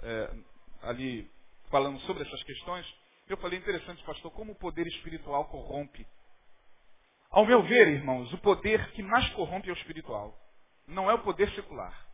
é, 0.00 0.36
ali 0.82 1.28
falando 1.72 1.98
sobre 2.02 2.22
essas 2.22 2.42
questões. 2.44 2.86
Eu 3.28 3.36
falei, 3.38 3.58
interessante, 3.58 4.00
pastor, 4.04 4.30
como 4.30 4.52
o 4.52 4.58
poder 4.60 4.86
espiritual 4.86 5.46
corrompe. 5.46 6.06
Ao 7.34 7.44
meu 7.44 7.64
ver, 7.64 7.88
irmãos, 7.88 8.32
o 8.32 8.38
poder 8.38 8.92
que 8.92 9.02
mais 9.02 9.28
corrompe 9.30 9.68
é 9.68 9.72
o 9.72 9.76
espiritual 9.76 10.38
não 10.86 11.10
é 11.10 11.14
o 11.14 11.22
poder 11.22 11.50
secular. 11.54 12.06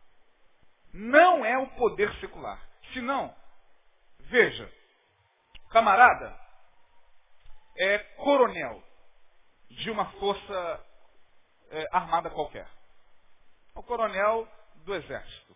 Não 0.91 1.45
é 1.45 1.59
o 1.59 1.67
poder 1.75 2.11
secular. 2.15 2.59
Senão, 2.91 3.35
veja, 4.21 4.67
camarada 5.69 6.35
é 7.77 7.99
coronel 8.15 8.83
de 9.69 9.91
uma 9.91 10.05
força 10.13 10.85
é, 11.69 11.87
armada 11.91 12.31
qualquer. 12.31 12.67
O 13.75 13.83
coronel 13.83 14.47
do 14.85 14.95
exército. 14.95 15.55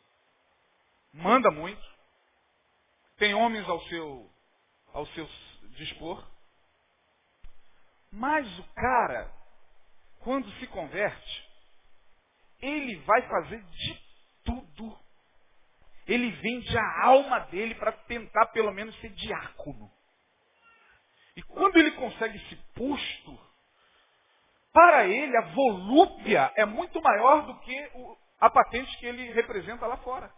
Manda 1.11 1.49
muito, 1.49 1.83
tem 3.17 3.33
homens 3.33 3.67
ao 3.67 3.81
seu, 3.85 4.29
ao 4.93 5.07
seu 5.07 5.27
dispor, 5.71 6.23
mas 8.11 8.47
o 8.59 8.63
cara, 8.75 9.33
quando 10.25 10.51
se 10.53 10.65
converte, 10.65 11.49
ele 12.59 12.95
vai 13.01 13.21
fazer 13.29 13.63
de 13.63 14.01
tudo. 14.43 14.99
Ele 16.07 16.31
vende 16.31 16.75
a 16.75 17.05
alma 17.05 17.39
dele 17.41 17.75
para 17.75 17.91
tentar 17.91 18.47
pelo 18.47 18.73
menos 18.73 18.99
ser 19.01 19.09
diácono. 19.09 19.87
E 21.37 21.43
quando 21.43 21.77
ele 21.77 21.91
consegue 21.91 22.37
esse 22.37 22.55
posto, 22.73 23.39
para 24.73 25.05
ele 25.05 25.37
a 25.37 25.53
volúpia 25.53 26.51
é 26.55 26.65
muito 26.65 26.99
maior 27.03 27.45
do 27.45 27.59
que 27.59 27.91
a 28.39 28.49
patente 28.49 28.97
que 28.97 29.05
ele 29.05 29.31
representa 29.31 29.85
lá 29.85 29.97
fora. 29.97 30.33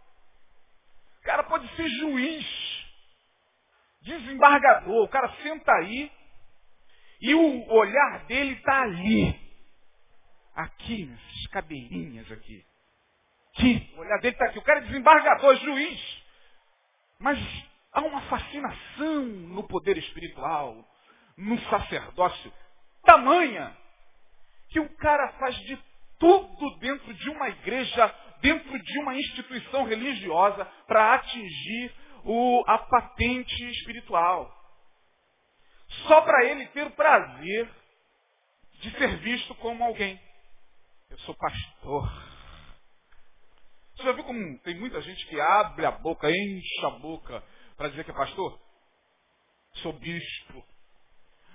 O 1.20 1.22
cara 1.22 1.44
pode 1.44 1.66
ser 1.76 1.88
juiz, 1.88 2.46
desembargador, 4.02 5.02
o 5.02 5.08
cara 5.08 5.34
senta 5.42 5.72
aí 5.72 6.12
E 7.22 7.34
o 7.34 7.72
olhar 7.72 8.26
dele 8.26 8.52
está 8.52 8.82
ali. 8.82 9.47
Aqui, 10.58 11.04
nessas 11.04 11.46
cabelinhas 11.52 12.32
aqui. 12.32 12.66
Aqui. 13.54 13.94
O 13.96 14.00
olhar 14.00 14.18
dele 14.18 14.34
está 14.34 14.46
aqui. 14.46 14.58
O 14.58 14.62
cara 14.62 14.80
é 14.80 14.86
desembargador, 14.86 15.54
juiz. 15.54 16.24
Mas 17.20 17.38
há 17.92 18.00
uma 18.00 18.22
fascinação 18.22 19.24
no 19.24 19.68
poder 19.68 19.96
espiritual, 19.96 20.84
no 21.36 21.56
sacerdócio, 21.70 22.52
tamanha, 23.04 23.72
que 24.70 24.80
o 24.80 24.96
cara 24.96 25.28
faz 25.34 25.56
de 25.58 25.78
tudo 26.18 26.76
dentro 26.80 27.14
de 27.14 27.30
uma 27.30 27.48
igreja, 27.50 28.12
dentro 28.40 28.82
de 28.82 28.98
uma 28.98 29.14
instituição 29.14 29.84
religiosa, 29.84 30.64
para 30.88 31.14
atingir 31.14 31.94
o, 32.24 32.64
a 32.66 32.78
patente 32.78 33.70
espiritual. 33.70 34.52
Só 36.08 36.20
para 36.20 36.46
ele 36.46 36.66
ter 36.66 36.82
o 36.82 36.90
prazer 36.90 37.70
de 38.80 38.90
ser 38.98 39.18
visto 39.18 39.54
como 39.54 39.84
alguém. 39.84 40.20
Eu 41.10 41.18
sou 41.20 41.34
pastor. 41.34 42.28
Você 43.96 44.02
já 44.02 44.12
viu 44.12 44.24
como 44.24 44.58
tem 44.60 44.78
muita 44.78 45.00
gente 45.00 45.26
que 45.26 45.40
abre 45.40 45.86
a 45.86 45.90
boca, 45.90 46.30
enche 46.30 46.86
a 46.86 46.90
boca 46.90 47.42
para 47.76 47.88
dizer 47.88 48.04
que 48.04 48.10
é 48.10 48.14
pastor? 48.14 48.60
Sou 49.76 49.92
bispo. 49.94 50.64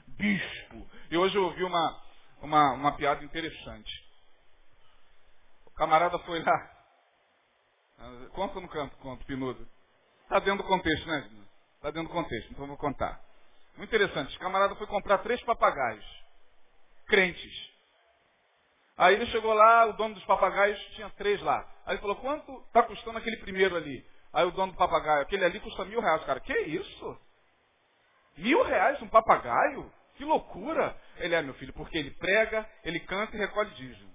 Bispo. 0.07 0.89
E 1.09 1.17
hoje 1.17 1.35
eu 1.35 1.45
ouvi 1.45 1.63
uma, 1.63 2.03
uma, 2.41 2.73
uma 2.73 2.97
piada 2.97 3.23
interessante. 3.23 3.91
O 5.65 5.71
camarada 5.71 6.19
foi 6.19 6.43
lá. 6.43 6.73
Conta 8.33 8.59
no 8.59 8.67
canto, 8.67 8.95
conta, 8.97 9.23
pinudo. 9.25 9.67
Está 10.23 10.39
dentro 10.39 10.63
do 10.63 10.67
contexto, 10.67 11.07
né? 11.07 11.29
Está 11.75 11.91
dentro 11.91 12.09
do 12.09 12.13
contexto, 12.13 12.51
então 12.51 12.63
eu 12.63 12.69
vou 12.69 12.77
contar. 12.77 13.21
Muito 13.77 13.95
interessante. 13.95 14.35
O 14.35 14.39
camarada 14.39 14.75
foi 14.75 14.87
comprar 14.87 15.19
três 15.19 15.41
papagaios. 15.43 16.05
Crentes. 17.07 17.72
Aí 18.97 19.15
ele 19.15 19.25
chegou 19.27 19.53
lá, 19.53 19.85
o 19.87 19.93
dono 19.93 20.13
dos 20.13 20.25
papagaios 20.25 20.79
tinha 20.95 21.09
três 21.11 21.41
lá. 21.41 21.67
Aí 21.85 21.95
ele 21.95 22.01
falou, 22.01 22.15
quanto 22.17 22.57
está 22.67 22.83
custando 22.83 23.17
aquele 23.17 23.37
primeiro 23.37 23.75
ali? 23.75 24.05
Aí 24.31 24.45
o 24.45 24.51
dono 24.51 24.71
do 24.71 24.77
papagaio, 24.77 25.21
aquele 25.21 25.45
ali 25.45 25.59
custa 25.59 25.85
mil 25.85 25.99
reais, 25.99 26.23
cara. 26.25 26.39
Que 26.39 26.57
isso? 26.59 27.19
Mil 28.37 28.63
reais 28.63 29.01
um 29.01 29.07
papagaio? 29.07 29.91
Que 30.15 30.25
loucura! 30.25 30.95
Ele 31.17 31.35
é, 31.35 31.41
meu 31.41 31.53
filho, 31.55 31.73
porque 31.73 31.97
ele 31.97 32.11
prega, 32.11 32.69
ele 32.83 32.99
canta 32.99 33.35
e 33.35 33.39
recolhe 33.39 33.69
dízimo. 33.71 34.11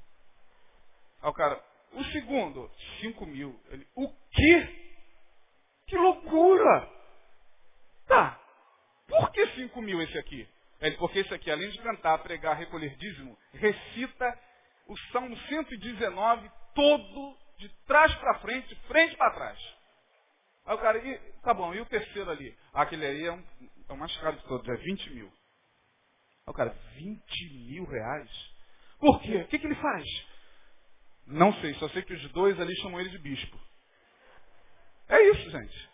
Aí 1.23 1.31
o 1.31 1.33
cara, 1.33 1.63
o 1.93 2.05
segundo, 2.05 2.71
cinco 3.01 3.27
mil. 3.27 3.59
Ele, 3.71 3.87
o 3.97 4.09
quê? 4.31 4.95
Que 5.87 5.97
loucura! 5.97 6.89
Tá, 8.07 8.41
por 9.07 9.31
que 9.33 9.47
cinco 9.49 9.83
mil 9.83 10.01
esse 10.03 10.19
aqui? 10.19 10.49
Ele, 10.81 10.97
porque 10.97 11.21
esse 11.21 11.35
aqui, 11.35 11.51
além 11.51 11.71
de 11.71 11.79
cantar, 11.81 12.19
pregar, 12.19 12.57
recolher 12.57 12.97
dízimo, 12.97 13.37
recita 13.53 14.39
o 14.89 14.97
Salmo 15.13 15.37
119 15.37 16.51
todo, 16.75 17.37
de 17.59 17.69
trás 17.87 18.15
para 18.17 18.39
frente, 18.41 18.75
frente 18.87 19.17
para 19.17 19.35
trás. 19.35 19.79
Aí 20.65 20.75
o 20.75 20.79
cara, 20.79 20.99
e, 20.99 21.19
tá 21.43 21.53
bom, 21.53 21.75
e 21.75 21.81
o 21.81 21.87
terceiro 21.87 22.31
ali? 22.31 22.57
Ah, 22.73 22.83
aquele 22.83 23.07
aí 23.07 23.25
é, 23.25 23.33
um, 23.33 23.45
é 23.89 23.93
o 23.93 23.97
mais 23.97 24.17
caro 24.19 24.37
de 24.37 24.45
todos, 24.45 24.67
é 24.69 24.77
20 24.77 25.11
mil. 25.11 25.27
Aí 25.27 26.51
o 26.51 26.53
cara, 26.55 26.71
20 26.97 27.55
mil 27.69 27.85
reais? 27.85 28.31
Por 28.99 29.21
quê? 29.21 29.37
O 29.37 29.49
que, 29.49 29.59
que 29.59 29.67
ele 29.67 29.75
faz? 29.77 30.05
Não 31.27 31.53
sei, 31.61 31.75
só 31.75 31.89
sei 31.91 32.03
que 32.03 32.15
os 32.15 32.33
dois 32.33 32.59
ali 32.59 32.75
chamam 32.77 33.01
ele 33.01 33.11
de 33.11 33.19
bispo. 33.19 33.59
É 35.09 35.23
isso, 35.31 35.51
gente. 35.51 35.91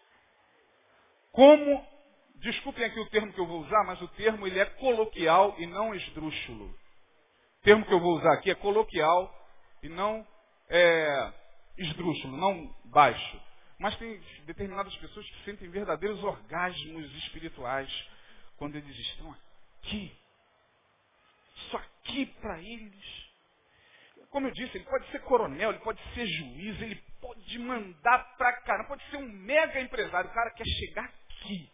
Como, 1.33 1.85
desculpem 2.37 2.85
aqui 2.85 3.01
o 3.01 3.11
termo 3.11 3.33
que 3.33 3.41
eu 3.41 3.47
vou 3.47 3.61
usar, 3.63 3.85
mas 3.85 4.01
o 4.01 4.09
termo 4.09 4.47
ele 4.47 4.61
é 4.61 4.65
coloquial 4.65 5.57
e 5.59 5.67
não 5.67 5.95
esdrúxulo. 5.95 6.84
O 7.65 7.67
termo 7.67 7.87
que 7.87 7.95
eu 7.95 7.99
vou 7.99 8.19
usar 8.19 8.35
aqui 8.35 8.51
é 8.51 8.55
coloquial 8.55 9.35
e 9.83 9.89
não 9.89 10.27
é, 10.69 11.33
esdrúxulo, 11.79 12.37
não 12.37 12.67
baixo. 12.85 13.41
Mas 13.79 13.97
tem 13.97 14.21
determinadas 14.45 14.95
pessoas 14.99 15.27
que 15.31 15.45
sentem 15.47 15.71
verdadeiros 15.71 16.23
orgasmos 16.23 17.11
espirituais 17.25 17.91
quando 18.59 18.77
eles 18.77 18.95
estão 18.95 19.35
aqui. 19.81 20.15
Só 21.71 21.79
aqui 21.79 22.27
para 22.27 22.61
eles. 22.61 23.33
Como 24.29 24.47
eu 24.47 24.53
disse, 24.53 24.77
ele 24.77 24.85
pode 24.85 25.11
ser 25.11 25.21
coronel, 25.21 25.71
ele 25.71 25.79
pode 25.79 26.03
ser 26.13 26.27
juiz, 26.27 26.83
ele 26.83 27.03
pode 27.19 27.59
mandar 27.61 28.37
para 28.37 28.61
cá, 28.61 28.85
pode 28.85 29.03
ser 29.09 29.17
um 29.17 29.27
mega 29.27 29.81
empresário. 29.81 30.29
O 30.29 30.35
cara 30.35 30.51
quer 30.51 30.67
chegar 30.67 31.05
aqui. 31.07 31.73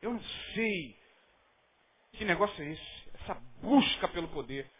Eu 0.00 0.14
não 0.14 0.22
sei 0.54 0.98
que 2.14 2.24
negócio 2.24 2.64
é 2.64 2.68
esse, 2.68 3.03
essa 3.24 3.34
busca 3.60 4.06
pelo 4.08 4.28
poder. 4.28 4.70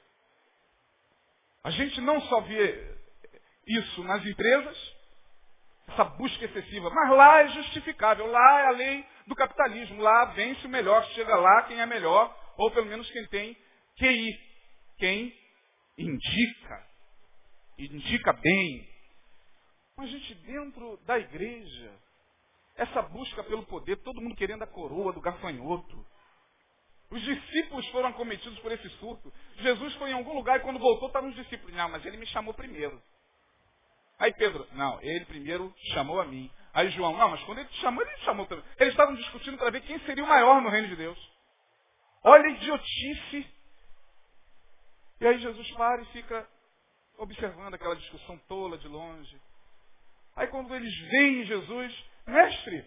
A 1.62 1.70
gente 1.70 2.00
não 2.02 2.20
só 2.22 2.40
vê 2.42 2.96
isso 3.66 4.04
nas 4.04 4.24
empresas, 4.24 4.94
essa 5.88 6.04
busca 6.04 6.44
excessiva. 6.44 6.90
Mas 6.90 7.10
lá 7.10 7.40
é 7.42 7.48
justificável, 7.48 8.26
lá 8.26 8.60
é 8.60 8.66
a 8.66 8.70
lei 8.70 9.06
do 9.26 9.34
capitalismo, 9.34 10.00
lá 10.00 10.26
vence 10.26 10.66
o 10.66 10.70
melhor, 10.70 11.02
chega 11.12 11.34
lá 11.36 11.62
quem 11.62 11.80
é 11.80 11.86
melhor, 11.86 12.34
ou 12.58 12.70
pelo 12.70 12.86
menos 12.86 13.10
quem 13.10 13.26
tem 13.28 13.56
QI, 13.96 14.40
quem 14.98 15.34
indica, 15.96 16.86
indica 17.78 18.32
bem. 18.34 18.88
Mas, 19.96 20.10
gente, 20.10 20.34
dentro 20.34 20.98
da 21.06 21.18
igreja, 21.18 21.92
essa 22.76 23.00
busca 23.02 23.42
pelo 23.44 23.64
poder, 23.64 23.96
todo 23.98 24.20
mundo 24.20 24.36
querendo 24.36 24.62
a 24.62 24.66
coroa 24.66 25.12
do 25.12 25.20
gafanhoto. 25.20 26.04
Os 27.14 27.22
discípulos 27.22 27.86
foram 27.90 28.08
acometidos 28.08 28.58
por 28.58 28.72
esse 28.72 28.88
surto. 28.98 29.32
Jesus 29.58 29.94
foi 29.94 30.10
em 30.10 30.14
algum 30.14 30.34
lugar 30.34 30.58
e 30.58 30.62
quando 30.62 30.80
voltou 30.80 31.06
estavam 31.06 31.28
os 31.30 31.36
discípulos. 31.36 31.72
Não, 31.72 31.88
mas 31.88 32.04
ele 32.04 32.16
me 32.16 32.26
chamou 32.26 32.52
primeiro. 32.52 33.00
Aí 34.18 34.34
Pedro, 34.34 34.66
não, 34.72 35.00
ele 35.00 35.24
primeiro 35.24 35.72
chamou 35.92 36.20
a 36.20 36.24
mim. 36.24 36.50
Aí 36.72 36.90
João, 36.90 37.16
não, 37.16 37.28
mas 37.28 37.40
quando 37.44 37.58
ele 37.58 37.68
te 37.68 37.80
chamou, 37.80 38.02
ele 38.02 38.16
te 38.16 38.24
chamou 38.24 38.46
também. 38.46 38.64
Eles 38.80 38.94
estavam 38.94 39.14
discutindo 39.14 39.56
para 39.56 39.70
ver 39.70 39.82
quem 39.82 39.96
seria 40.00 40.24
o 40.24 40.26
maior 40.26 40.60
no 40.60 40.68
reino 40.68 40.88
de 40.88 40.96
Deus. 40.96 41.32
Olha 42.24 42.48
a 42.48 42.50
idiotice. 42.50 43.46
E 45.20 45.26
aí 45.28 45.38
Jesus 45.38 45.70
para 45.70 46.02
e 46.02 46.06
fica 46.06 46.48
observando 47.16 47.74
aquela 47.74 47.94
discussão 47.94 48.36
tola 48.48 48.76
de 48.76 48.88
longe. 48.88 49.40
Aí 50.34 50.48
quando 50.48 50.74
eles 50.74 50.92
veem 51.10 51.46
Jesus, 51.46 52.04
mestre, 52.26 52.84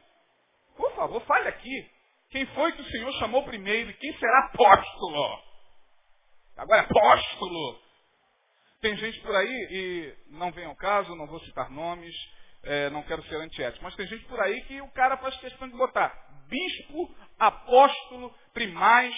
por 0.75 0.93
favor, 0.95 1.21
fale 1.21 1.47
aqui. 1.47 1.96
Quem 2.29 2.45
foi 2.47 2.71
que 2.73 2.81
o 2.81 2.91
Senhor 2.91 3.11
chamou 3.13 3.43
primeiro 3.43 3.89
e 3.89 3.93
quem 3.93 4.13
será 4.17 4.45
apóstolo? 4.45 5.41
Agora 6.57 6.81
apóstolo. 6.81 7.81
Tem 8.81 8.95
gente 8.97 9.19
por 9.21 9.35
aí, 9.35 9.67
e 9.71 10.17
não 10.31 10.51
vem 10.51 10.65
ao 10.65 10.75
caso, 10.75 11.15
não 11.15 11.25
vou 11.25 11.39
citar 11.41 11.69
nomes, 11.69 12.15
é, 12.63 12.89
não 12.89 13.01
quero 13.03 13.23
ser 13.23 13.35
antiético, 13.35 13.83
mas 13.83 13.95
tem 13.95 14.05
gente 14.05 14.25
por 14.25 14.39
aí 14.39 14.61
que 14.65 14.79
o 14.81 14.91
cara 14.91 15.17
faz 15.17 15.35
questão 15.37 15.67
de 15.67 15.75
botar 15.75 16.13
bispo, 16.47 17.15
apóstolo, 17.39 18.33
primaz, 18.53 19.15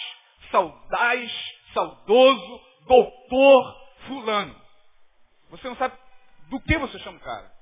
saudais, 0.50 1.32
saudoso, 1.74 2.60
doutor, 2.86 3.90
fulano. 4.06 4.60
Você 5.50 5.68
não 5.68 5.76
sabe 5.76 5.96
do 6.48 6.60
que 6.60 6.78
você 6.78 6.98
chama 7.00 7.18
o 7.18 7.22
cara. 7.22 7.52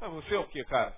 Mas 0.00 0.12
você 0.12 0.34
é 0.34 0.38
o 0.38 0.48
que, 0.48 0.62
cara? 0.64 0.96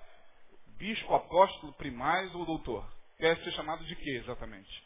Bispo, 0.77 1.13
apóstolo, 1.13 1.73
primaz 1.73 2.33
ou 2.35 2.45
doutor? 2.45 2.98
Quer 3.19 3.37
ser 3.43 3.51
chamado 3.51 3.83
de 3.83 3.95
quê 3.97 4.11
exatamente? 4.11 4.83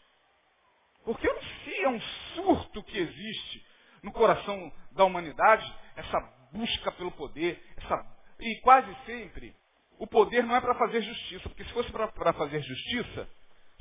Porque 1.05 1.27
eu 1.27 1.35
não 1.35 1.43
sei, 1.63 1.83
é 1.83 1.89
um 1.89 2.01
surto 2.01 2.83
que 2.83 2.97
existe 2.97 3.65
no 4.01 4.11
coração 4.11 4.73
da 4.91 5.05
humanidade, 5.05 5.71
essa 5.95 6.19
busca 6.51 6.91
pelo 6.93 7.11
poder, 7.11 7.63
essa, 7.77 8.05
e 8.39 8.59
quase 8.61 8.93
sempre, 9.05 9.55
o 9.99 10.07
poder 10.07 10.43
não 10.43 10.55
é 10.55 10.61
para 10.61 10.75
fazer 10.75 11.01
justiça, 11.01 11.47
porque 11.47 11.63
se 11.63 11.73
fosse 11.73 11.91
para 11.91 12.33
fazer 12.33 12.61
justiça, 12.61 13.29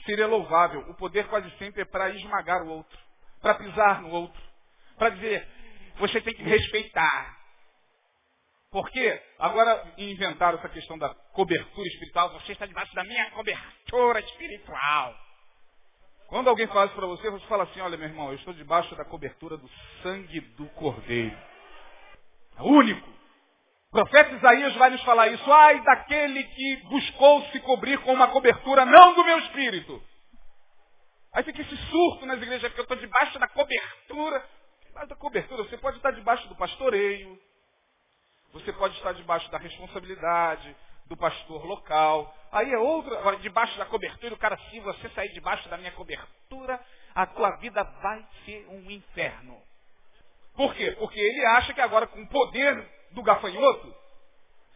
seria 0.04 0.26
louvável. 0.26 0.80
O 0.90 0.94
poder 0.94 1.26
quase 1.28 1.50
sempre 1.58 1.82
é 1.82 1.84
para 1.84 2.10
esmagar 2.10 2.62
o 2.62 2.68
outro, 2.68 2.98
para 3.40 3.54
pisar 3.54 4.02
no 4.02 4.10
outro, 4.10 4.42
para 4.96 5.10
dizer, 5.10 5.48
você 5.96 6.20
tem 6.20 6.34
que 6.34 6.42
respeitar. 6.42 7.41
Porque 8.72 9.22
agora 9.38 9.92
inventaram 9.98 10.58
essa 10.58 10.68
questão 10.70 10.96
da 10.96 11.14
cobertura 11.34 11.86
espiritual, 11.88 12.32
você 12.32 12.52
está 12.52 12.64
debaixo 12.64 12.94
da 12.94 13.04
minha 13.04 13.30
cobertura 13.32 14.18
espiritual. 14.20 15.14
Quando 16.28 16.48
alguém 16.48 16.66
fala 16.68 16.86
isso 16.86 16.94
para 16.94 17.06
você, 17.06 17.28
você 17.28 17.46
fala 17.46 17.64
assim, 17.64 17.80
olha 17.80 17.98
meu 17.98 18.08
irmão, 18.08 18.28
eu 18.30 18.36
estou 18.36 18.54
debaixo 18.54 18.96
da 18.96 19.04
cobertura 19.04 19.58
do 19.58 19.68
sangue 20.02 20.40
do 20.40 20.66
Cordeiro. 20.70 21.36
É 22.56 22.62
único. 22.62 23.10
O 23.10 23.90
profeta 23.90 24.34
Isaías 24.36 24.74
vai 24.76 24.88
nos 24.88 25.02
falar 25.02 25.28
isso. 25.28 25.52
Ai 25.52 25.78
daquele 25.82 26.42
que 26.42 26.76
buscou 26.84 27.42
se 27.50 27.60
cobrir 27.60 27.98
com 27.98 28.14
uma 28.14 28.28
cobertura 28.28 28.86
não 28.86 29.14
do 29.14 29.22
meu 29.22 29.38
espírito. 29.40 30.02
Aí 31.34 31.42
fica 31.44 31.60
esse 31.60 31.76
surto 31.76 32.24
nas 32.24 32.40
igrejas, 32.40 32.62
porque 32.70 32.80
eu 32.80 32.84
estou 32.84 32.96
debaixo 32.96 33.38
da 33.38 33.48
cobertura. 33.48 34.42
Debaixo 34.86 35.08
da 35.10 35.16
cobertura, 35.16 35.62
você 35.64 35.76
pode 35.76 35.98
estar 35.98 36.12
debaixo 36.12 36.48
do 36.48 36.56
pastoreio. 36.56 37.38
Você 38.52 38.72
pode 38.72 38.94
estar 38.96 39.12
debaixo 39.12 39.50
da 39.50 39.58
responsabilidade 39.58 40.76
do 41.06 41.16
pastor 41.16 41.64
local. 41.64 42.34
Aí 42.50 42.70
é 42.70 42.78
outra, 42.78 43.18
agora 43.18 43.36
debaixo 43.38 43.76
da 43.78 43.86
cobertura, 43.86 44.34
o 44.34 44.38
cara, 44.38 44.58
se 44.70 44.80
você 44.80 45.08
sair 45.10 45.32
debaixo 45.32 45.68
da 45.68 45.78
minha 45.78 45.92
cobertura, 45.92 46.80
a 47.14 47.26
tua 47.26 47.56
vida 47.56 47.82
vai 48.02 48.26
ser 48.44 48.66
um 48.68 48.90
inferno. 48.90 49.60
Por 50.54 50.74
quê? 50.74 50.92
Porque 50.98 51.18
ele 51.18 51.46
acha 51.46 51.72
que 51.72 51.80
agora 51.80 52.06
com 52.06 52.20
o 52.20 52.28
poder 52.28 52.86
do 53.12 53.22
gafanhoto, 53.22 53.94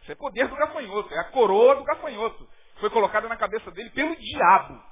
isso 0.01 0.11
é 0.11 0.15
poder 0.15 0.47
do 0.47 0.55
gafanhoto, 0.55 1.13
é 1.13 1.19
a 1.19 1.25
coroa 1.25 1.75
do 1.75 1.83
gafanhoto. 1.83 2.49
Foi 2.79 2.89
colocada 2.89 3.27
na 3.27 3.37
cabeça 3.37 3.69
dele 3.71 3.89
pelo 3.91 4.15
diabo. 4.15 4.83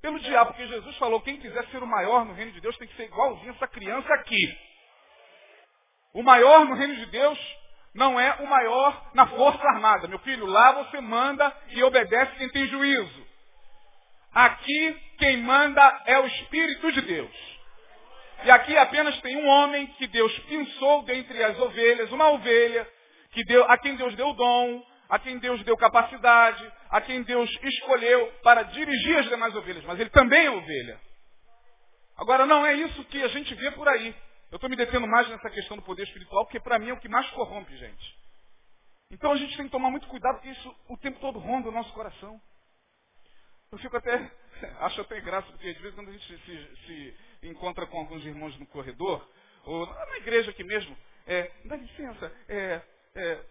Pelo 0.00 0.18
diabo, 0.20 0.52
porque 0.52 0.68
Jesus 0.68 0.96
falou, 0.98 1.20
quem 1.20 1.38
quiser 1.38 1.66
ser 1.68 1.82
o 1.82 1.86
maior 1.86 2.24
no 2.24 2.32
reino 2.32 2.52
de 2.52 2.60
Deus 2.60 2.76
tem 2.78 2.86
que 2.88 2.96
ser 2.96 3.04
igualzinho 3.04 3.50
essa 3.50 3.66
criança 3.66 4.12
aqui. 4.14 4.58
O 6.14 6.22
maior 6.22 6.64
no 6.64 6.74
reino 6.74 6.96
de 6.96 7.06
Deus 7.06 7.38
não 7.96 8.20
é 8.20 8.36
o 8.40 8.46
maior 8.46 9.10
na 9.14 9.26
força 9.26 9.66
armada. 9.68 10.06
Meu 10.06 10.18
filho, 10.20 10.46
lá 10.46 10.72
você 10.72 11.00
manda 11.00 11.54
e 11.70 11.82
obedece 11.82 12.36
quem 12.36 12.48
tem 12.50 12.66
juízo. 12.66 13.26
Aqui 14.32 14.96
quem 15.18 15.38
manda 15.38 16.02
é 16.06 16.18
o 16.18 16.26
Espírito 16.26 16.92
de 16.92 17.00
Deus. 17.00 17.56
E 18.44 18.50
aqui 18.50 18.76
apenas 18.76 19.18
tem 19.22 19.36
um 19.36 19.48
homem 19.48 19.86
que 19.98 20.06
Deus 20.06 20.38
pensou 20.40 21.02
dentre 21.04 21.42
as 21.42 21.58
ovelhas, 21.58 22.12
uma 22.12 22.30
ovelha, 22.30 22.86
que 23.32 23.42
deu, 23.44 23.64
a 23.64 23.78
quem 23.78 23.96
Deus 23.96 24.14
deu 24.14 24.32
dom, 24.34 24.84
a 25.08 25.18
quem 25.18 25.38
Deus 25.38 25.62
deu 25.64 25.76
capacidade, 25.76 26.70
a 26.90 27.00
quem 27.00 27.22
Deus 27.22 27.50
escolheu 27.62 28.30
para 28.42 28.62
dirigir 28.64 29.18
as 29.18 29.28
demais 29.28 29.54
ovelhas. 29.56 29.84
Mas 29.84 29.98
ele 29.98 30.10
também 30.10 30.46
é 30.46 30.50
ovelha. 30.50 31.00
Agora, 32.18 32.44
não 32.44 32.64
é 32.64 32.74
isso 32.74 33.04
que 33.04 33.22
a 33.22 33.28
gente 33.28 33.54
vê 33.54 33.70
por 33.70 33.88
aí. 33.88 34.14
Eu 34.56 34.58
estou 34.58 34.70
me 34.70 34.76
detendo 34.76 35.06
mais 35.06 35.28
nessa 35.28 35.50
questão 35.50 35.76
do 35.76 35.82
poder 35.82 36.04
espiritual, 36.04 36.46
porque 36.46 36.58
para 36.58 36.78
mim 36.78 36.88
é 36.88 36.92
o 36.94 36.98
que 36.98 37.10
mais 37.10 37.28
corrompe, 37.32 37.76
gente. 37.76 38.18
Então 39.10 39.30
a 39.30 39.36
gente 39.36 39.54
tem 39.54 39.66
que 39.66 39.70
tomar 39.70 39.90
muito 39.90 40.08
cuidado, 40.08 40.36
porque 40.36 40.48
isso 40.48 40.74
o 40.88 40.96
tempo 40.96 41.20
todo 41.20 41.38
ronda 41.38 41.68
o 41.68 41.72
nosso 41.72 41.92
coração. 41.92 42.40
Eu 43.70 43.76
fico 43.76 43.94
até, 43.98 44.32
acho 44.80 45.02
até 45.02 45.20
graça, 45.20 45.46
porque 45.48 45.68
às 45.68 45.76
vezes 45.76 45.94
quando 45.94 46.08
a 46.08 46.12
gente 46.12 46.38
se, 46.38 46.76
se 46.86 47.16
encontra 47.42 47.86
com 47.86 47.98
alguns 47.98 48.24
irmãos 48.24 48.58
no 48.58 48.66
corredor, 48.68 49.30
ou 49.66 49.84
na 49.84 50.16
igreja 50.16 50.50
aqui 50.52 50.64
mesmo, 50.64 50.96
é, 51.26 51.52
dá 51.66 51.76
licença, 51.76 52.32
é, 52.48 52.80
é, 53.14 53.44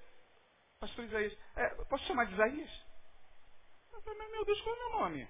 pastor 0.79 1.05
Isaías, 1.05 1.37
é, 1.55 1.69
posso 1.87 2.03
chamar 2.05 2.25
de 2.25 2.33
Isaías? 2.33 2.85
Meu 4.31 4.43
Deus, 4.43 4.61
qual 4.61 4.75
é 4.75 4.79
o 4.79 4.89
meu 4.89 4.99
nome? 5.01 5.27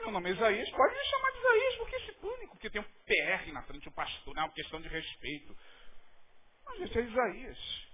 Meu 0.00 0.12
nome 0.12 0.30
é 0.30 0.32
Isaías, 0.32 0.70
pode 0.70 0.94
me 0.94 1.04
chamar 1.04 1.30
de 1.32 1.38
Isaías, 1.38 1.76
porque 1.76 1.96
esse 1.96 2.12
público, 2.12 2.54
porque 2.54 2.70
tem 2.70 2.80
um 2.80 2.84
PR 2.84 3.52
na 3.52 3.62
frente, 3.62 3.88
um 3.88 3.92
pastor, 3.92 4.34
não 4.34 4.42
é 4.42 4.46
uma 4.46 4.52
questão 4.52 4.80
de 4.80 4.88
respeito. 4.88 5.56
Mas 6.64 6.80
esse 6.80 6.98
é 6.98 7.02
Isaías. 7.02 7.88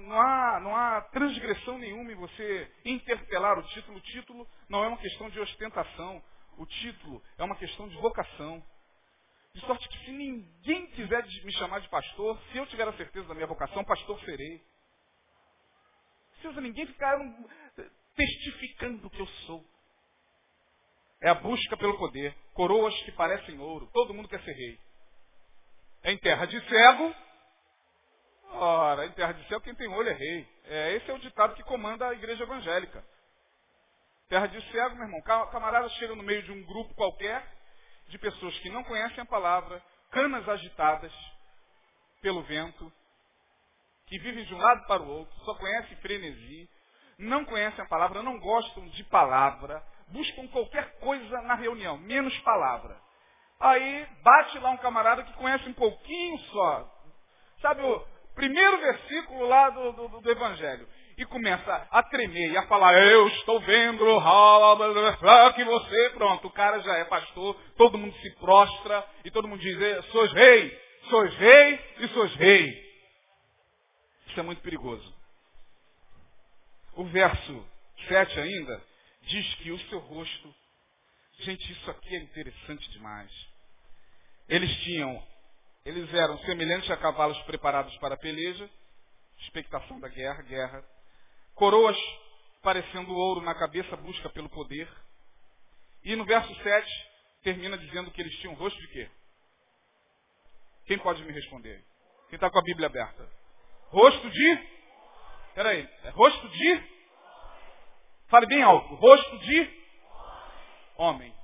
Não 0.00 0.20
há, 0.20 0.60
não 0.60 0.76
há 0.76 1.00
transgressão 1.12 1.78
nenhuma 1.78 2.10
em 2.10 2.16
você 2.16 2.72
interpelar 2.84 3.58
o 3.58 3.62
título. 3.68 3.98
O 3.98 4.00
título 4.00 4.48
não 4.68 4.82
é 4.82 4.88
uma 4.88 4.98
questão 4.98 5.30
de 5.30 5.38
ostentação. 5.38 6.22
O 6.58 6.66
título 6.66 7.22
é 7.38 7.44
uma 7.44 7.56
questão 7.56 7.88
de 7.88 7.96
vocação. 7.96 8.62
De 9.54 9.60
sorte 9.60 9.88
que 9.88 10.04
se 10.04 10.10
ninguém 10.10 10.86
quiser 10.88 11.24
me 11.44 11.52
chamar 11.52 11.80
de 11.80 11.88
pastor, 11.88 12.40
se 12.50 12.58
eu 12.58 12.66
tiver 12.66 12.88
a 12.88 12.92
certeza 12.94 13.28
da 13.28 13.34
minha 13.34 13.46
vocação, 13.46 13.84
pastor 13.84 14.18
serei. 14.24 14.60
Se 16.40 16.48
ninguém 16.60 16.86
ficar 16.86 17.16
testificando 18.14 19.10
que 19.10 19.20
eu 19.20 19.26
sou. 19.46 19.64
É 21.20 21.28
a 21.28 21.34
busca 21.34 21.76
pelo 21.76 21.98
poder. 21.98 22.34
Coroas 22.54 22.94
que 23.02 23.12
parecem 23.12 23.58
ouro. 23.58 23.88
Todo 23.92 24.14
mundo 24.14 24.28
quer 24.28 24.42
ser 24.42 24.52
rei. 24.52 24.78
Em 26.04 26.18
terra 26.18 26.46
de 26.46 26.60
cego, 26.68 27.14
Ora, 28.54 29.06
em 29.06 29.12
terra 29.12 29.32
de 29.32 29.48
céu 29.48 29.60
quem 29.60 29.74
tem 29.74 29.88
olho 29.88 30.10
é 30.10 30.12
rei. 30.12 30.48
É, 30.64 30.92
esse 30.92 31.10
é 31.10 31.14
o 31.14 31.18
ditado 31.18 31.54
que 31.54 31.62
comanda 31.62 32.06
a 32.06 32.12
igreja 32.12 32.42
evangélica. 32.42 33.02
Terra 34.28 34.46
de 34.46 34.60
cego, 34.70 34.94
meu 34.94 35.04
irmão, 35.04 35.22
camarada 35.22 35.88
chega 35.90 36.14
no 36.14 36.22
meio 36.22 36.42
de 36.42 36.52
um 36.52 36.62
grupo 36.64 36.94
qualquer 36.94 37.44
de 38.08 38.18
pessoas 38.18 38.56
que 38.58 38.70
não 38.70 38.84
conhecem 38.84 39.20
a 39.20 39.26
palavra, 39.26 39.82
canas 40.10 40.46
agitadas 40.48 41.12
pelo 42.20 42.42
vento, 42.42 42.92
que 44.06 44.18
vivem 44.18 44.44
de 44.44 44.54
um 44.54 44.58
lado 44.58 44.86
para 44.86 45.02
o 45.02 45.08
outro, 45.08 45.34
só 45.44 45.54
conhecem 45.54 45.96
frenesi, 45.98 46.68
não 47.18 47.44
conhecem 47.44 47.84
a 47.84 47.88
palavra, 47.88 48.22
não 48.22 48.38
gostam 48.38 48.86
de 48.88 49.04
palavra, 49.04 49.82
buscam 50.08 50.46
qualquer 50.48 50.98
coisa 50.98 51.42
na 51.42 51.54
reunião, 51.54 51.98
menos 51.98 52.36
palavra. 52.40 52.96
Aí 53.60 54.06
bate 54.22 54.58
lá 54.58 54.70
um 54.70 54.76
camarada 54.78 55.22
que 55.22 55.32
conhece 55.34 55.68
um 55.68 55.74
pouquinho 55.74 56.38
só. 56.38 56.88
Sabe 57.60 57.82
o, 57.82 58.04
primeiro 58.34 58.78
versículo 58.78 59.46
lá 59.46 59.70
do, 59.70 59.92
do, 59.92 60.20
do 60.20 60.30
Evangelho. 60.30 60.88
E 61.16 61.26
começa 61.26 61.86
a 61.90 62.02
tremer 62.04 62.50
e 62.50 62.56
a 62.56 62.66
falar, 62.66 62.94
eu 62.94 63.28
estou 63.28 63.60
vendo 63.60 64.02
que 65.54 65.64
você, 65.64 66.10
pronto, 66.14 66.48
o 66.48 66.52
cara 66.52 66.80
já 66.80 66.96
é 66.96 67.04
pastor, 67.04 67.54
todo 67.76 67.98
mundo 67.98 68.16
se 68.16 68.30
prostra 68.36 69.04
e 69.24 69.30
todo 69.30 69.46
mundo 69.46 69.60
diz, 69.60 70.04
sois 70.06 70.32
rei, 70.32 70.80
sois 71.10 71.34
rei 71.36 71.80
e 71.98 72.08
sois 72.08 72.34
rei. 72.36 72.92
Isso 74.28 74.40
é 74.40 74.42
muito 74.42 74.62
perigoso. 74.62 75.21
O 76.94 77.04
verso 77.04 77.66
7 78.08 78.40
ainda 78.40 78.84
diz 79.22 79.54
que 79.56 79.70
o 79.70 79.78
seu 79.88 79.98
rosto, 79.98 80.54
gente, 81.40 81.72
isso 81.72 81.90
aqui 81.90 82.16
é 82.16 82.20
interessante 82.20 82.90
demais. 82.90 83.30
Eles 84.48 84.70
tinham 84.82 85.32
eles 85.84 86.12
eram 86.14 86.38
semelhantes 86.40 86.88
a 86.90 86.96
cavalos 86.96 87.40
preparados 87.42 87.96
para 87.98 88.14
a 88.14 88.18
peleja, 88.18 88.70
expectação 89.40 89.98
da 89.98 90.08
guerra, 90.08 90.42
guerra. 90.42 90.84
Coroas 91.54 91.96
parecendo 92.62 93.12
ouro 93.12 93.40
na 93.40 93.54
cabeça, 93.54 93.96
busca 93.96 94.30
pelo 94.30 94.48
poder. 94.48 94.88
E 96.04 96.14
no 96.14 96.24
verso 96.24 96.54
7, 96.54 97.08
termina 97.42 97.76
dizendo 97.76 98.10
que 98.12 98.20
eles 98.20 98.34
tinham 98.36 98.54
rosto 98.54 98.78
de 98.80 98.88
quê? 98.88 99.10
Quem 100.86 100.98
pode 100.98 101.22
me 101.24 101.32
responder? 101.32 101.84
Quem 102.28 102.36
está 102.36 102.48
com 102.48 102.58
a 102.58 102.62
Bíblia 102.62 102.86
aberta? 102.86 103.28
Rosto 103.88 104.30
de? 104.30 104.81
Peraí, 105.54 105.88
é 106.04 106.10
rosto 106.10 106.48
de? 106.48 106.82
Fale 108.28 108.46
bem 108.46 108.62
alto. 108.62 108.94
Rosto 108.94 109.38
de? 109.40 109.82
Homem. 110.96 111.34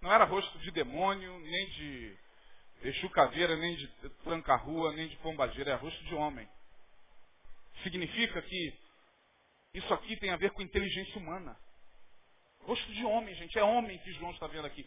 Não 0.00 0.12
era 0.12 0.24
rosto 0.24 0.58
de 0.60 0.70
demônio, 0.70 1.38
nem 1.40 1.66
de 1.70 2.18
Exu 2.82 3.10
caveira, 3.10 3.56
nem 3.56 3.74
de 3.74 3.88
tranca-rua, 4.22 4.92
nem 4.92 5.08
de 5.08 5.16
pombageira, 5.16 5.72
é 5.72 5.74
rosto 5.74 6.02
de 6.04 6.14
homem. 6.14 6.48
Significa 7.82 8.40
que 8.42 8.78
isso 9.74 9.92
aqui 9.92 10.16
tem 10.16 10.30
a 10.30 10.36
ver 10.36 10.52
com 10.52 10.62
inteligência 10.62 11.18
humana. 11.18 11.56
Rosto 12.60 12.92
de 12.92 13.04
homem, 13.04 13.34
gente, 13.34 13.58
é 13.58 13.64
homem 13.64 13.98
que 13.98 14.12
João 14.12 14.30
está 14.32 14.46
vendo 14.46 14.66
aqui. 14.66 14.86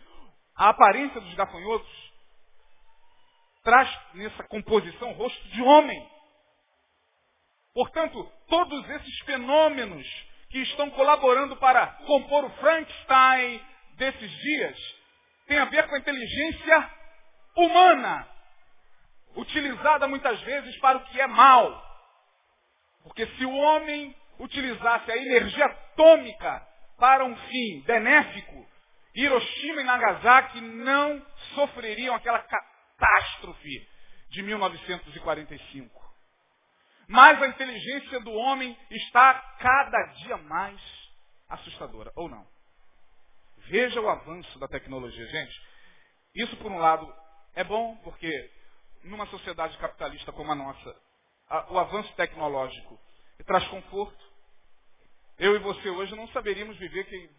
A 0.56 0.70
aparência 0.70 1.20
dos 1.20 1.34
gafanhotos 1.34 2.12
traz 3.64 4.14
nessa 4.14 4.44
composição 4.46 5.12
rosto 5.14 5.48
de 5.50 5.62
homem. 5.62 6.10
Portanto, 7.74 8.32
todos 8.48 8.90
esses 8.90 9.20
fenômenos 9.20 10.06
que 10.50 10.60
estão 10.60 10.90
colaborando 10.92 11.56
para 11.58 11.88
compor 12.06 12.46
o 12.46 12.50
Frankenstein 12.52 13.62
desses 13.96 14.32
dias 14.32 14.78
têm 15.48 15.58
a 15.58 15.66
ver 15.66 15.88
com 15.88 15.96
a 15.96 16.00
inteligência 16.00 16.90
humana, 17.56 18.28
utilizada 19.36 20.08
muitas 20.08 20.40
vezes 20.42 20.78
para 20.80 20.98
o 20.98 21.06
que 21.06 21.20
é 21.20 21.28
mal. 21.28 21.82
Porque 23.04 23.26
se 23.26 23.46
o 23.46 23.56
homem 23.56 24.16
utilizasse 24.40 25.12
a 25.12 25.18
energia 25.18 25.66
atômica 25.66 26.68
para 26.98 27.24
um 27.26 27.36
fim 27.36 27.82
benéfico, 27.86 28.68
Hiroshima 29.16 29.82
e 29.82 29.86
Nagasaki 29.86 30.62
não 30.62 31.26
sofreriam 31.56 32.16
aquela 32.16 32.40
catástrofe 32.40 33.88
de 34.30 34.44
1945. 34.44 36.01
Mas 37.12 37.42
a 37.44 37.48
inteligência 37.48 38.22
do 38.22 38.32
homem 38.32 38.78
está 38.90 39.34
cada 39.60 40.02
dia 40.14 40.38
mais 40.38 40.82
assustadora, 41.50 42.10
ou 42.16 42.30
não? 42.30 42.48
Veja 43.68 44.00
o 44.00 44.08
avanço 44.08 44.58
da 44.60 44.68
tecnologia, 44.70 45.28
gente. 45.28 45.62
Isso, 46.34 46.56
por 46.56 46.72
um 46.72 46.78
lado, 46.78 47.14
é 47.54 47.66
bom 47.66 47.98
porque 47.98 48.32
numa 49.04 49.26
sociedade 49.26 49.78
capitalista 49.78 50.32
como 50.32 50.54
a 50.54 50.56
nossa, 50.56 50.96
o 51.70 51.78
avanço 51.78 52.16
tecnológico 52.16 52.98
traz 53.46 53.68
conforto. 53.68 54.32
Eu 55.38 55.58
e 55.58 55.60
você 55.60 55.90
hoje 55.90 56.16
não 56.16 56.30
saberíamos 56.30 56.78
viver 56.78 57.04
que, 57.04 57.30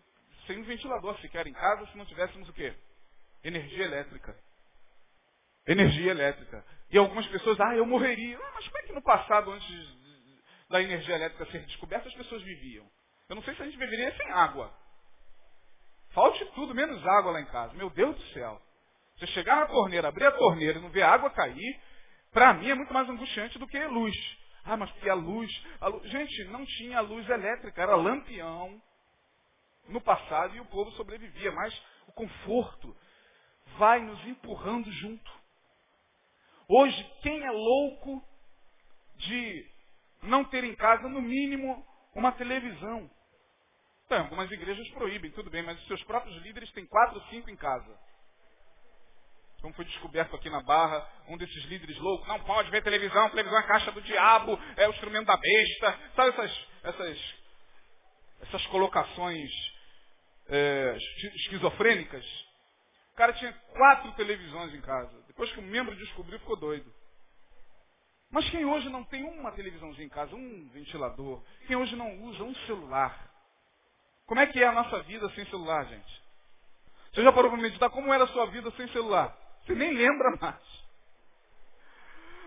sem 0.46 0.58
um 0.58 0.64
ventilador 0.64 1.18
sequer 1.20 1.46
em 1.46 1.54
casa 1.54 1.86
se 1.86 1.96
não 1.96 2.04
tivéssemos 2.04 2.46
o 2.46 2.52
quê? 2.52 2.76
Energia 3.42 3.86
elétrica. 3.86 4.38
Energia 5.66 6.10
elétrica. 6.10 6.64
E 6.90 6.98
algumas 6.98 7.26
pessoas, 7.28 7.58
ah, 7.60 7.76
eu 7.76 7.86
morreria. 7.86 8.38
Ah, 8.38 8.50
mas 8.54 8.66
como 8.66 8.78
é 8.78 8.82
que 8.82 8.92
no 8.92 9.02
passado, 9.02 9.50
antes 9.50 9.96
da 10.68 10.82
energia 10.82 11.14
elétrica 11.14 11.46
ser 11.46 11.64
descoberta, 11.66 12.08
as 12.08 12.14
pessoas 12.14 12.42
viviam? 12.42 12.86
Eu 13.28 13.36
não 13.36 13.42
sei 13.42 13.54
se 13.54 13.62
a 13.62 13.64
gente 13.64 13.78
viveria 13.78 14.14
sem 14.16 14.30
água. 14.30 14.72
Falte 16.10 16.44
tudo, 16.54 16.74
menos 16.74 17.04
água 17.06 17.32
lá 17.32 17.40
em 17.40 17.46
casa. 17.46 17.72
Meu 17.74 17.88
Deus 17.90 18.14
do 18.16 18.22
céu. 18.32 18.60
Você 19.16 19.26
chegar 19.28 19.56
na 19.56 19.66
torneira, 19.66 20.08
abrir 20.08 20.26
a 20.26 20.32
torneira 20.32 20.78
e 20.78 20.82
não 20.82 20.90
ver 20.90 21.02
a 21.02 21.12
água 21.12 21.30
cair, 21.30 21.80
para 22.32 22.52
mim 22.54 22.68
é 22.70 22.74
muito 22.74 22.92
mais 22.92 23.08
angustiante 23.08 23.58
do 23.58 23.66
que 23.66 23.78
luz. 23.86 24.14
Ah, 24.64 24.76
mas 24.76 24.90
que 24.92 25.08
a 25.08 25.14
luz, 25.14 25.50
a 25.80 25.88
luz. 25.88 26.10
Gente, 26.10 26.44
não 26.44 26.64
tinha 26.64 27.00
luz 27.00 27.28
elétrica, 27.28 27.82
era 27.82 27.96
lampião. 27.96 28.80
no 29.88 30.00
passado 30.00 30.54
e 30.56 30.60
o 30.60 30.64
povo 30.66 30.90
sobrevivia, 30.92 31.50
mas 31.52 31.82
o 32.06 32.12
conforto 32.12 32.96
vai 33.78 34.00
nos 34.00 34.24
empurrando 34.26 34.90
junto. 34.92 35.41
Hoje, 36.68 37.10
quem 37.22 37.42
é 37.42 37.50
louco 37.50 38.22
de 39.16 39.66
não 40.22 40.44
ter 40.44 40.64
em 40.64 40.74
casa, 40.74 41.08
no 41.08 41.20
mínimo, 41.20 41.84
uma 42.14 42.32
televisão? 42.32 43.10
Então, 44.06 44.24
algumas 44.24 44.50
igrejas 44.50 44.88
proíbem, 44.90 45.30
tudo 45.30 45.50
bem, 45.50 45.62
mas 45.62 45.80
os 45.80 45.86
seus 45.86 46.02
próprios 46.04 46.36
líderes 46.42 46.70
têm 46.72 46.86
quatro 46.86 47.16
ou 47.16 47.22
cinco 47.28 47.50
em 47.50 47.56
casa. 47.56 47.98
Como 49.62 49.74
foi 49.74 49.84
descoberto 49.84 50.34
aqui 50.34 50.50
na 50.50 50.60
Barra, 50.60 51.08
um 51.28 51.38
desses 51.38 51.64
líderes 51.64 51.96
loucos, 51.98 52.26
não 52.26 52.40
pode 52.40 52.70
ver 52.70 52.82
televisão, 52.82 53.30
televisão 53.30 53.58
é 53.58 53.62
caixa 53.62 53.92
do 53.92 54.02
diabo, 54.02 54.58
é 54.76 54.88
o 54.88 54.90
instrumento 54.90 55.26
da 55.26 55.36
besta. 55.36 55.98
Sabe 56.16 56.28
essas, 56.30 56.68
essas, 56.82 57.34
essas 58.42 58.66
colocações 58.66 59.50
é, 60.48 60.96
esquizofrênicas? 61.36 62.51
O 63.12 63.16
cara 63.16 63.32
tinha 63.34 63.52
quatro 63.74 64.12
televisões 64.12 64.74
em 64.74 64.80
casa. 64.80 65.12
Depois 65.26 65.50
que 65.52 65.60
o 65.60 65.62
membro 65.62 65.94
descobriu, 65.96 66.38
ficou 66.38 66.56
doido. 66.56 66.92
Mas 68.30 68.48
quem 68.48 68.64
hoje 68.64 68.88
não 68.88 69.04
tem 69.04 69.22
uma 69.24 69.52
televisãozinha 69.52 70.06
em 70.06 70.08
casa, 70.08 70.34
um 70.34 70.68
ventilador, 70.72 71.42
quem 71.66 71.76
hoje 71.76 71.94
não 71.94 72.22
usa 72.22 72.42
um 72.42 72.54
celular, 72.66 73.30
como 74.26 74.40
é 74.40 74.46
que 74.46 74.62
é 74.62 74.66
a 74.66 74.72
nossa 74.72 75.02
vida 75.02 75.28
sem 75.34 75.44
celular, 75.46 75.84
gente? 75.84 76.22
Você 77.12 77.22
já 77.22 77.30
parou 77.30 77.50
para 77.50 77.60
meditar 77.60 77.90
como 77.90 78.12
era 78.12 78.24
a 78.24 78.28
sua 78.28 78.46
vida 78.46 78.70
sem 78.70 78.88
celular? 78.88 79.36
Você 79.66 79.74
nem 79.74 79.92
lembra 79.92 80.34
mais. 80.40 80.82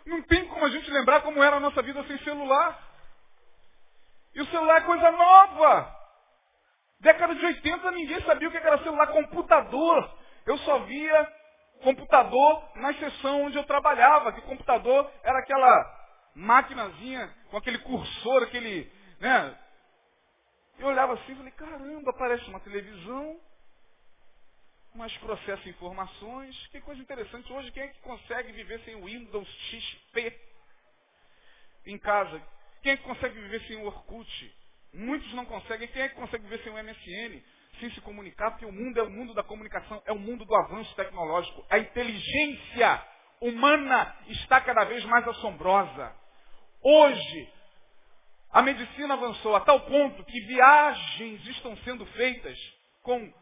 Não 0.07 0.23
tem 0.23 0.47
como 0.47 0.65
a 0.65 0.69
gente 0.69 0.89
lembrar 0.89 1.21
como 1.21 1.43
era 1.43 1.57
a 1.57 1.59
nossa 1.59 1.83
vida 1.83 2.03
sem 2.05 2.17
celular. 2.23 2.83
E 4.33 4.41
o 4.41 4.45
celular 4.47 4.77
é 4.77 4.85
coisa 4.85 5.11
nova. 5.11 5.95
Década 6.99 7.35
de 7.35 7.45
80 7.45 7.91
ninguém 7.91 8.21
sabia 8.23 8.47
o 8.47 8.51
que 8.51 8.57
era 8.57 8.83
celular, 8.83 9.07
computador. 9.07 10.17
Eu 10.45 10.57
só 10.59 10.79
via 10.79 11.33
computador 11.81 12.71
na 12.75 12.93
seção 12.93 13.43
onde 13.43 13.57
eu 13.57 13.63
trabalhava, 13.65 14.31
que 14.33 14.41
computador 14.41 15.11
era 15.23 15.39
aquela 15.39 16.05
maquinazinha 16.35 17.33
com 17.49 17.57
aquele 17.57 17.79
cursor, 17.79 18.43
aquele, 18.43 18.91
né? 19.19 19.57
Eu 20.77 20.87
olhava 20.87 21.13
assim 21.13 21.31
e 21.31 21.35
falei, 21.35 21.51
caramba, 21.51 22.13
parece 22.13 22.47
uma 22.49 22.59
televisão, 22.59 23.39
mas 24.93 25.15
processa 25.17 25.69
informações. 25.69 26.67
Que 26.67 26.81
coisa 26.81 27.01
interessante. 27.01 27.51
Hoje, 27.51 27.71
quem 27.71 27.83
é 27.83 27.87
que 27.87 27.99
consegue 28.01 28.51
viver 28.51 28.79
sem 28.81 28.95
o 28.95 29.05
Windows 29.05 29.47
XP 29.47 30.39
em 31.85 31.97
casa? 31.97 32.41
Quem 32.81 32.91
é 32.91 32.97
que 32.97 33.03
consegue 33.03 33.39
viver 33.39 33.61
sem 33.67 33.77
o 33.77 33.85
Orkut? 33.85 34.55
Muitos 34.93 35.33
não 35.33 35.45
conseguem. 35.45 35.87
Quem 35.87 36.01
é 36.03 36.09
que 36.09 36.15
consegue 36.15 36.43
viver 36.43 36.63
sem 36.63 36.71
o 36.71 36.83
MSN? 36.83 37.41
Sem 37.79 37.89
se 37.91 38.01
comunicar? 38.01 38.51
Porque 38.51 38.65
o 38.65 38.71
mundo 38.71 38.99
é 38.99 39.03
o 39.03 39.09
mundo 39.09 39.33
da 39.33 39.43
comunicação, 39.43 40.01
é 40.05 40.11
o 40.11 40.19
mundo 40.19 40.45
do 40.45 40.55
avanço 40.55 40.95
tecnológico. 40.95 41.65
A 41.69 41.77
inteligência 41.77 43.03
humana 43.41 44.15
está 44.27 44.61
cada 44.61 44.85
vez 44.85 45.03
mais 45.05 45.27
assombrosa. 45.27 46.15
Hoje, 46.81 47.53
a 48.51 48.61
medicina 48.61 49.15
avançou 49.15 49.55
a 49.55 49.59
tal 49.59 49.81
ponto 49.81 50.23
que 50.23 50.39
viagens 50.41 51.45
estão 51.47 51.75
sendo 51.77 52.05
feitas 52.05 52.57
com 53.01 53.33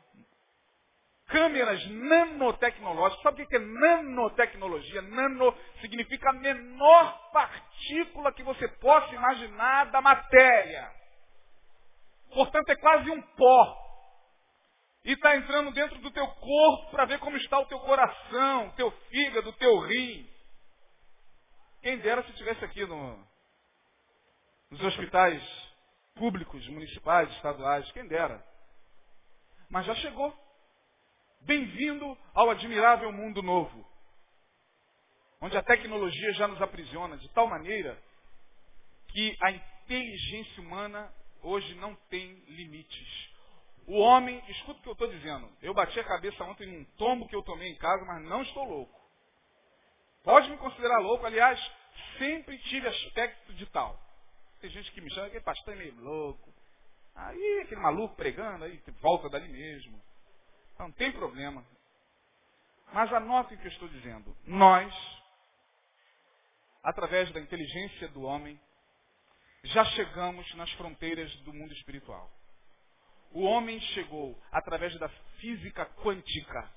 câmeras 1.27 1.85
nanotecnológicas. 1.87 3.23
Sabe 3.23 3.43
o 3.43 3.47
que 3.47 3.55
é 3.55 3.59
nanotecnologia? 3.59 5.01
Nano 5.01 5.55
significa 5.81 6.29
a 6.29 6.33
menor 6.33 7.31
partícula 7.31 8.33
que 8.33 8.43
você 8.43 8.67
possa 8.67 9.13
imaginar 9.13 9.85
da 9.85 10.01
matéria. 10.01 10.91
Portanto, 12.33 12.69
é 12.69 12.75
quase 12.75 13.09
um 13.11 13.21
pó. 13.21 13.82
E 15.05 15.11
está 15.11 15.35
entrando 15.35 15.71
dentro 15.71 15.99
do 15.99 16.11
teu 16.11 16.25
corpo 16.27 16.91
para 16.91 17.05
ver 17.05 17.19
como 17.19 17.35
está 17.35 17.59
o 17.59 17.65
teu 17.65 17.79
coração, 17.81 18.71
teu 18.71 18.89
fígado, 19.09 19.51
teu 19.53 19.79
rim. 19.79 20.29
Quem 21.81 21.97
dera 21.97 22.23
se 22.23 22.31
estivesse 22.31 22.63
aqui 22.63 22.85
no, 22.85 23.27
nos 24.69 24.81
hospitais 24.81 25.43
públicos, 26.15 26.65
municipais, 26.69 27.29
estaduais, 27.31 27.91
quem 27.91 28.07
dera. 28.07 28.41
Mas 29.69 29.85
já 29.85 29.95
chegou. 29.95 30.33
Bem-vindo 31.41 32.17
ao 32.33 32.49
admirável 32.49 33.11
mundo 33.11 33.41
novo, 33.41 33.85
onde 35.41 35.57
a 35.57 35.63
tecnologia 35.63 36.33
já 36.35 36.47
nos 36.47 36.61
aprisiona 36.61 37.17
de 37.17 37.27
tal 37.33 37.47
maneira 37.47 38.01
que 39.09 39.35
a 39.41 39.51
inteligência 39.51 40.63
humana 40.63 41.13
hoje 41.41 41.75
não 41.75 41.93
tem 42.09 42.33
limites. 42.47 43.32
O 43.85 43.99
homem, 43.99 44.41
escuta 44.49 44.79
o 44.79 44.81
que 44.81 44.89
eu 44.89 44.93
estou 44.93 45.07
dizendo, 45.07 45.49
eu 45.61 45.73
bati 45.73 45.99
a 45.99 46.03
cabeça 46.03 46.43
ontem 46.43 46.67
num 46.67 46.85
tombo 46.97 47.27
que 47.27 47.35
eu 47.35 47.43
tomei 47.43 47.69
em 47.69 47.75
casa, 47.75 48.05
mas 48.05 48.23
não 48.23 48.41
estou 48.41 48.63
louco. 48.63 49.01
Pode 50.23 50.49
me 50.49 50.57
considerar 50.57 50.99
louco, 50.99 51.25
aliás, 51.25 51.59
sempre 52.17 52.57
tive 52.59 52.87
aspecto 52.87 53.53
de 53.53 53.65
tal. 53.67 53.99
Tem 54.61 54.69
gente 54.69 54.89
que 54.93 55.01
me 55.01 55.11
chama, 55.11 55.27
aquele 55.27 55.43
pastor 55.43 55.73
é 55.73 55.77
meio 55.77 55.95
louco. 56.01 56.53
Aí 57.13 57.61
aquele 57.63 57.81
maluco 57.81 58.15
pregando, 58.15 58.63
aí 58.63 58.81
volta 59.01 59.29
dali 59.29 59.49
mesmo. 59.49 60.01
Não 60.79 60.91
tem 60.91 61.11
problema. 61.11 61.65
Mas 62.93 63.11
anote 63.11 63.53
o 63.53 63.57
que 63.57 63.67
eu 63.67 63.71
estou 63.71 63.89
dizendo. 63.89 64.35
Nós, 64.45 64.93
através 66.81 67.31
da 67.31 67.39
inteligência 67.39 68.07
do 68.09 68.23
homem, 68.23 68.59
já 69.65 69.83
chegamos 69.85 70.53
nas 70.55 70.71
fronteiras 70.73 71.33
do 71.41 71.53
mundo 71.53 71.73
espiritual. 71.73 72.31
O 73.33 73.43
homem 73.43 73.79
chegou 73.81 74.39
através 74.51 74.97
da 74.99 75.09
física 75.39 75.85
quântica, 76.03 76.69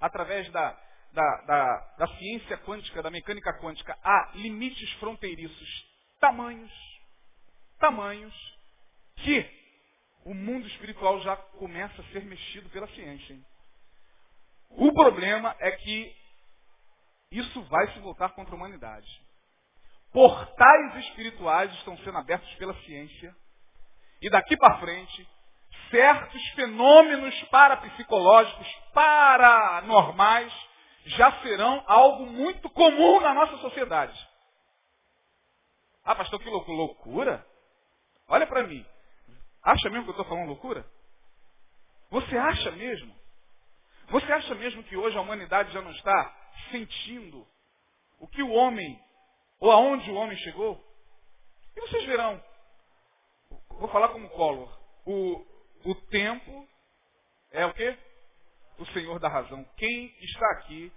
através 0.00 0.48
da, 0.50 0.78
da, 1.12 1.36
da, 1.42 1.94
da 1.98 2.06
ciência 2.18 2.58
quântica, 2.58 3.02
da 3.02 3.10
mecânica 3.10 3.58
quântica, 3.58 3.98
a 4.04 4.32
limites 4.34 4.92
fronteiriços, 4.94 5.86
tamanhos, 6.20 6.72
tamanhos, 7.78 8.34
que 9.16 9.50
o 10.24 10.34
mundo 10.34 10.66
espiritual 10.68 11.20
já 11.20 11.36
começa 11.36 12.00
a 12.00 12.04
ser 12.06 12.24
mexido 12.24 12.68
pela 12.70 12.86
ciência. 12.88 13.32
Hein? 13.32 13.44
O 14.70 14.92
problema 14.92 15.56
é 15.58 15.70
que 15.72 16.16
isso 17.30 17.62
vai 17.64 17.92
se 17.92 17.98
voltar 18.00 18.30
contra 18.30 18.54
a 18.54 18.56
humanidade. 18.56 19.08
Portais 20.12 20.96
espirituais 21.06 21.72
estão 21.76 21.96
sendo 21.98 22.18
abertos 22.18 22.52
pela 22.56 22.74
ciência. 22.82 23.34
E 24.20 24.30
daqui 24.30 24.56
para 24.56 24.78
frente, 24.78 25.28
certos 25.92 26.42
fenômenos 26.54 27.40
parapsicológicos, 27.44 28.66
paranormais, 28.92 30.52
já 31.04 31.30
serão 31.42 31.84
algo 31.86 32.26
muito 32.26 32.68
comum 32.70 33.20
na 33.20 33.34
nossa 33.34 33.58
sociedade. 33.58 34.18
Ah, 36.04 36.16
pastor, 36.16 36.40
que 36.40 36.48
loucura? 36.48 37.46
Olha 38.26 38.46
para 38.46 38.64
mim. 38.64 38.84
Acha 39.62 39.88
mesmo 39.90 40.04
que 40.04 40.10
eu 40.10 40.22
estou 40.22 40.26
falando 40.26 40.48
loucura? 40.48 40.84
Você 42.10 42.36
acha 42.36 42.70
mesmo? 42.72 43.14
Você 44.08 44.32
acha 44.32 44.54
mesmo 44.54 44.82
que 44.84 44.96
hoje 44.96 45.16
a 45.16 45.20
humanidade 45.20 45.72
já 45.72 45.80
não 45.80 45.92
está 45.92 46.36
sentindo 46.70 47.46
o 48.18 48.26
que 48.26 48.42
o 48.42 48.50
homem, 48.50 49.00
ou 49.60 49.70
aonde 49.70 50.10
o 50.10 50.14
homem 50.14 50.36
chegou? 50.38 50.82
E 51.76 51.80
vocês 51.80 52.04
verão, 52.04 52.42
vou 53.68 53.88
falar 53.88 54.08
como 54.08 54.28
Collor, 54.30 54.70
o, 55.06 55.44
o 55.84 55.94
tempo 55.94 56.68
é 57.50 57.66
o 57.66 57.74
quê? 57.74 57.96
O 58.78 58.86
Senhor 58.86 59.18
da 59.18 59.28
razão. 59.28 59.64
Quem 59.76 60.14
está 60.20 60.50
aqui, 60.52 60.92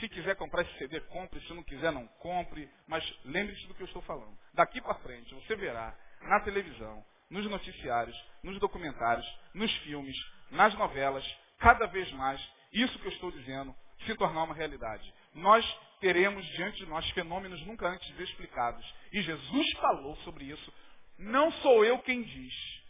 se 0.00 0.08
quiser 0.08 0.36
comprar 0.36 0.62
esse 0.62 0.78
CD, 0.78 1.00
compre, 1.00 1.40
se 1.40 1.52
não 1.52 1.62
quiser, 1.62 1.92
não 1.92 2.06
compre, 2.18 2.68
mas 2.86 3.04
lembre-se 3.24 3.66
do 3.66 3.74
que 3.74 3.82
eu 3.82 3.86
estou 3.86 4.02
falando. 4.02 4.36
Daqui 4.54 4.80
para 4.80 4.94
frente, 4.96 5.34
você 5.34 5.56
verá 5.56 5.96
na 6.22 6.40
televisão, 6.40 7.04
nos 7.28 7.48
noticiários, 7.48 8.16
nos 8.42 8.58
documentários, 8.60 9.26
nos 9.54 9.72
filmes, 9.78 10.16
nas 10.50 10.74
novelas, 10.74 11.24
cada 11.58 11.86
vez 11.86 12.10
mais, 12.12 12.40
isso 12.72 12.98
que 12.98 13.06
eu 13.06 13.12
estou 13.12 13.30
dizendo 13.30 13.74
se 14.06 14.14
tornar 14.16 14.44
uma 14.44 14.54
realidade. 14.54 15.12
Nós 15.34 15.64
teremos 16.00 16.44
diante 16.56 16.78
de 16.78 16.86
nós 16.86 17.08
fenômenos 17.10 17.64
nunca 17.66 17.88
antes 17.88 18.18
explicados. 18.18 18.84
E 19.12 19.22
Jesus 19.22 19.72
falou 19.78 20.16
sobre 20.18 20.44
isso. 20.44 20.72
Não 21.18 21.50
sou 21.52 21.84
eu 21.84 21.98
quem 22.00 22.22
diz. 22.22 22.81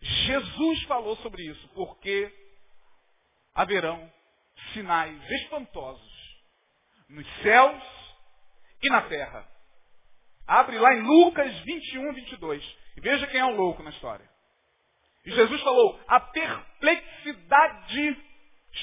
Jesus 0.00 0.82
falou 0.84 1.16
sobre 1.16 1.42
isso, 1.42 1.68
porque 1.74 2.32
haverão 3.54 4.10
sinais 4.72 5.30
espantosos 5.30 6.40
nos 7.08 7.26
céus 7.42 7.82
e 8.82 8.88
na 8.88 9.02
terra. 9.02 9.46
Abre 10.46 10.78
lá 10.78 10.94
em 10.94 11.02
Lucas 11.02 11.52
21, 11.60 12.12
22. 12.14 12.78
E 12.96 13.00
veja 13.00 13.26
quem 13.26 13.40
é 13.40 13.44
o 13.44 13.56
louco 13.56 13.82
na 13.82 13.90
história. 13.90 14.28
E 15.24 15.30
Jesus 15.30 15.60
falou, 15.62 16.00
a 16.08 16.18
perplexidade 16.20 18.16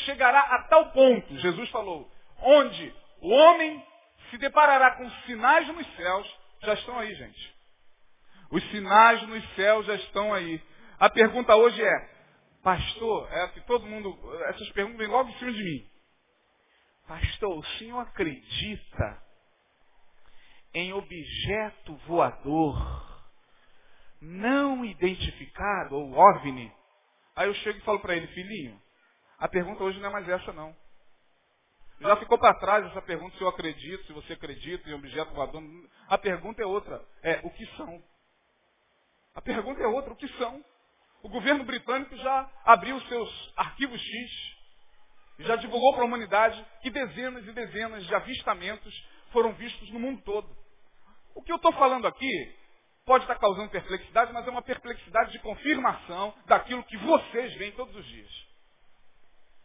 chegará 0.05 0.39
a 0.39 0.63
tal 0.63 0.91
ponto, 0.91 1.37
Jesus 1.39 1.69
falou, 1.69 2.11
onde 2.41 2.93
o 3.21 3.29
homem 3.29 3.83
se 4.29 4.37
deparará 4.37 4.91
com 4.97 5.09
sinais 5.25 5.67
nos 5.69 5.95
céus, 5.95 6.39
já 6.61 6.73
estão 6.73 6.99
aí, 6.99 7.13
gente. 7.15 7.55
Os 8.51 8.63
sinais 8.69 9.21
nos 9.23 9.55
céus 9.55 9.85
já 9.85 9.95
estão 9.95 10.33
aí. 10.33 10.61
A 10.99 11.09
pergunta 11.09 11.55
hoje 11.55 11.83
é, 11.83 12.09
Pastor, 12.63 13.31
é 13.31 13.47
que 13.49 13.61
todo 13.61 13.85
mundo, 13.85 14.17
essas 14.45 14.69
perguntas 14.71 14.97
vêm 14.99 15.07
logo 15.07 15.29
em 15.29 15.37
cima 15.37 15.51
de 15.51 15.63
mim. 15.63 15.89
Pastor, 17.07 17.57
o 17.57 17.63
senhor 17.77 17.99
acredita 17.99 19.23
em 20.73 20.91
objeto 20.93 21.95
voador 22.07 23.07
não 24.19 24.83
identificado, 24.83 25.95
ou 25.95 26.11
OVNI? 26.13 26.71
Aí 27.35 27.47
eu 27.47 27.53
chego 27.55 27.77
e 27.77 27.81
falo 27.81 27.99
para 27.99 28.15
ele, 28.15 28.27
filhinho, 28.27 28.81
a 29.37 29.47
pergunta 29.47 29.83
hoje 29.83 29.99
não 29.99 30.09
é 30.09 30.13
mais 30.13 30.27
essa 30.27 30.51
não. 30.51 30.75
Já 31.99 32.15
ficou 32.17 32.37
para 32.37 32.53
trás 32.55 32.85
essa 32.87 33.01
pergunta 33.01 33.37
se 33.37 33.43
eu 33.43 33.47
acredito, 33.47 34.05
se 34.05 34.13
você 34.13 34.33
acredita 34.33 34.89
em 34.89 34.93
objeto 34.93 35.33
voador. 35.33 35.63
A 36.07 36.17
pergunta 36.17 36.61
é 36.61 36.65
outra. 36.65 37.03
É 37.23 37.39
o 37.43 37.49
que 37.49 37.65
são? 37.75 38.03
A 39.33 39.41
pergunta 39.41 39.81
é 39.81 39.87
outra, 39.87 40.13
o 40.13 40.15
que 40.15 40.27
são? 40.37 40.63
O 41.23 41.29
governo 41.29 41.63
britânico 41.63 42.15
já 42.17 42.49
abriu 42.65 42.99
seus 43.01 43.53
arquivos 43.57 43.99
X, 43.99 44.31
já 45.39 45.55
divulgou 45.55 45.93
para 45.93 46.03
a 46.03 46.05
humanidade 46.05 46.65
que 46.81 46.89
dezenas 46.89 47.45
e 47.45 47.51
dezenas 47.51 48.05
de 48.05 48.15
avistamentos 48.15 48.93
foram 49.31 49.53
vistos 49.53 49.89
no 49.91 49.99
mundo 49.99 50.21
todo. 50.23 50.49
O 51.35 51.41
que 51.41 51.51
eu 51.51 51.57
estou 51.57 51.71
falando 51.73 52.07
aqui 52.07 52.55
pode 53.05 53.23
estar 53.23 53.35
causando 53.35 53.69
perplexidade, 53.69 54.33
mas 54.33 54.47
é 54.47 54.49
uma 54.49 54.61
perplexidade 54.61 55.31
de 55.31 55.39
confirmação 55.39 56.33
daquilo 56.45 56.83
que 56.83 56.97
vocês 56.97 57.53
veem 57.55 57.71
todos 57.71 57.95
os 57.95 58.05
dias. 58.05 58.47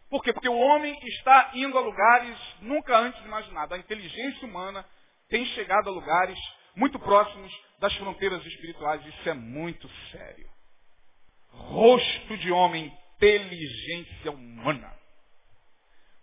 Por 0.08 0.22
quê? 0.22 0.32
Porque 0.32 0.48
o 0.48 0.58
homem 0.58 0.94
está 1.08 1.52
indo 1.54 1.76
a 1.78 1.80
lugares 1.80 2.38
nunca 2.60 2.96
antes 2.98 3.24
imaginados. 3.24 3.72
A 3.72 3.78
inteligência 3.78 4.46
humana 4.46 4.84
tem 5.28 5.46
chegado 5.46 5.88
a 5.88 5.92
lugares 5.92 6.38
muito 6.76 6.98
próximos 6.98 7.50
das 7.78 7.94
fronteiras 7.96 8.44
espirituais. 8.44 9.04
Isso 9.06 9.28
é 9.28 9.32
muito 9.32 9.88
sério. 10.10 10.51
Rosto 11.52 12.36
de 12.38 12.50
homem, 12.50 12.86
inteligência 13.16 14.32
humana. 14.32 14.92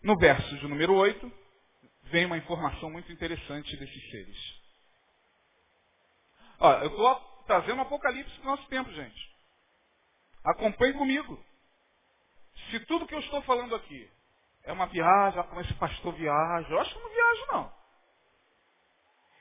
No 0.01 0.17
verso 0.17 0.57
de 0.57 0.67
número 0.67 0.93
8, 0.95 1.31
vem 2.03 2.25
uma 2.25 2.37
informação 2.37 2.89
muito 2.89 3.11
interessante 3.11 3.75
desses 3.77 4.09
seres. 4.09 4.59
Olha, 6.59 6.83
eu 6.83 6.89
estou 6.89 7.15
trazendo 7.47 7.77
um 7.77 7.81
apocalipse 7.81 8.35
para 8.39 8.43
o 8.43 8.55
nosso 8.55 8.67
tempo, 8.67 8.91
gente. 8.91 9.29
Acompanhe 10.43 10.93
comigo. 10.93 11.43
Se 12.69 12.79
tudo 12.81 13.07
que 13.07 13.15
eu 13.15 13.19
estou 13.19 13.41
falando 13.43 13.75
aqui 13.75 14.09
é 14.63 14.71
uma 14.71 14.87
viagem, 14.87 15.41
como 15.43 15.61
esse 15.61 15.73
pastor 15.75 16.13
viaja, 16.13 16.69
eu 16.69 16.79
acho 16.79 16.93
que 16.93 17.01
não 17.01 17.09
viajo 17.09 17.45
não. 17.51 17.79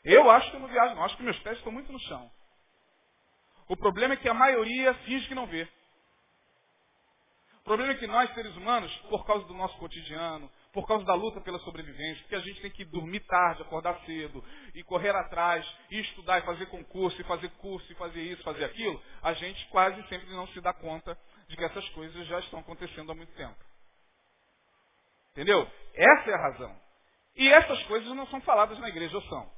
Eu 0.04 0.30
acho 0.30 0.50
que 0.50 0.56
eu 0.56 0.60
não 0.60 0.68
viajo 0.68 0.94
não, 0.94 1.04
acho 1.04 1.16
que 1.16 1.22
meus 1.22 1.38
pés 1.40 1.58
estão 1.58 1.72
muito 1.72 1.92
no 1.92 1.98
chão. 2.00 2.30
O 3.68 3.76
problema 3.76 4.14
é 4.14 4.16
que 4.16 4.28
a 4.28 4.34
maioria 4.34 4.94
finge 4.94 5.28
que 5.28 5.34
não 5.34 5.46
vê. 5.46 5.68
O 7.68 7.76
problema 7.76 7.92
é 7.92 7.96
que 7.96 8.06
nós, 8.06 8.32
seres 8.32 8.56
humanos, 8.56 8.90
por 9.10 9.26
causa 9.26 9.44
do 9.44 9.52
nosso 9.52 9.76
cotidiano, 9.76 10.50
por 10.72 10.86
causa 10.86 11.04
da 11.04 11.12
luta 11.12 11.38
pela 11.38 11.58
sobrevivência, 11.58 12.22
porque 12.22 12.34
a 12.34 12.40
gente 12.40 12.62
tem 12.62 12.70
que 12.70 12.82
dormir 12.82 13.20
tarde, 13.20 13.60
acordar 13.60 14.00
cedo, 14.06 14.42
e 14.74 14.82
correr 14.82 15.14
atrás, 15.14 15.70
e 15.90 16.00
estudar, 16.00 16.38
e 16.38 16.46
fazer 16.46 16.64
concurso, 16.70 17.20
e 17.20 17.24
fazer 17.24 17.50
curso, 17.58 17.92
e 17.92 17.94
fazer 17.96 18.22
isso, 18.22 18.42
fazer 18.42 18.64
aquilo, 18.64 18.98
a 19.22 19.34
gente 19.34 19.66
quase 19.66 20.02
sempre 20.08 20.30
não 20.30 20.48
se 20.48 20.58
dá 20.62 20.72
conta 20.72 21.14
de 21.46 21.58
que 21.58 21.62
essas 21.62 21.86
coisas 21.90 22.26
já 22.26 22.38
estão 22.38 22.60
acontecendo 22.60 23.12
há 23.12 23.14
muito 23.14 23.34
tempo. 23.34 23.62
Entendeu? 25.32 25.70
Essa 25.94 26.30
é 26.30 26.34
a 26.34 26.42
razão. 26.42 26.74
E 27.36 27.52
essas 27.52 27.82
coisas 27.82 28.08
não 28.16 28.26
são 28.28 28.40
faladas 28.40 28.78
na 28.78 28.88
igreja, 28.88 29.14
ou 29.14 29.22
são? 29.24 29.52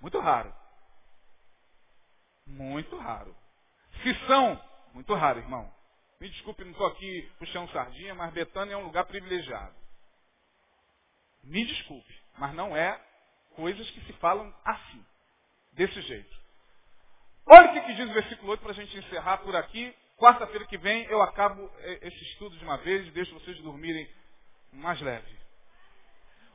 Muito 0.00 0.20
raro. 0.20 0.54
Muito 2.46 2.96
raro. 2.96 3.34
Se 4.04 4.14
são, 4.28 4.56
muito 4.94 5.12
raro, 5.14 5.40
irmão. 5.40 5.75
Me 6.20 6.28
desculpe, 6.30 6.64
não 6.64 6.72
estou 6.72 6.86
aqui 6.86 7.30
puxando 7.38 7.70
sardinha, 7.70 8.14
mas 8.14 8.32
Betânia 8.32 8.74
é 8.74 8.76
um 8.76 8.84
lugar 8.84 9.04
privilegiado. 9.04 9.74
Me 11.44 11.64
desculpe, 11.64 12.14
mas 12.38 12.54
não 12.54 12.76
é 12.76 13.00
coisas 13.54 13.88
que 13.90 14.00
se 14.02 14.12
falam 14.14 14.54
assim, 14.64 15.04
desse 15.72 16.00
jeito. 16.02 16.36
Olha 17.46 17.70
o 17.70 17.72
que 17.72 17.94
diz 17.94 18.10
o 18.10 18.14
versículo 18.14 18.50
8 18.50 18.60
para 18.60 18.72
a 18.72 18.74
gente 18.74 18.96
encerrar 18.98 19.38
por 19.38 19.54
aqui. 19.54 19.94
Quarta-feira 20.16 20.66
que 20.66 20.78
vem 20.78 21.04
eu 21.04 21.22
acabo 21.22 21.70
é, 21.78 22.08
esse 22.08 22.24
estudo 22.30 22.56
de 22.56 22.64
uma 22.64 22.78
vez 22.78 23.06
e 23.06 23.10
deixo 23.10 23.34
vocês 23.34 23.58
dormirem 23.60 24.08
mais 24.72 25.00
leve. 25.00 25.36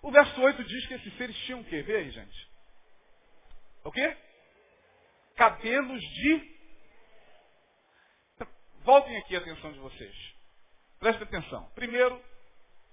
O 0.02 0.12
verso 0.12 0.42
8 0.42 0.64
diz 0.64 0.88
que 0.88 0.96
esses 0.96 1.18
seres 1.18 1.38
tinham 1.46 1.62
o 1.62 1.66
quê? 1.66 1.82
Vê 1.84 1.98
aí, 1.98 2.12
gente. 2.12 2.50
O 3.84 3.92
quê? 3.92 4.18
Cabelos 5.36 6.02
de. 6.02 6.51
Voltem 8.84 9.16
aqui 9.18 9.36
a 9.36 9.40
atenção 9.40 9.72
de 9.72 9.80
vocês. 9.80 10.16
Prestem 11.00 11.24
atenção. 11.24 11.70
Primeiro, 11.76 12.22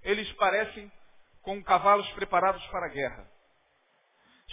eles 0.02 0.30
parecem 0.32 0.90
com 1.42 1.62
cavalos 1.62 2.08
preparados 2.12 2.64
para 2.66 2.86
a 2.86 2.90
guerra. 2.90 3.30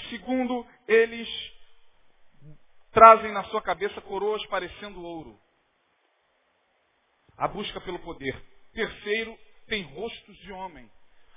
Segundo, 0.10 0.66
eles 0.88 1.28
trazem 2.92 3.32
na 3.34 3.44
sua 3.46 3.62
cabeça 3.62 4.00
coroas 4.02 4.46
parecendo 4.48 5.04
ouro. 5.04 5.40
A 7.38 7.48
busca 7.48 7.82
pelo 7.82 8.00
poder. 8.00 8.42
Terceiro, 8.74 9.38
tem 9.68 9.84
rostos 9.84 10.38
de 10.38 10.52
homem. 10.54 10.90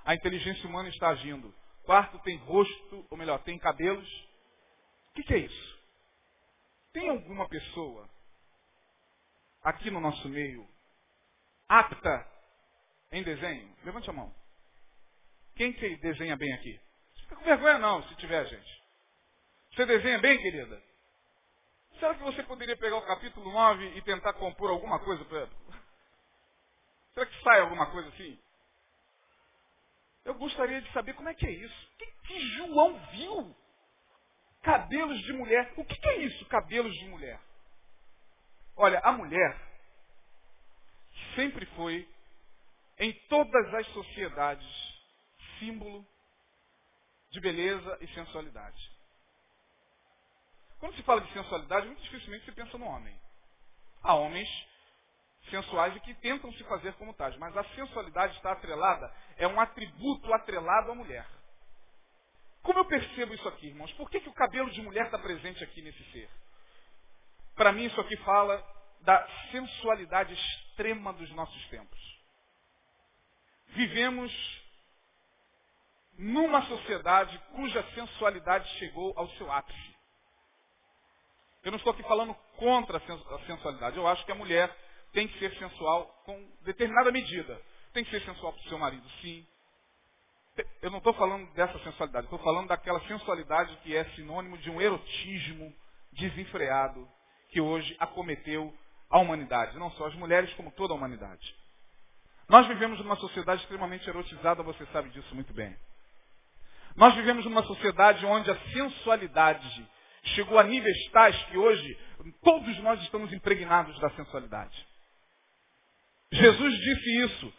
A 0.04 0.14
inteligência 0.14 0.68
humana 0.68 0.88
está 0.88 1.08
agindo. 1.08 1.52
Quarto, 1.82 2.18
tem 2.20 2.36
rosto, 2.36 3.06
ou 3.10 3.16
melhor, 3.16 3.42
tem 3.42 3.58
cabelos. 3.58 4.08
O 5.10 5.14
que, 5.14 5.22
que 5.24 5.34
é 5.34 5.38
isso? 5.38 5.78
Tem 6.92 7.08
alguma 7.08 7.48
pessoa 7.48 8.08
aqui 9.68 9.90
no 9.90 10.00
nosso 10.00 10.28
meio 10.28 10.66
apta 11.68 12.26
em 13.12 13.22
desenho? 13.22 13.74
Levante 13.84 14.08
a 14.08 14.12
mão. 14.12 14.34
Quem 15.54 15.72
que 15.72 15.96
desenha 15.96 16.36
bem 16.36 16.52
aqui? 16.54 16.80
Não 17.14 17.22
fica 17.22 17.36
com 17.36 17.44
vergonha 17.44 17.78
não, 17.78 18.02
se 18.08 18.14
tiver, 18.16 18.46
gente. 18.46 18.82
Você 19.72 19.84
desenha 19.86 20.18
bem, 20.18 20.38
querida? 20.40 20.82
Será 21.98 22.14
que 22.14 22.22
você 22.22 22.42
poderia 22.44 22.76
pegar 22.76 22.96
o 22.96 23.06
capítulo 23.06 23.52
9 23.52 23.96
e 23.96 24.02
tentar 24.02 24.32
compor 24.34 24.70
alguma 24.70 24.98
coisa 25.00 25.24
para 25.24 25.48
Será 27.12 27.26
que 27.26 27.42
sai 27.42 27.60
alguma 27.60 27.90
coisa 27.90 28.08
assim? 28.08 28.38
Eu 30.24 30.34
gostaria 30.34 30.80
de 30.80 30.92
saber 30.92 31.14
como 31.14 31.28
é 31.28 31.34
que 31.34 31.46
é 31.46 31.50
isso. 31.50 31.88
O 31.94 31.96
que, 31.98 32.06
que 32.26 32.40
João 32.56 32.98
viu? 33.10 33.56
Cabelos 34.62 35.18
de 35.22 35.32
mulher. 35.32 35.72
O 35.76 35.84
que, 35.84 35.96
que 35.96 36.08
é 36.08 36.16
isso, 36.18 36.46
cabelos 36.46 36.94
de 36.94 37.06
mulher? 37.06 37.40
Olha, 38.80 39.00
a 39.00 39.10
mulher 39.10 39.60
sempre 41.34 41.66
foi, 41.74 42.08
em 42.96 43.12
todas 43.28 43.74
as 43.74 43.86
sociedades, 43.88 45.04
símbolo 45.58 46.06
de 47.30 47.40
beleza 47.40 47.98
e 48.00 48.06
sensualidade. 48.14 48.92
Quando 50.78 50.94
se 50.94 51.02
fala 51.02 51.20
de 51.20 51.32
sensualidade, 51.32 51.86
muito 51.86 52.02
dificilmente 52.02 52.44
se 52.44 52.52
pensa 52.52 52.78
no 52.78 52.86
homem. 52.86 53.20
Há 54.00 54.14
homens 54.14 54.48
sensuais 55.50 55.96
e 55.96 56.00
que 56.00 56.14
tentam 56.14 56.52
se 56.52 56.62
fazer 56.62 56.92
como 56.94 57.12
tais, 57.14 57.36
mas 57.36 57.56
a 57.56 57.64
sensualidade 57.74 58.36
está 58.36 58.52
atrelada, 58.52 59.12
é 59.38 59.48
um 59.48 59.58
atributo 59.58 60.32
atrelado 60.32 60.92
à 60.92 60.94
mulher. 60.94 61.26
Como 62.62 62.78
eu 62.78 62.84
percebo 62.84 63.34
isso 63.34 63.48
aqui, 63.48 63.66
irmãos? 63.66 63.92
Por 63.94 64.08
que, 64.08 64.20
que 64.20 64.28
o 64.28 64.34
cabelo 64.34 64.70
de 64.70 64.82
mulher 64.82 65.06
está 65.06 65.18
presente 65.18 65.64
aqui 65.64 65.82
nesse 65.82 66.04
ser? 66.12 66.30
Para 67.58 67.72
mim, 67.72 67.86
isso 67.86 68.00
aqui 68.00 68.16
fala 68.18 68.64
da 69.00 69.28
sensualidade 69.50 70.32
extrema 70.32 71.12
dos 71.12 71.28
nossos 71.32 71.66
tempos. 71.66 71.98
Vivemos 73.70 74.32
numa 76.16 76.62
sociedade 76.66 77.36
cuja 77.56 77.82
sensualidade 77.94 78.68
chegou 78.78 79.12
ao 79.16 79.28
seu 79.30 79.50
ápice. 79.50 79.96
Eu 81.64 81.72
não 81.72 81.78
estou 81.78 81.92
aqui 81.92 82.02
falando 82.04 82.32
contra 82.56 82.98
a 82.98 83.46
sensualidade. 83.46 83.96
Eu 83.96 84.06
acho 84.06 84.24
que 84.24 84.32
a 84.32 84.36
mulher 84.36 84.72
tem 85.12 85.26
que 85.26 85.36
ser 85.40 85.52
sensual 85.58 86.06
com 86.24 86.40
determinada 86.62 87.10
medida. 87.10 87.60
Tem 87.92 88.04
que 88.04 88.10
ser 88.10 88.24
sensual 88.24 88.52
para 88.52 88.62
o 88.62 88.68
seu 88.68 88.78
marido, 88.78 89.08
sim. 89.20 89.44
Eu 90.80 90.92
não 90.92 90.98
estou 90.98 91.12
falando 91.14 91.52
dessa 91.54 91.76
sensualidade, 91.80 92.26
estou 92.26 92.38
falando 92.38 92.68
daquela 92.68 93.00
sensualidade 93.08 93.76
que 93.82 93.96
é 93.96 94.04
sinônimo 94.10 94.56
de 94.58 94.70
um 94.70 94.80
erotismo 94.80 95.74
desenfreado 96.12 97.17
que 97.48 97.60
hoje 97.60 97.96
acometeu 97.98 98.72
a 99.10 99.18
humanidade. 99.18 99.78
Não 99.78 99.90
só 99.92 100.06
as 100.06 100.14
mulheres, 100.14 100.52
como 100.54 100.70
toda 100.72 100.92
a 100.92 100.96
humanidade. 100.96 101.54
Nós 102.48 102.66
vivemos 102.66 102.98
numa 103.00 103.16
sociedade 103.16 103.62
extremamente 103.62 104.08
erotizada, 104.08 104.62
você 104.62 104.86
sabe 104.86 105.10
disso 105.10 105.34
muito 105.34 105.52
bem. 105.52 105.76
Nós 106.96 107.14
vivemos 107.14 107.44
numa 107.44 107.62
sociedade 107.62 108.24
onde 108.24 108.50
a 108.50 108.58
sensualidade 108.72 109.88
chegou 110.34 110.58
a 110.58 110.64
níveis 110.64 110.96
tais 111.10 111.36
que 111.44 111.56
hoje 111.56 111.98
todos 112.42 112.78
nós 112.80 113.00
estamos 113.02 113.32
impregnados 113.32 113.98
da 114.00 114.10
sensualidade. 114.10 114.86
Jesus 116.32 116.74
disse 116.78 117.24
isso 117.24 117.54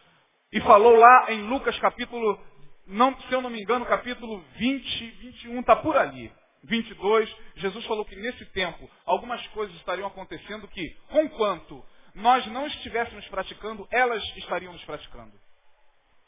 e 0.51 0.59
falou 0.61 0.95
lá 0.95 1.31
em 1.31 1.43
Lucas 1.43 1.77
capítulo, 1.79 2.39
não, 2.87 3.15
se 3.21 3.31
eu 3.31 3.41
não 3.41 3.49
me 3.49 3.61
engano, 3.61 3.85
capítulo 3.85 4.43
20, 4.57 5.05
21, 5.11 5.59
está 5.59 5.75
por 5.75 5.95
ali. 5.95 6.31
22, 6.63 7.35
Jesus 7.55 7.85
falou 7.85 8.05
que 8.05 8.15
nesse 8.15 8.45
tempo 8.47 8.89
algumas 9.05 9.45
coisas 9.47 9.75
estariam 9.77 10.07
acontecendo 10.07 10.67
que, 10.67 10.89
conquanto 11.09 11.83
nós 12.15 12.45
não 12.47 12.67
estivéssemos 12.67 13.27
praticando, 13.27 13.87
elas 13.91 14.23
estariam 14.37 14.73
nos 14.73 14.83
praticando. 14.83 15.33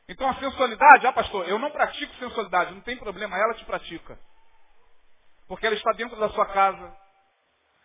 Então 0.08 0.28
a 0.28 0.36
sensualidade, 0.36 1.06
ah 1.08 1.14
pastor, 1.14 1.48
eu 1.48 1.60
não 1.60 1.72
pratico 1.72 2.14
sensualidade, 2.16 2.74
não 2.74 2.82
tem 2.82 2.98
problema, 2.98 3.38
ela 3.38 3.54
te 3.54 3.66
pratica. 3.66 4.20
Porque 5.48 5.66
ela 5.66 5.76
está 5.76 5.92
dentro 5.94 6.18
da 6.18 6.30
sua 6.30 6.46
casa, 6.48 6.96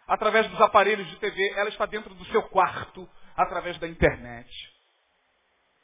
através 0.07 0.49
dos 0.49 0.61
aparelhos 0.61 1.07
de 1.09 1.17
TV, 1.17 1.53
ela 1.57 1.69
está 1.69 1.87
dentro 1.87 2.15
do 2.15 2.25
seu 2.27 2.43
quarto, 2.45 3.09
através 3.37 3.79
da 3.79 3.87
internet. 3.87 4.51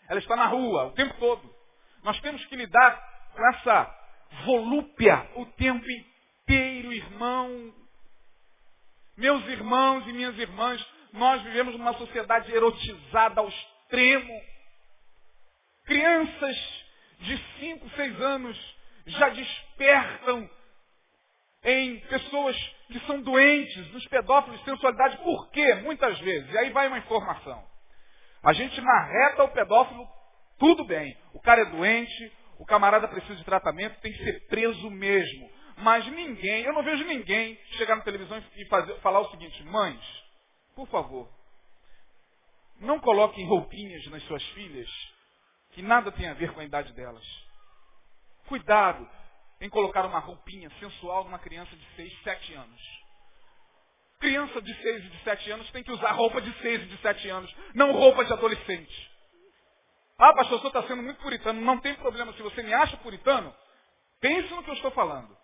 Ela 0.08 0.18
está 0.18 0.34
na 0.34 0.46
rua 0.46 0.86
o 0.86 0.92
tempo 0.92 1.14
todo. 1.18 1.54
Nós 2.02 2.18
temos 2.20 2.44
que 2.46 2.56
lidar 2.56 3.00
com 3.34 3.46
essa 3.48 3.98
volúpia 4.44 5.30
o 5.36 5.46
tempo 5.46 5.84
inteiro, 5.84 6.11
irmão. 6.92 7.74
Meus 9.16 9.46
irmãos 9.46 10.06
e 10.06 10.12
minhas 10.12 10.36
irmãs, 10.38 10.84
nós 11.12 11.42
vivemos 11.42 11.74
numa 11.74 11.94
sociedade 11.94 12.52
erotizada 12.52 13.40
ao 13.40 13.48
extremo. 13.48 14.40
Crianças 15.84 16.84
de 17.20 17.38
5, 17.60 17.90
6 17.90 18.20
anos 18.20 18.76
já 19.06 19.28
despertam 19.28 20.50
em 21.64 22.00
pessoas 22.00 22.56
que 22.88 22.98
são 23.00 23.20
doentes, 23.22 23.92
nos 23.92 24.06
pedófilos 24.08 24.58
de 24.60 24.64
sensualidade. 24.64 25.18
Por 25.18 25.50
quê? 25.50 25.74
Muitas 25.76 26.18
vezes. 26.20 26.52
E 26.52 26.58
aí 26.58 26.70
vai 26.70 26.88
uma 26.88 26.98
informação. 26.98 27.64
A 28.42 28.52
gente 28.52 28.80
marreta 28.80 29.44
o 29.44 29.48
pedófilo, 29.48 30.08
tudo 30.58 30.84
bem. 30.84 31.16
O 31.32 31.40
cara 31.40 31.62
é 31.62 31.66
doente, 31.66 32.32
o 32.58 32.64
camarada 32.64 33.06
precisa 33.06 33.36
de 33.36 33.44
tratamento, 33.44 34.00
tem 34.00 34.12
que 34.12 34.24
ser 34.24 34.46
preso 34.48 34.90
mesmo. 34.90 35.50
Mas 35.76 36.06
ninguém, 36.06 36.64
eu 36.64 36.72
não 36.72 36.82
vejo 36.82 37.04
ninguém 37.04 37.58
chegar 37.72 37.96
na 37.96 38.02
televisão 38.02 38.42
e 38.56 38.64
fazer, 38.66 38.94
falar 39.00 39.20
o 39.20 39.30
seguinte, 39.30 39.62
mães, 39.64 40.00
por 40.74 40.86
favor, 40.88 41.28
não 42.80 42.98
coloquem 43.00 43.46
roupinhas 43.46 44.06
nas 44.06 44.22
suas 44.24 44.42
filhas 44.50 44.88
que 45.72 45.82
nada 45.82 46.12
tem 46.12 46.28
a 46.28 46.34
ver 46.34 46.52
com 46.52 46.60
a 46.60 46.64
idade 46.64 46.92
delas. 46.92 47.24
Cuidado 48.46 49.08
em 49.60 49.68
colocar 49.68 50.04
uma 50.04 50.18
roupinha 50.18 50.70
sensual 50.80 51.24
numa 51.24 51.38
criança 51.38 51.74
de 51.74 51.86
6, 51.96 52.22
7 52.22 52.54
anos. 52.54 53.02
Criança 54.18 54.60
de 54.60 54.74
6 54.74 55.04
e 55.04 55.08
de 55.08 55.18
7 55.24 55.50
anos 55.50 55.70
tem 55.70 55.82
que 55.82 55.92
usar 55.92 56.12
roupa 56.12 56.40
de 56.40 56.52
6 56.60 56.82
e 56.82 56.86
de 56.86 56.96
7 56.98 57.28
anos, 57.28 57.54
não 57.74 57.92
roupa 57.92 58.24
de 58.24 58.32
adolescente. 58.32 59.12
Ah, 60.18 60.32
pastor, 60.34 60.58
o 60.58 60.60
senhor 60.60 60.68
está 60.68 60.82
sendo 60.84 61.02
muito 61.02 61.20
puritano. 61.20 61.60
Não 61.60 61.80
tem 61.80 61.94
problema. 61.96 62.32
Se 62.34 62.42
você 62.42 62.62
me 62.62 62.72
acha 62.72 62.96
puritano, 62.98 63.52
pense 64.20 64.54
no 64.54 64.62
que 64.62 64.70
eu 64.70 64.74
estou 64.74 64.92
falando. 64.92 65.36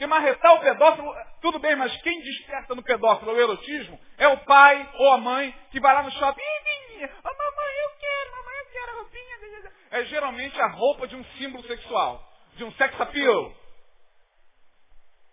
Porque 0.00 0.06
marretar 0.06 0.54
o 0.54 0.60
pedófilo, 0.60 1.14
tudo 1.42 1.58
bem, 1.58 1.76
mas 1.76 1.94
quem 2.00 2.22
desperta 2.22 2.74
no 2.74 2.82
pedófilo 2.82 3.32
o 3.32 3.38
erotismo 3.38 4.00
é 4.16 4.26
o 4.28 4.38
pai 4.46 4.90
ou 4.94 5.12
a 5.12 5.18
mãe 5.18 5.54
que 5.70 5.78
vai 5.78 5.92
lá 5.92 6.02
no 6.02 6.10
shopping. 6.12 6.40
Oh, 6.40 7.28
mamãe, 7.28 7.74
eu 7.82 7.90
quero, 8.00 8.30
mamãe, 8.30 8.58
eu 8.60 8.66
quero 8.72 8.92
a 8.92 8.94
roupinha. 8.94 9.72
É 9.90 10.04
geralmente 10.06 10.58
a 10.58 10.68
roupa 10.68 11.06
de 11.06 11.16
um 11.16 11.24
símbolo 11.36 11.62
sexual, 11.64 12.26
de 12.54 12.64
um 12.64 12.72
sex 12.72 12.98
appeal. 12.98 13.52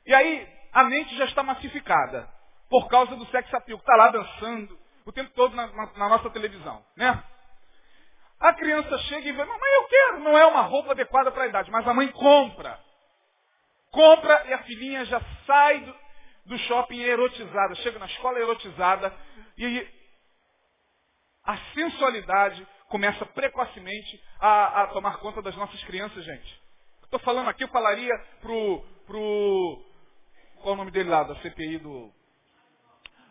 E 0.06 0.14
aí, 0.14 0.46
a 0.74 0.84
mente 0.84 1.16
já 1.16 1.24
está 1.24 1.42
massificada 1.44 2.30
por 2.70 2.90
causa 2.90 3.16
do 3.16 3.26
sex 3.28 3.48
appeal, 3.54 3.78
que 3.78 3.84
está 3.84 3.96
lá 3.96 4.10
dançando 4.10 4.78
o 5.06 5.14
tempo 5.14 5.32
todo 5.34 5.56
na, 5.56 5.68
na, 5.68 5.94
na 5.94 6.10
nossa 6.10 6.30
televisão, 6.30 6.84
né? 6.98 7.24
A 8.38 8.52
criança 8.52 8.98
chega 8.98 9.30
e 9.30 9.32
vê, 9.32 9.46
mamãe, 9.46 9.76
eu 9.76 9.88
quero. 9.88 10.20
Não 10.20 10.38
é 10.38 10.46
uma 10.46 10.64
roupa 10.64 10.92
adequada 10.92 11.32
para 11.32 11.44
a 11.44 11.48
idade, 11.48 11.72
mas 11.72 11.88
a 11.88 11.94
mãe 11.94 12.10
compra. 12.10 12.86
Compra 13.98 14.44
e 14.46 14.54
a 14.54 14.60
filhinha 14.60 15.04
já 15.06 15.20
sai 15.48 15.80
do, 15.80 15.96
do 16.46 16.58
shopping 16.60 17.00
erotizada, 17.00 17.74
chega 17.78 17.98
na 17.98 18.06
escola 18.06 18.38
erotizada 18.38 19.12
e 19.58 19.88
a 21.44 21.58
sensualidade 21.74 22.68
começa 22.90 23.26
precocemente 23.26 24.24
a, 24.40 24.84
a 24.84 24.88
tomar 24.90 25.18
conta 25.18 25.42
das 25.42 25.56
nossas 25.56 25.84
crianças, 25.86 26.24
gente. 26.24 26.62
Estou 27.06 27.20
falando 27.22 27.50
aqui, 27.50 27.64
eu 27.64 27.70
falaria 27.70 28.14
pro, 28.40 28.86
pro. 29.08 29.84
Qual 30.58 30.70
é 30.70 30.74
o 30.74 30.76
nome 30.76 30.92
dele 30.92 31.10
lá, 31.10 31.24
da 31.24 31.36
CPI 31.38 31.80
do. 31.80 32.14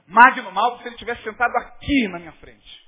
Magno 0.05 0.51
Malta, 0.51 0.83
se 0.83 0.89
ele 0.89 0.97
tivesse 0.97 1.23
sentado 1.23 1.57
aqui 1.59 2.09
na 2.09 2.19
minha 2.19 2.33
frente. 2.33 2.87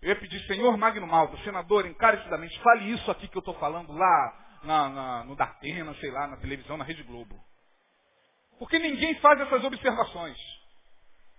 Eu 0.00 0.08
ia 0.08 0.16
pedir, 0.16 0.44
senhor 0.48 0.76
Magno 0.76 1.06
Malta, 1.06 1.36
senador, 1.44 1.86
encarecidamente, 1.86 2.58
fale 2.62 2.90
isso 2.90 3.08
aqui 3.12 3.28
que 3.28 3.36
eu 3.36 3.42
estou 3.42 3.54
falando 3.54 3.92
lá 3.92 4.41
na, 4.62 4.88
na, 4.88 5.24
no 5.24 5.36
Datena, 5.36 5.94
sei 5.94 6.10
lá, 6.10 6.26
na 6.26 6.36
televisão, 6.36 6.76
na 6.76 6.84
Rede 6.84 7.02
Globo. 7.02 7.38
Porque 8.58 8.78
ninguém 8.78 9.14
faz 9.20 9.40
essas 9.40 9.64
observações. 9.64 10.38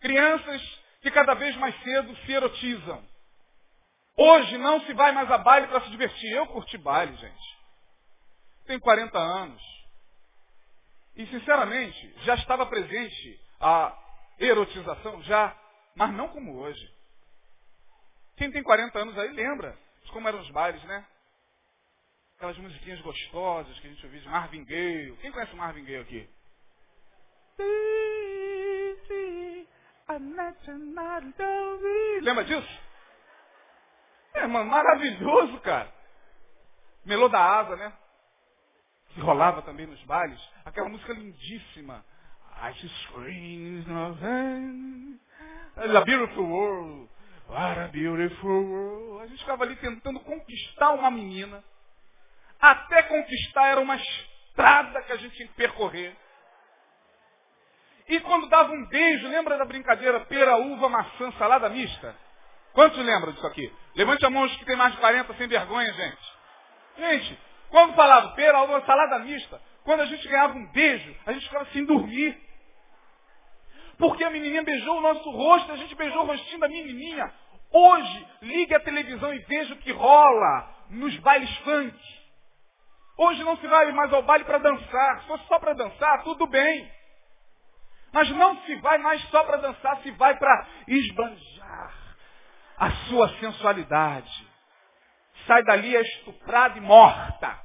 Crianças 0.01 0.61
que 1.01 1.11
cada 1.11 1.33
vez 1.33 1.55
mais 1.57 1.77
cedo 1.83 2.15
se 2.17 2.31
erotizam. 2.31 3.03
Hoje 4.15 4.57
não 4.57 4.81
se 4.81 4.93
vai 4.93 5.11
mais 5.11 5.29
a 5.31 5.37
baile 5.37 5.67
para 5.67 5.81
se 5.81 5.89
divertir. 5.89 6.31
Eu 6.31 6.47
curti 6.47 6.77
baile, 6.77 7.15
gente. 7.15 7.57
Tenho 8.65 8.79
40 8.79 9.17
anos. 9.17 9.61
E, 11.15 11.25
sinceramente, 11.27 12.13
já 12.23 12.35
estava 12.35 12.65
presente 12.65 13.39
a 13.59 13.97
erotização, 14.39 15.21
já, 15.23 15.55
mas 15.95 16.11
não 16.13 16.27
como 16.29 16.57
hoje. 16.59 16.93
Quem 18.35 18.51
tem 18.51 18.63
40 18.63 18.97
anos 18.97 19.17
aí 19.17 19.31
lembra 19.31 19.77
de 20.03 20.11
como 20.11 20.27
eram 20.27 20.39
os 20.39 20.49
bailes, 20.49 20.83
né? 20.83 21.05
Aquelas 22.43 22.57
musiquinhas 22.57 22.99
gostosas 22.99 23.79
que 23.79 23.87
a 23.87 23.89
gente 23.89 24.05
ouvia 24.05 24.19
de 24.19 24.27
Marvin 24.27 24.65
Gaye. 24.65 25.15
Quem 25.21 25.31
conhece 25.31 25.55
Marvin 25.55 25.85
Gaye 25.85 26.01
aqui? 26.01 26.29
Lembra 32.21 32.43
disso? 32.43 32.79
É, 34.33 34.45
mano, 34.45 34.69
maravilhoso, 34.69 35.57
cara. 35.61 35.89
Melô 37.05 37.29
da 37.29 37.59
Asa, 37.59 37.77
né? 37.77 37.93
Que 39.13 39.21
rolava 39.21 39.61
também 39.61 39.87
nos 39.87 40.03
bailes. 40.03 40.41
Aquela 40.65 40.89
música 40.89 41.13
lindíssima. 41.13 42.03
I 42.61 42.73
just 42.73 42.93
scream 43.05 43.85
a 45.77 46.01
beautiful 46.03 46.43
world. 46.43 47.09
What 47.47 47.79
a 47.79 47.87
beautiful 47.87 48.65
world. 48.65 49.23
A 49.23 49.27
gente 49.27 49.39
ficava 49.39 49.63
ali 49.63 49.77
tentando 49.77 50.19
conquistar 50.19 50.91
uma 50.91 51.09
menina. 51.09 51.63
Até 52.63 53.03
conquistar 53.03 53.67
era 53.71 53.81
uma 53.81 53.97
estrada 53.97 55.01
que 55.01 55.11
a 55.11 55.17
gente 55.17 55.35
tinha 55.35 55.49
que 55.49 55.53
percorrer. 55.53 56.15
E 58.07 58.21
quando 58.21 58.47
dava 58.47 58.71
um 58.71 58.85
beijo, 58.85 59.27
lembra 59.27 59.57
da 59.57 59.65
brincadeira 59.65 60.21
pera, 60.21 60.55
uva, 60.55 60.87
maçã, 60.87 61.29
salada 61.33 61.67
mista? 61.67 62.15
Quantos 62.71 62.97
lembram 62.99 63.33
disso 63.33 63.45
aqui? 63.47 63.69
Levante 63.97 64.25
a 64.25 64.29
mão 64.29 64.43
os 64.43 64.55
que 64.55 64.63
tem 64.63 64.77
mais 64.77 64.93
de 64.93 64.99
40 64.99 65.33
sem 65.33 65.45
vergonha, 65.45 65.91
gente. 65.91 66.33
Gente, 66.99 67.37
quando 67.69 67.95
falava 67.95 68.29
pera, 68.29 68.63
uva, 68.63 68.81
salada 68.85 69.19
mista, 69.19 69.61
quando 69.83 69.99
a 69.99 70.05
gente 70.05 70.25
ganhava 70.25 70.53
um 70.53 70.65
beijo, 70.71 71.15
a 71.25 71.33
gente 71.33 71.43
ficava 71.43 71.65
sem 71.73 71.83
dormir. 71.83 72.41
Porque 73.97 74.23
a 74.23 74.29
menininha 74.29 74.63
beijou 74.63 74.99
o 74.99 75.01
nosso 75.01 75.29
rosto, 75.31 75.69
a 75.69 75.75
gente 75.75 75.93
beijou 75.95 76.23
o 76.23 76.27
rostinho 76.27 76.61
da 76.61 76.69
menininha. 76.69 77.29
Hoje, 77.73 78.27
ligue 78.41 78.73
a 78.73 78.79
televisão 78.79 79.33
e 79.33 79.39
veja 79.39 79.73
o 79.73 79.77
que 79.79 79.91
rola 79.91 80.73
nos 80.91 81.13
bailes 81.17 81.53
funk. 81.57 82.22
Hoje 83.17 83.43
não 83.43 83.57
se 83.57 83.67
vai 83.67 83.91
mais 83.91 84.11
ao 84.11 84.23
baile 84.23 84.45
para 84.45 84.57
dançar. 84.57 85.21
Se 85.21 85.27
fosse 85.27 85.47
só 85.47 85.59
para 85.59 85.73
dançar, 85.73 86.23
tudo 86.23 86.47
bem. 86.47 86.91
Mas 88.11 88.29
não 88.31 88.57
se 88.61 88.75
vai 88.75 88.97
mais 88.99 89.21
só 89.29 89.43
para 89.43 89.57
dançar, 89.57 89.97
se 90.01 90.11
vai 90.11 90.37
para 90.37 90.67
esbanjar 90.87 91.93
a 92.77 92.91
sua 93.07 93.29
sensualidade. 93.39 94.47
Sai 95.47 95.63
dali 95.63 95.95
estuprada 95.95 96.77
e 96.77 96.81
morta. 96.81 97.59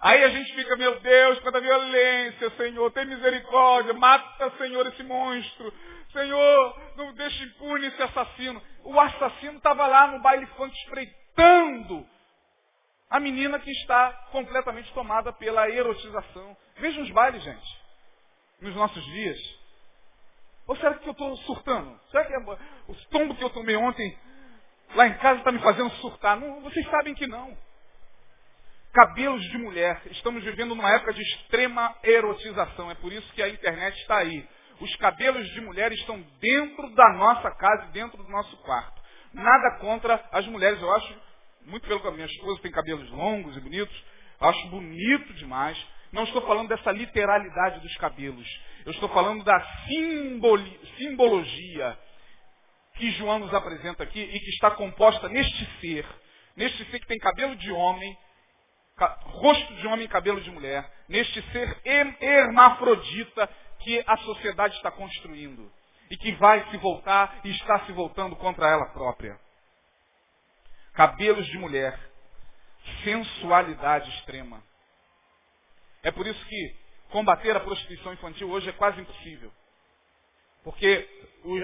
Aí 0.00 0.22
a 0.22 0.28
gente 0.28 0.54
fica, 0.54 0.76
meu 0.76 1.00
Deus, 1.00 1.38
quanta 1.40 1.60
violência, 1.60 2.50
Senhor, 2.56 2.90
tem 2.92 3.06
misericórdia, 3.06 3.94
mata, 3.94 4.50
Senhor, 4.58 4.86
esse 4.86 5.02
monstro. 5.02 5.72
Senhor, 6.12 6.80
não 6.96 7.12
deixe 7.14 7.44
impune 7.44 7.86
esse 7.86 8.02
assassino. 8.02 8.62
O 8.84 9.00
assassino 9.00 9.56
estava 9.56 9.86
lá 9.86 10.08
no 10.08 10.20
baile 10.20 10.46
funk 10.56 10.74
espreitando 10.76 12.06
a 13.14 13.20
menina 13.20 13.60
que 13.60 13.70
está 13.70 14.12
completamente 14.32 14.92
tomada 14.92 15.32
pela 15.32 15.70
erotização. 15.70 16.56
Veja 16.78 17.00
os 17.00 17.10
bailes, 17.12 17.44
gente, 17.44 17.80
nos 18.60 18.74
nossos 18.74 19.04
dias. 19.04 19.38
Ou 20.66 20.74
será 20.74 20.94
que 20.94 21.08
eu 21.08 21.12
estou 21.12 21.36
surtando? 21.36 21.96
Será 22.10 22.24
que 22.24 22.34
é 22.34 22.38
o 22.88 22.94
tombo 23.12 23.36
que 23.36 23.44
eu 23.44 23.50
tomei 23.50 23.76
ontem 23.76 24.18
lá 24.96 25.06
em 25.06 25.14
casa 25.18 25.38
está 25.38 25.52
me 25.52 25.60
fazendo 25.60 25.90
surtar? 26.00 26.40
Não, 26.40 26.60
vocês 26.62 26.84
sabem 26.90 27.14
que 27.14 27.28
não. 27.28 27.56
Cabelos 28.92 29.42
de 29.42 29.58
mulher. 29.58 30.02
Estamos 30.06 30.42
vivendo 30.42 30.74
numa 30.74 30.90
época 30.90 31.12
de 31.12 31.22
extrema 31.22 31.94
erotização. 32.02 32.90
É 32.90 32.96
por 32.96 33.12
isso 33.12 33.32
que 33.34 33.42
a 33.44 33.48
internet 33.48 33.96
está 34.00 34.18
aí. 34.18 34.44
Os 34.80 34.92
cabelos 34.96 35.46
de 35.50 35.60
mulher 35.60 35.92
estão 35.92 36.20
dentro 36.40 36.92
da 36.96 37.12
nossa 37.12 37.48
casa 37.52 37.92
dentro 37.92 38.20
do 38.20 38.28
nosso 38.28 38.56
quarto. 38.56 39.00
Nada 39.32 39.78
contra 39.78 40.20
as 40.32 40.44
mulheres. 40.48 40.82
Eu 40.82 40.92
acho, 40.92 41.22
muito 41.64 41.86
pelo 41.86 42.06
a 42.06 42.12
minha 42.12 42.26
esposa 42.26 42.60
tem 42.60 42.70
cabelos 42.70 43.10
longos 43.10 43.56
e 43.56 43.60
bonitos, 43.60 44.04
acho 44.40 44.68
bonito 44.68 45.32
demais. 45.34 45.78
Não 46.12 46.24
estou 46.24 46.42
falando 46.42 46.68
dessa 46.68 46.92
literalidade 46.92 47.80
dos 47.80 47.96
cabelos. 47.96 48.46
Eu 48.84 48.92
estou 48.92 49.08
falando 49.08 49.42
da 49.42 49.60
simboli, 49.86 50.80
simbologia. 50.96 51.98
que 52.96 53.10
João 53.12 53.40
nos 53.40 53.52
apresenta 53.52 54.04
aqui 54.04 54.20
e 54.20 54.38
que 54.38 54.50
está 54.50 54.70
composta 54.70 55.28
neste 55.28 55.80
ser, 55.80 56.06
neste 56.56 56.84
ser 56.90 57.00
que 57.00 57.06
tem 57.06 57.18
cabelo 57.18 57.56
de 57.56 57.72
homem, 57.72 58.16
rosto 59.22 59.74
de 59.74 59.86
homem 59.88 60.04
e 60.04 60.08
cabelo 60.08 60.40
de 60.40 60.50
mulher, 60.50 60.88
neste 61.08 61.42
ser 61.50 61.80
hermafrodita 62.20 63.50
que 63.80 64.02
a 64.06 64.16
sociedade 64.18 64.76
está 64.76 64.92
construindo 64.92 65.70
e 66.10 66.16
que 66.16 66.32
vai 66.32 66.70
se 66.70 66.76
voltar 66.76 67.40
e 67.44 67.50
está 67.50 67.84
se 67.86 67.92
voltando 67.92 68.36
contra 68.36 68.68
ela 68.68 68.86
própria. 68.92 69.38
Cabelos 70.94 71.44
de 71.46 71.58
mulher, 71.58 71.98
sensualidade 73.02 74.08
extrema. 74.10 74.62
É 76.04 76.10
por 76.12 76.26
isso 76.26 76.44
que 76.46 76.76
combater 77.10 77.56
a 77.56 77.60
prostituição 77.60 78.12
infantil 78.12 78.48
hoje 78.50 78.68
é 78.68 78.72
quase 78.72 79.00
impossível. 79.00 79.52
Porque 80.62 81.08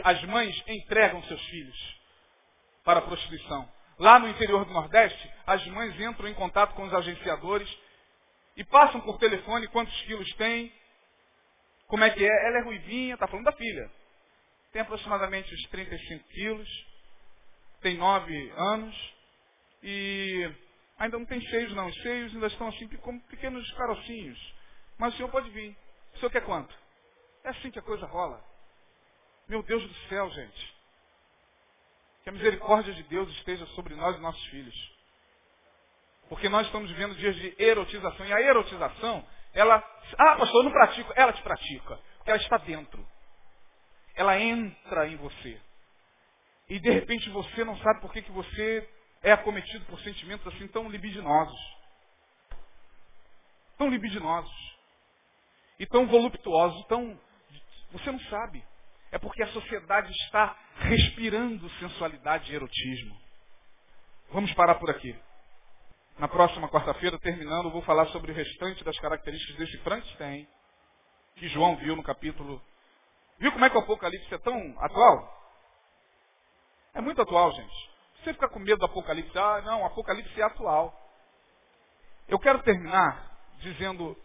as 0.05 0.23
mães 0.25 0.61
entregam 0.67 1.23
seus 1.25 1.41
filhos 1.47 2.01
para 2.85 2.99
a 2.99 3.03
prostituição. 3.03 3.71
Lá 3.99 4.19
no 4.19 4.29
interior 4.29 4.65
do 4.65 4.73
Nordeste, 4.73 5.31
as 5.47 5.65
mães 5.69 5.99
entram 6.01 6.29
em 6.29 6.35
contato 6.35 6.75
com 6.75 6.85
os 6.85 6.93
agenciadores 6.93 7.69
e 8.57 8.65
passam 8.65 9.01
por 9.01 9.19
telefone 9.19 9.69
quantos 9.69 9.95
quilos 10.03 10.29
tem, 10.35 10.73
como 11.87 12.03
é 12.03 12.11
que 12.11 12.25
é. 12.25 12.47
Ela 12.49 12.59
é 12.59 12.63
ruivinha, 12.63 13.15
está 13.15 13.29
falando 13.29 13.45
da 13.45 13.53
filha. 13.53 13.91
Tem 14.73 14.83
aproximadamente 14.83 15.55
uns 15.55 15.63
35 15.69 16.29
quilos, 16.29 16.87
tem 17.81 17.97
9 17.97 18.53
anos 18.57 19.20
e 19.83 20.53
ainda 20.99 21.19
não 21.19 21.27
tem 21.27 21.41
cheios 21.41 21.75
não. 21.75 21.87
Os 21.87 21.95
cheios 21.97 22.35
ainda 22.35 22.47
estão 22.47 22.69
assim 22.69 22.87
como 22.99 23.21
pequenos 23.23 23.71
carocinhos. 23.73 24.55
Mas 24.99 25.15
o 25.15 25.17
senhor 25.17 25.31
pode 25.31 25.49
vir. 25.51 25.77
O 26.15 26.19
senhor 26.19 26.31
quer 26.31 26.45
quanto? 26.45 26.75
É 27.45 27.51
assim 27.51 27.71
que 27.71 27.79
a 27.79 27.83
coisa 27.83 28.07
rola. 28.07 28.45
Meu 29.49 29.63
Deus 29.63 29.83
do 29.83 29.95
céu, 30.09 30.29
gente. 30.31 30.75
Que 32.23 32.29
a 32.29 32.33
misericórdia 32.33 32.93
de 32.93 33.03
Deus 33.05 33.29
esteja 33.37 33.65
sobre 33.69 33.95
nós 33.95 34.17
e 34.17 34.21
nossos 34.21 34.45
filhos. 34.47 34.93
Porque 36.29 36.49
nós 36.49 36.67
estamos 36.67 36.91
vivendo 36.91 37.17
dias 37.17 37.35
de 37.37 37.55
erotização. 37.59 38.27
E 38.27 38.33
a 38.33 38.41
erotização, 38.41 39.27
ela. 39.55 39.77
Ah, 40.19 40.37
pastor, 40.37 40.61
eu 40.61 40.65
não 40.65 40.73
pratico. 40.73 41.13
Ela 41.17 41.33
te 41.33 41.43
pratica. 41.43 41.99
Porque 42.19 42.31
ela 42.31 42.41
está 42.41 42.59
dentro. 42.59 43.07
Ela 44.15 44.39
entra 44.39 45.09
em 45.09 45.17
você. 45.17 45.61
E 46.69 46.79
de 46.79 46.91
repente 46.91 47.29
você 47.31 47.65
não 47.65 47.77
sabe 47.79 48.01
por 48.01 48.13
que, 48.13 48.23
que 48.23 48.31
você 48.31 48.89
é 49.23 49.33
acometido 49.33 49.85
por 49.87 50.01
sentimentos 50.01 50.47
assim 50.53 50.67
tão 50.69 50.89
libidinosos. 50.89 51.59
Tão 53.77 53.89
libidinosos. 53.89 54.79
E 55.79 55.87
tão 55.87 56.07
voluptuosos, 56.07 56.85
tão. 56.87 57.19
Você 57.93 58.11
não 58.11 58.21
sabe. 58.21 58.65
É 59.13 59.19
porque 59.19 59.43
a 59.43 59.49
sociedade 59.49 60.11
está 60.25 60.57
respirando 60.77 61.69
sensualidade 61.79 62.51
e 62.51 62.55
erotismo. 62.55 63.21
Vamos 64.31 64.53
parar 64.55 64.77
por 64.77 64.91
aqui. 64.91 65.19
Na 66.19 66.29
próxima 66.29 66.69
quarta-feira, 66.69 67.19
terminando, 67.19 67.71
vou 67.71 67.83
falar 67.83 68.07
sobre 68.09 68.31
o 68.31 68.35
restante 68.35 68.85
das 68.85 68.99
características 68.99 69.57
desse 69.57 69.79
Frankenstein 69.79 70.47
que 71.37 71.49
João 71.49 71.77
viu 71.77 71.97
no 71.97 72.03
capítulo. 72.03 72.63
Viu 73.39 73.51
como 73.53 73.65
é 73.65 73.71
que 73.71 73.77
o 73.77 73.81
Apocalipse 73.81 74.33
é 74.33 74.39
tão 74.39 74.77
atual? 74.79 75.41
É 76.93 77.01
muito 77.01 77.23
atual, 77.23 77.51
gente. 77.53 77.90
Você 78.23 78.35
fica 78.35 78.49
com 78.49 78.59
medo 78.59 78.79
do 78.79 78.85
Apocalipse. 78.85 79.37
Ah, 79.39 79.63
não, 79.63 79.83
o 79.83 79.87
Apocalipse 79.87 80.41
é 80.41 80.45
atual. 80.45 80.97
Eu 82.29 82.39
quero 82.39 82.63
terminar 82.63 83.31
dizendo, 83.61 84.17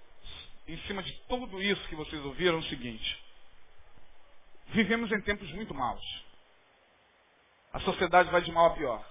em 0.68 0.78
cima 0.80 1.02
de 1.02 1.14
tudo 1.28 1.62
isso 1.62 1.88
que 1.88 1.96
vocês 1.96 2.24
ouviram, 2.26 2.60
o 2.60 2.64
seguinte. 2.64 3.24
Vivemos 4.68 5.12
em 5.12 5.22
tempos 5.22 5.52
muito 5.54 5.74
maus. 5.74 6.26
A 7.74 7.80
sociedade 7.82 8.30
vai 8.30 8.42
de 8.42 8.52
mal 8.52 8.68
a 8.68 8.74
pior. 8.74 9.06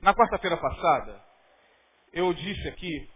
Na 0.00 0.14
quarta-feira 0.14 0.56
passada, 0.56 1.24
eu 2.12 2.32
disse 2.32 2.68
aqui 2.68 3.10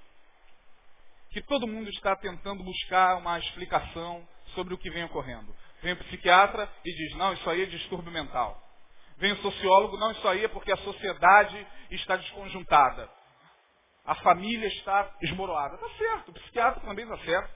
que 1.30 1.43
todo 1.43 1.66
mundo 1.66 1.88
está 1.90 2.14
tentando 2.16 2.62
buscar 2.62 3.16
uma 3.16 3.38
explicação 3.38 4.26
sobre 4.55 4.74
o 4.74 4.78
que 4.78 4.90
vem 4.90 5.05
ocorrendo. 5.05 5.55
Vem 5.80 5.95
o 5.95 6.05
psiquiatra 6.05 6.70
e 6.84 6.93
diz, 6.93 7.16
não, 7.16 7.32
isso 7.32 7.49
aí 7.49 7.62
é 7.62 7.66
distúrbio 7.66 8.12
mental. 8.12 8.61
Vem 9.22 9.30
o 9.34 9.36
sociólogo, 9.36 9.96
não, 9.98 10.10
isso 10.10 10.26
aí 10.26 10.42
é 10.42 10.48
porque 10.48 10.72
a 10.72 10.76
sociedade 10.78 11.64
está 11.92 12.16
desconjuntada. 12.16 13.08
A 14.04 14.16
família 14.16 14.66
está 14.66 15.14
esmoroada. 15.22 15.76
Está 15.76 15.88
certo, 15.90 16.30
o 16.30 16.34
psiquiatra 16.34 16.80
também 16.80 17.04
está 17.04 17.16
certo. 17.18 17.54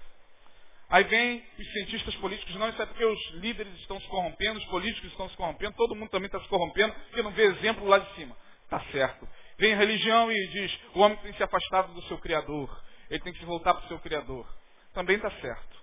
Aí 0.88 1.02
vem 1.02 1.44
os 1.58 1.72
cientistas 1.72 2.14
políticos, 2.18 2.54
não, 2.54 2.68
isso 2.68 2.80
é 2.80 2.86
porque 2.86 3.04
os 3.04 3.30
líderes 3.40 3.74
estão 3.80 4.00
se 4.00 4.06
corrompendo, 4.06 4.60
os 4.60 4.64
políticos 4.66 5.10
estão 5.10 5.28
se 5.28 5.36
corrompendo, 5.36 5.74
todo 5.74 5.96
mundo 5.96 6.08
também 6.08 6.26
está 6.26 6.38
se 6.38 6.46
corrompendo, 6.46 6.94
porque 7.08 7.22
não 7.24 7.32
vê 7.32 7.46
exemplo 7.46 7.84
lá 7.84 7.98
de 7.98 8.14
cima. 8.14 8.36
Está 8.62 8.78
certo. 8.92 9.28
Vem 9.58 9.74
a 9.74 9.76
religião 9.76 10.30
e 10.30 10.48
diz, 10.50 10.80
o 10.94 11.00
homem 11.00 11.18
tem 11.18 11.32
que 11.32 11.36
se 11.36 11.42
afastado 11.42 11.92
do 11.94 12.02
seu 12.02 12.18
Criador, 12.18 12.80
ele 13.10 13.24
tem 13.24 13.32
que 13.32 13.40
se 13.40 13.44
voltar 13.44 13.74
para 13.74 13.86
o 13.86 13.88
seu 13.88 13.98
Criador. 13.98 14.46
Também 14.94 15.16
está 15.16 15.32
certo. 15.40 15.82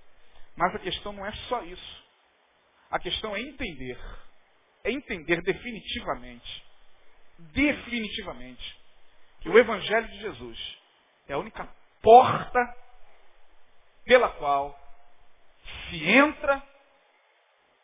Mas 0.56 0.74
a 0.76 0.80
questão 0.80 1.12
não 1.12 1.26
é 1.26 1.32
só 1.50 1.62
isso. 1.64 2.04
A 2.90 3.00
questão 3.00 3.36
é 3.36 3.42
entender. 3.42 4.00
É 4.84 4.92
entender 4.92 5.42
definitivamente, 5.42 6.64
definitivamente, 7.40 8.78
que 9.42 9.50
o 9.50 9.58
Evangelho 9.58 10.08
de 10.08 10.20
Jesus 10.20 10.78
é 11.28 11.34
a 11.34 11.38
única 11.38 11.68
porta 12.02 12.78
pela 14.06 14.30
qual 14.30 14.78
se 15.90 16.06
entra 16.10 16.62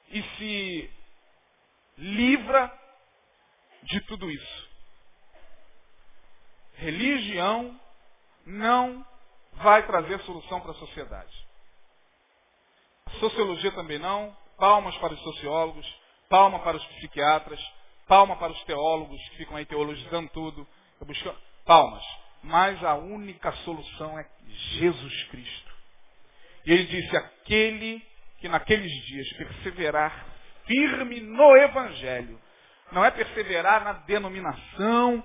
e 0.09 0.21
se 0.21 0.91
livra 1.97 2.71
de 3.83 4.01
tudo 4.01 4.29
isso. 4.29 4.69
Religião 6.75 7.79
não 8.45 9.05
vai 9.53 9.85
trazer 9.85 10.19
solução 10.21 10.61
para 10.61 10.71
a 10.71 10.75
sociedade. 10.75 11.47
Sociologia 13.19 13.71
também 13.71 13.99
não. 13.99 14.35
Palmas 14.57 14.97
para 14.97 15.13
os 15.13 15.21
sociólogos, 15.21 15.85
palma 16.29 16.59
para 16.59 16.77
os 16.77 16.85
psiquiatras, 16.85 17.59
palma 18.07 18.35
para 18.37 18.51
os 18.51 18.63
teólogos 18.63 19.19
que 19.29 19.37
ficam 19.37 19.57
aí 19.57 19.65
teologizando 19.65 20.29
tudo. 20.29 20.67
Palmas. 21.65 22.03
Mas 22.41 22.81
a 22.83 22.95
única 22.95 23.51
solução 23.63 24.17
é 24.17 24.25
Jesus 24.47 25.23
Cristo. 25.25 25.73
E 26.65 26.71
ele 26.71 26.85
disse: 26.85 27.17
aquele 27.17 28.01
que 28.39 28.47
naqueles 28.47 28.91
dias 29.05 29.27
perseverar 29.33 30.25
firme 30.65 31.19
no 31.19 31.57
Evangelho, 31.57 32.39
não 32.91 33.03
é 33.03 33.11
perseverar 33.11 33.83
na 33.83 33.93
denominação, 33.93 35.23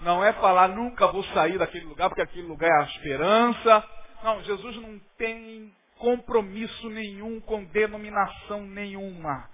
não 0.00 0.24
é 0.24 0.32
falar 0.34 0.68
nunca 0.68 1.06
vou 1.08 1.22
sair 1.24 1.58
daquele 1.58 1.84
lugar 1.84 2.08
porque 2.08 2.22
aquele 2.22 2.46
lugar 2.46 2.70
é 2.70 2.82
a 2.82 2.86
esperança. 2.86 3.88
Não, 4.22 4.42
Jesus 4.42 4.76
não 4.76 4.98
tem 5.18 5.72
compromisso 5.98 6.88
nenhum 6.90 7.40
com 7.40 7.64
denominação 7.64 8.62
nenhuma. 8.62 9.48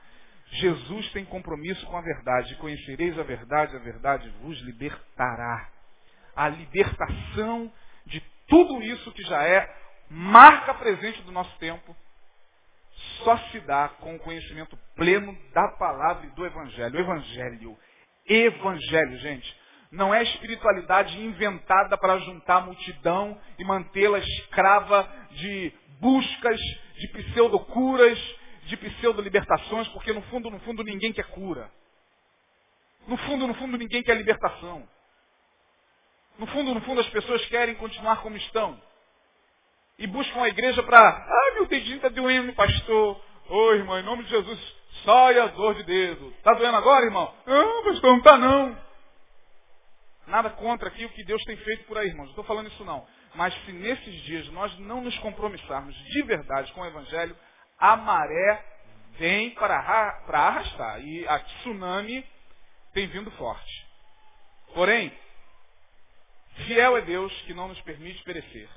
Jesus 0.52 1.10
tem 1.12 1.24
compromisso 1.24 1.84
com 1.86 1.96
a 1.96 2.00
verdade. 2.00 2.56
Conhecereis 2.56 3.18
a 3.18 3.22
verdade, 3.22 3.76
a 3.76 3.78
verdade 3.78 4.28
vos 4.42 4.58
libertará. 4.60 5.68
A 6.34 6.48
libertação 6.48 7.72
de 8.06 8.20
tudo 8.48 8.82
isso 8.82 9.12
que 9.12 9.22
já 9.22 9.42
é 9.44 9.72
marca 10.10 10.74
presente 10.74 11.22
do 11.22 11.30
nosso 11.30 11.56
tempo, 11.58 11.94
só 13.22 13.36
se 13.48 13.60
dá 13.60 13.88
com 14.00 14.16
o 14.16 14.18
conhecimento 14.18 14.76
pleno 14.96 15.36
da 15.54 15.68
palavra 15.68 16.26
e 16.26 16.30
do 16.30 16.44
Evangelho. 16.44 16.98
Evangelho. 16.98 17.78
Evangelho, 18.26 19.18
gente. 19.18 19.60
Não 19.90 20.14
é 20.14 20.22
espiritualidade 20.22 21.20
inventada 21.20 21.96
para 21.96 22.18
juntar 22.18 22.56
a 22.56 22.60
multidão 22.60 23.40
e 23.58 23.64
mantê-la 23.64 24.18
escrava 24.18 25.08
de 25.32 25.72
buscas, 26.00 26.60
de 26.94 27.08
pseudo-curas, 27.08 28.18
de 28.70 28.76
pseudo-libertações, 28.76 29.88
porque 29.88 30.12
no 30.12 30.22
fundo, 30.22 30.48
no 30.48 30.60
fundo, 30.60 30.84
ninguém 30.84 31.12
quer 31.12 31.26
cura. 31.26 31.70
No 33.06 33.16
fundo, 33.16 33.46
no 33.46 33.54
fundo, 33.54 33.76
ninguém 33.76 34.02
quer 34.02 34.16
libertação. 34.16 34.88
No 36.38 36.46
fundo, 36.46 36.72
no 36.72 36.80
fundo, 36.82 37.00
as 37.00 37.08
pessoas 37.08 37.44
querem 37.46 37.74
continuar 37.74 38.22
como 38.22 38.36
estão 38.36 38.80
e 39.98 40.06
buscam 40.06 40.42
a 40.42 40.48
igreja 40.48 40.82
para, 40.84 40.98
ah, 40.98 41.54
meu 41.54 41.66
dedinho 41.66 41.96
está 41.96 42.08
doendo, 42.08 42.54
pastor. 42.54 43.20
Oh, 43.48 43.72
irmão, 43.72 43.98
em 43.98 44.04
nome 44.04 44.22
de 44.22 44.30
Jesus, 44.30 44.76
sai 45.04 45.38
a 45.40 45.48
dor 45.48 45.74
de 45.74 45.82
dedo. 45.82 46.32
Está 46.38 46.54
doendo 46.54 46.76
agora, 46.76 47.04
irmão? 47.04 47.34
Não, 47.44 47.84
pastor, 47.84 48.10
não 48.10 48.18
está 48.18 48.38
não. 48.38 48.78
Nada 50.28 50.50
contra 50.50 50.88
aqui 50.88 51.04
o 51.04 51.10
que 51.10 51.24
Deus 51.24 51.42
tem 51.42 51.56
feito 51.56 51.84
por 51.84 51.98
aí, 51.98 52.06
irmãos. 52.06 52.26
Não 52.26 52.30
estou 52.30 52.44
falando 52.44 52.68
isso 52.68 52.84
não. 52.84 53.04
Mas 53.34 53.52
se 53.64 53.72
nesses 53.72 54.14
dias 54.22 54.48
nós 54.50 54.78
não 54.78 55.00
nos 55.02 55.18
compromissarmos 55.18 55.94
de 55.94 56.22
verdade 56.22 56.72
com 56.72 56.80
o 56.80 56.86
Evangelho, 56.86 57.36
a 57.80 57.96
maré 57.96 58.64
vem 59.18 59.50
para, 59.50 59.76
arrastar. 59.78 61.00
E 61.04 61.26
a 61.26 61.38
tsunami 61.40 62.24
tem 62.92 63.06
vindo 63.08 63.30
forte. 63.32 63.86
Porém, 64.74 65.12
fiel 66.66 66.96
é 66.98 67.00
Deus 67.00 67.32
que 67.42 67.54
não 67.54 67.68
nos 67.68 67.80
permite 67.80 68.22
perecer. 68.22 68.68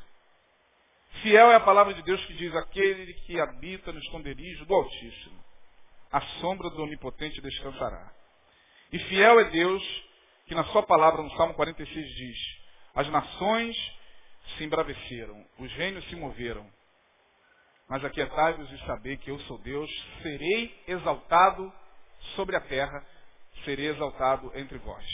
Fiel 1.22 1.52
é 1.52 1.56
a 1.56 1.60
palavra 1.60 1.94
de 1.94 2.02
Deus 2.02 2.24
que 2.26 2.34
diz 2.34 2.56
aquele 2.56 3.14
que 3.14 3.40
habita 3.40 3.92
no 3.92 4.00
esconderijo 4.00 4.66
do 4.66 4.74
Altíssimo. 4.74 5.44
a 6.12 6.22
sombra 6.40 6.70
do 6.70 6.84
Onipotente 6.84 7.42
descansará. 7.42 8.12
E 8.92 9.00
fiel 9.00 9.40
é 9.40 9.46
Deus, 9.46 9.84
que 10.46 10.54
na 10.54 10.64
sua 10.66 10.84
palavra, 10.84 11.24
no 11.24 11.32
Salmo 11.32 11.56
46, 11.56 12.16
diz, 12.16 12.38
as 12.94 13.10
nações 13.10 13.76
se 14.56 14.64
embraveceram, 14.64 15.44
os 15.58 15.72
reinos 15.74 16.08
se 16.10 16.16
moveram. 16.16 16.70
Mas 17.90 18.04
aquietai-vos 18.04 18.72
e 18.72 18.86
saber 18.86 19.18
que 19.18 19.30
eu 19.30 19.40
sou 19.42 19.58
Deus, 19.60 19.90
serei 20.22 20.84
exaltado 20.88 21.72
sobre 22.36 22.56
a 22.56 22.62
terra, 22.62 23.06
serei 23.66 23.88
exaltado 23.88 24.52
entre 24.56 24.78
vós. 24.78 25.06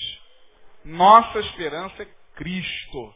Nossa 0.85 1.39
esperança 1.39 2.03
é 2.03 2.07
Cristo. 2.35 3.13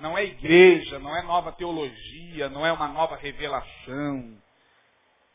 Não 0.00 0.16
é 0.16 0.24
igreja, 0.24 0.98
não 0.98 1.16
é 1.16 1.22
nova 1.22 1.52
teologia, 1.52 2.48
não 2.48 2.64
é 2.64 2.72
uma 2.72 2.88
nova 2.88 3.16
revelação. 3.16 4.42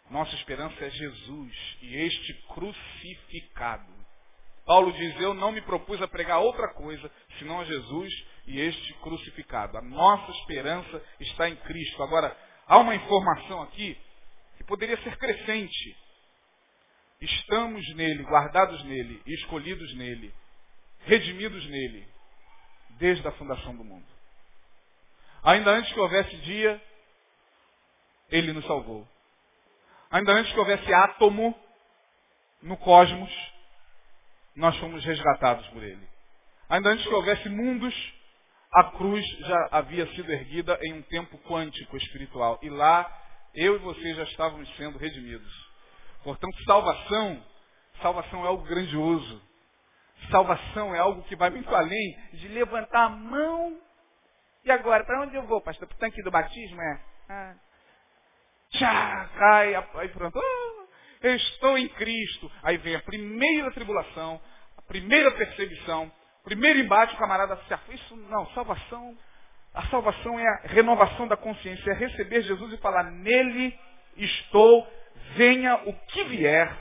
Nossa 0.09 0.33
esperança 0.35 0.83
é 0.83 0.89
Jesus 0.89 1.77
e 1.81 1.95
este 1.95 2.33
crucificado. 2.53 3.93
Paulo 4.65 4.91
diz, 4.91 5.19
eu 5.21 5.33
não 5.33 5.53
me 5.53 5.61
propus 5.61 6.01
a 6.01 6.07
pregar 6.07 6.39
outra 6.39 6.73
coisa, 6.73 7.09
senão 7.39 7.61
a 7.61 7.63
Jesus 7.63 8.13
e 8.47 8.59
este 8.59 8.93
crucificado. 8.95 9.77
A 9.77 9.81
nossa 9.81 10.29
esperança 10.31 11.01
está 11.21 11.47
em 11.47 11.55
Cristo. 11.55 12.03
Agora, 12.03 12.35
há 12.67 12.77
uma 12.77 12.95
informação 12.95 13.61
aqui 13.63 13.97
que 14.57 14.63
poderia 14.63 15.01
ser 15.03 15.17
crescente. 15.17 15.97
Estamos 17.19 17.95
nele, 17.95 18.23
guardados 18.23 18.83
nele, 18.83 19.21
escolhidos 19.25 19.95
nele, 19.95 20.33
redimidos 21.01 21.65
nele, 21.67 22.07
desde 22.91 23.27
a 23.27 23.31
fundação 23.31 23.75
do 23.75 23.83
mundo. 23.83 24.05
Ainda 25.43 25.71
antes 25.71 25.91
que 25.91 25.99
houvesse 25.99 26.35
dia, 26.37 26.81
ele 28.29 28.53
nos 28.53 28.65
salvou. 28.65 29.07
Ainda 30.11 30.31
antes 30.33 30.51
que 30.51 30.59
houvesse 30.59 30.93
átomo 30.93 31.57
no 32.61 32.77
cosmos, 32.77 33.31
nós 34.55 34.77
fomos 34.77 35.03
resgatados 35.05 35.65
por 35.67 35.83
ele. 35.83 36.07
Ainda 36.69 36.89
antes 36.89 37.05
que 37.05 37.13
houvesse 37.13 37.47
mundos, 37.49 37.93
a 38.71 38.83
cruz 38.91 39.25
já 39.39 39.69
havia 39.71 40.05
sido 40.13 40.31
erguida 40.31 40.77
em 40.83 40.93
um 40.93 41.01
tempo 41.03 41.37
quântico 41.39 41.97
espiritual. 41.97 42.59
E 42.61 42.69
lá, 42.69 43.09
eu 43.55 43.75
e 43.75 43.79
você 43.79 44.13
já 44.13 44.23
estávamos 44.23 44.69
sendo 44.75 44.97
redimidos. 44.97 45.67
Portanto, 46.23 46.63
salvação, 46.65 47.43
salvação 48.01 48.45
é 48.45 48.47
algo 48.47 48.63
grandioso. 48.63 49.41
Salvação 50.31 50.93
é 50.93 50.99
algo 50.99 51.23
que 51.23 51.35
vai 51.35 51.49
muito 51.49 51.73
além 51.73 52.17
de 52.33 52.47
levantar 52.49 53.05
a 53.05 53.09
mão. 53.09 53.79
E 54.65 54.71
agora, 54.71 55.05
para 55.05 55.21
onde 55.21 55.35
eu 55.35 55.43
vou, 55.43 55.61
pastor? 55.61 55.87
Para 55.87 55.95
o 55.95 55.99
tanque 55.99 56.21
do 56.23 56.31
batismo? 56.31 56.81
É. 56.81 57.01
Ah. 57.29 57.55
Tchá, 58.71 59.29
cai, 59.37 59.75
aí 59.75 60.09
pronto. 60.09 60.39
Eu 61.21 61.35
estou 61.35 61.77
em 61.77 61.87
Cristo. 61.89 62.51
Aí 62.63 62.77
vem 62.77 62.95
a 62.95 63.01
primeira 63.01 63.71
tribulação, 63.71 64.41
a 64.77 64.81
primeira 64.81 65.31
perseguição, 65.31 66.11
primeiro 66.47 66.79
embate, 66.79 67.13
o 67.13 67.17
camarada 67.17 67.57
se 67.67 67.73
afasta. 67.73 67.93
Isso 67.93 68.15
não, 68.15 68.47
salvação. 68.51 69.17
A 69.73 69.85
salvação 69.87 70.39
é 70.39 70.47
a 70.47 70.61
renovação 70.67 71.27
da 71.27 71.35
consciência, 71.35 71.91
é 71.91 71.93
receber 71.93 72.41
Jesus 72.41 72.73
e 72.73 72.77
falar, 72.77 73.03
nele 73.03 73.77
estou, 74.15 74.87
venha 75.35 75.75
o 75.85 75.93
que 75.93 76.23
vier, 76.23 76.75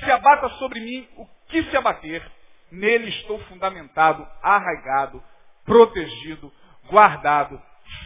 se 0.00 0.10
abata 0.10 0.48
sobre 0.58 0.80
mim 0.80 1.08
o 1.16 1.26
que 1.48 1.62
se 1.64 1.76
abater, 1.76 2.22
nele 2.70 3.08
estou 3.08 3.38
fundamentado, 3.44 4.26
arraigado, 4.42 5.22
protegido, 5.64 6.52
guardado, 6.90 7.62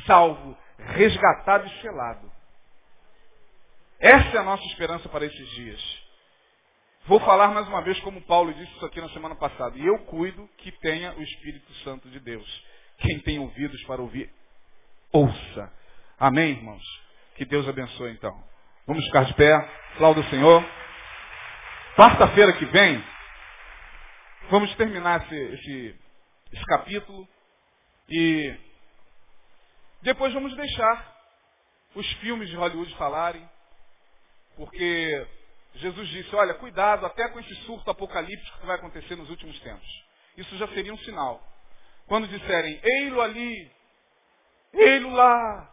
salvo, 0.07 0.57
resgatado 0.79 1.67
e 1.67 1.81
selado. 1.81 2.31
Essa 3.99 4.37
é 4.37 4.39
a 4.39 4.45
nossa 4.45 4.63
esperança 4.67 5.09
para 5.09 5.25
esses 5.25 5.51
dias. 5.51 6.08
Vou 7.09 7.19
falar 7.21 7.49
mais 7.55 7.67
uma 7.69 7.81
vez 7.81 7.99
como 8.01 8.21
Paulo 8.21 8.53
disse 8.53 8.71
isso 8.71 8.85
aqui 8.85 9.01
na 9.01 9.09
semana 9.09 9.35
passada. 9.35 9.79
E 9.79 9.87
eu 9.87 9.99
cuido 10.01 10.47
que 10.59 10.71
tenha 10.73 11.15
o 11.17 11.23
Espírito 11.23 11.73
Santo 11.77 12.07
de 12.11 12.21
Deus. 12.21 12.47
Quem 12.99 13.19
tem 13.21 13.39
ouvidos 13.39 13.83
para 13.85 14.03
ouvir, 14.03 14.31
ouça. 15.11 15.73
Amém, 16.21 16.51
irmãos? 16.51 16.83
Que 17.35 17.47
Deus 17.47 17.67
abençoe 17.67 18.13
então. 18.13 18.39
Vamos 18.87 19.03
ficar 19.07 19.25
de 19.25 19.33
pé. 19.33 19.55
Aplauda 19.95 20.21
o 20.21 20.25
Senhor. 20.29 20.63
Quarta-feira 21.97 22.53
que 22.53 22.67
vem, 22.67 23.03
vamos 24.51 24.75
terminar 24.75 25.25
esse, 25.25 25.35
esse, 25.35 26.01
esse 26.53 26.65
capítulo. 26.67 27.27
E 28.11 28.55
depois 30.03 30.35
vamos 30.35 30.55
deixar 30.55 31.17
os 31.95 32.07
filmes 32.17 32.51
de 32.51 32.57
Hollywood 32.57 32.95
falarem 32.97 33.49
porque 34.57 35.27
Jesus 35.79 36.09
disse, 36.09 36.35
olha, 36.35 36.55
cuidado 36.55 37.07
até 37.07 37.29
com 37.29 37.39
esse 37.41 37.55
surto 37.67 37.91
apocalíptico 37.91 38.59
que 38.59 38.67
vai 38.67 38.77
acontecer 38.77 39.17
nos 39.17 39.31
últimos 39.31 39.59
tempos. 39.61 40.05
Isso 40.37 40.57
já 40.57 40.69
seria 40.69 40.93
um 40.93 40.99
sinal. 40.99 41.43
Quando 42.07 42.27
disserem, 42.29 42.81
ei-lo 42.83 43.21
ali, 43.21 43.71
ei-lo 44.73 45.11
lá, 45.11 45.71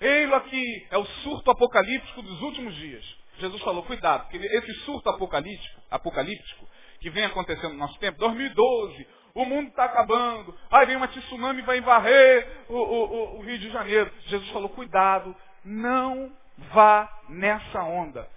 ei-lo 0.00 0.34
aqui, 0.34 0.86
é 0.90 0.98
o 0.98 1.04
surto 1.04 1.50
apocalíptico 1.50 2.22
dos 2.22 2.42
últimos 2.42 2.74
dias. 2.76 3.04
Jesus 3.38 3.60
falou, 3.62 3.82
cuidado, 3.82 4.28
porque 4.28 4.38
esse 4.38 4.72
surto 4.84 5.08
apocalíptico, 5.08 5.82
apocalíptico 5.90 6.68
que 7.00 7.10
vem 7.10 7.24
acontecendo 7.24 7.72
no 7.72 7.78
nosso 7.78 7.98
tempo, 7.98 8.18
2012, 8.18 9.06
o 9.34 9.44
mundo 9.44 9.68
está 9.68 9.84
acabando, 9.84 10.56
aí 10.70 10.86
vem 10.86 10.96
uma 10.96 11.08
tsunami 11.08 11.60
e 11.60 11.64
vai 11.64 11.80
varrer 11.80 12.64
o, 12.68 12.76
o, 12.76 13.38
o 13.38 13.42
Rio 13.42 13.58
de 13.58 13.70
Janeiro. 13.70 14.12
Jesus 14.26 14.48
falou, 14.50 14.68
cuidado, 14.68 15.34
não 15.64 16.32
vá 16.72 17.10
nessa 17.28 17.82
onda. 17.82 18.28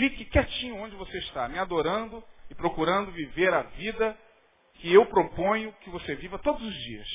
Fique 0.00 0.24
quietinho 0.24 0.76
onde 0.76 0.96
você 0.96 1.18
está, 1.18 1.46
me 1.46 1.58
adorando 1.58 2.24
e 2.48 2.54
procurando 2.54 3.12
viver 3.12 3.52
a 3.52 3.60
vida 3.60 4.16
que 4.76 4.90
eu 4.90 5.04
proponho 5.04 5.74
que 5.82 5.90
você 5.90 6.14
viva 6.14 6.38
todos 6.38 6.62
os 6.62 6.74
dias. 6.74 7.06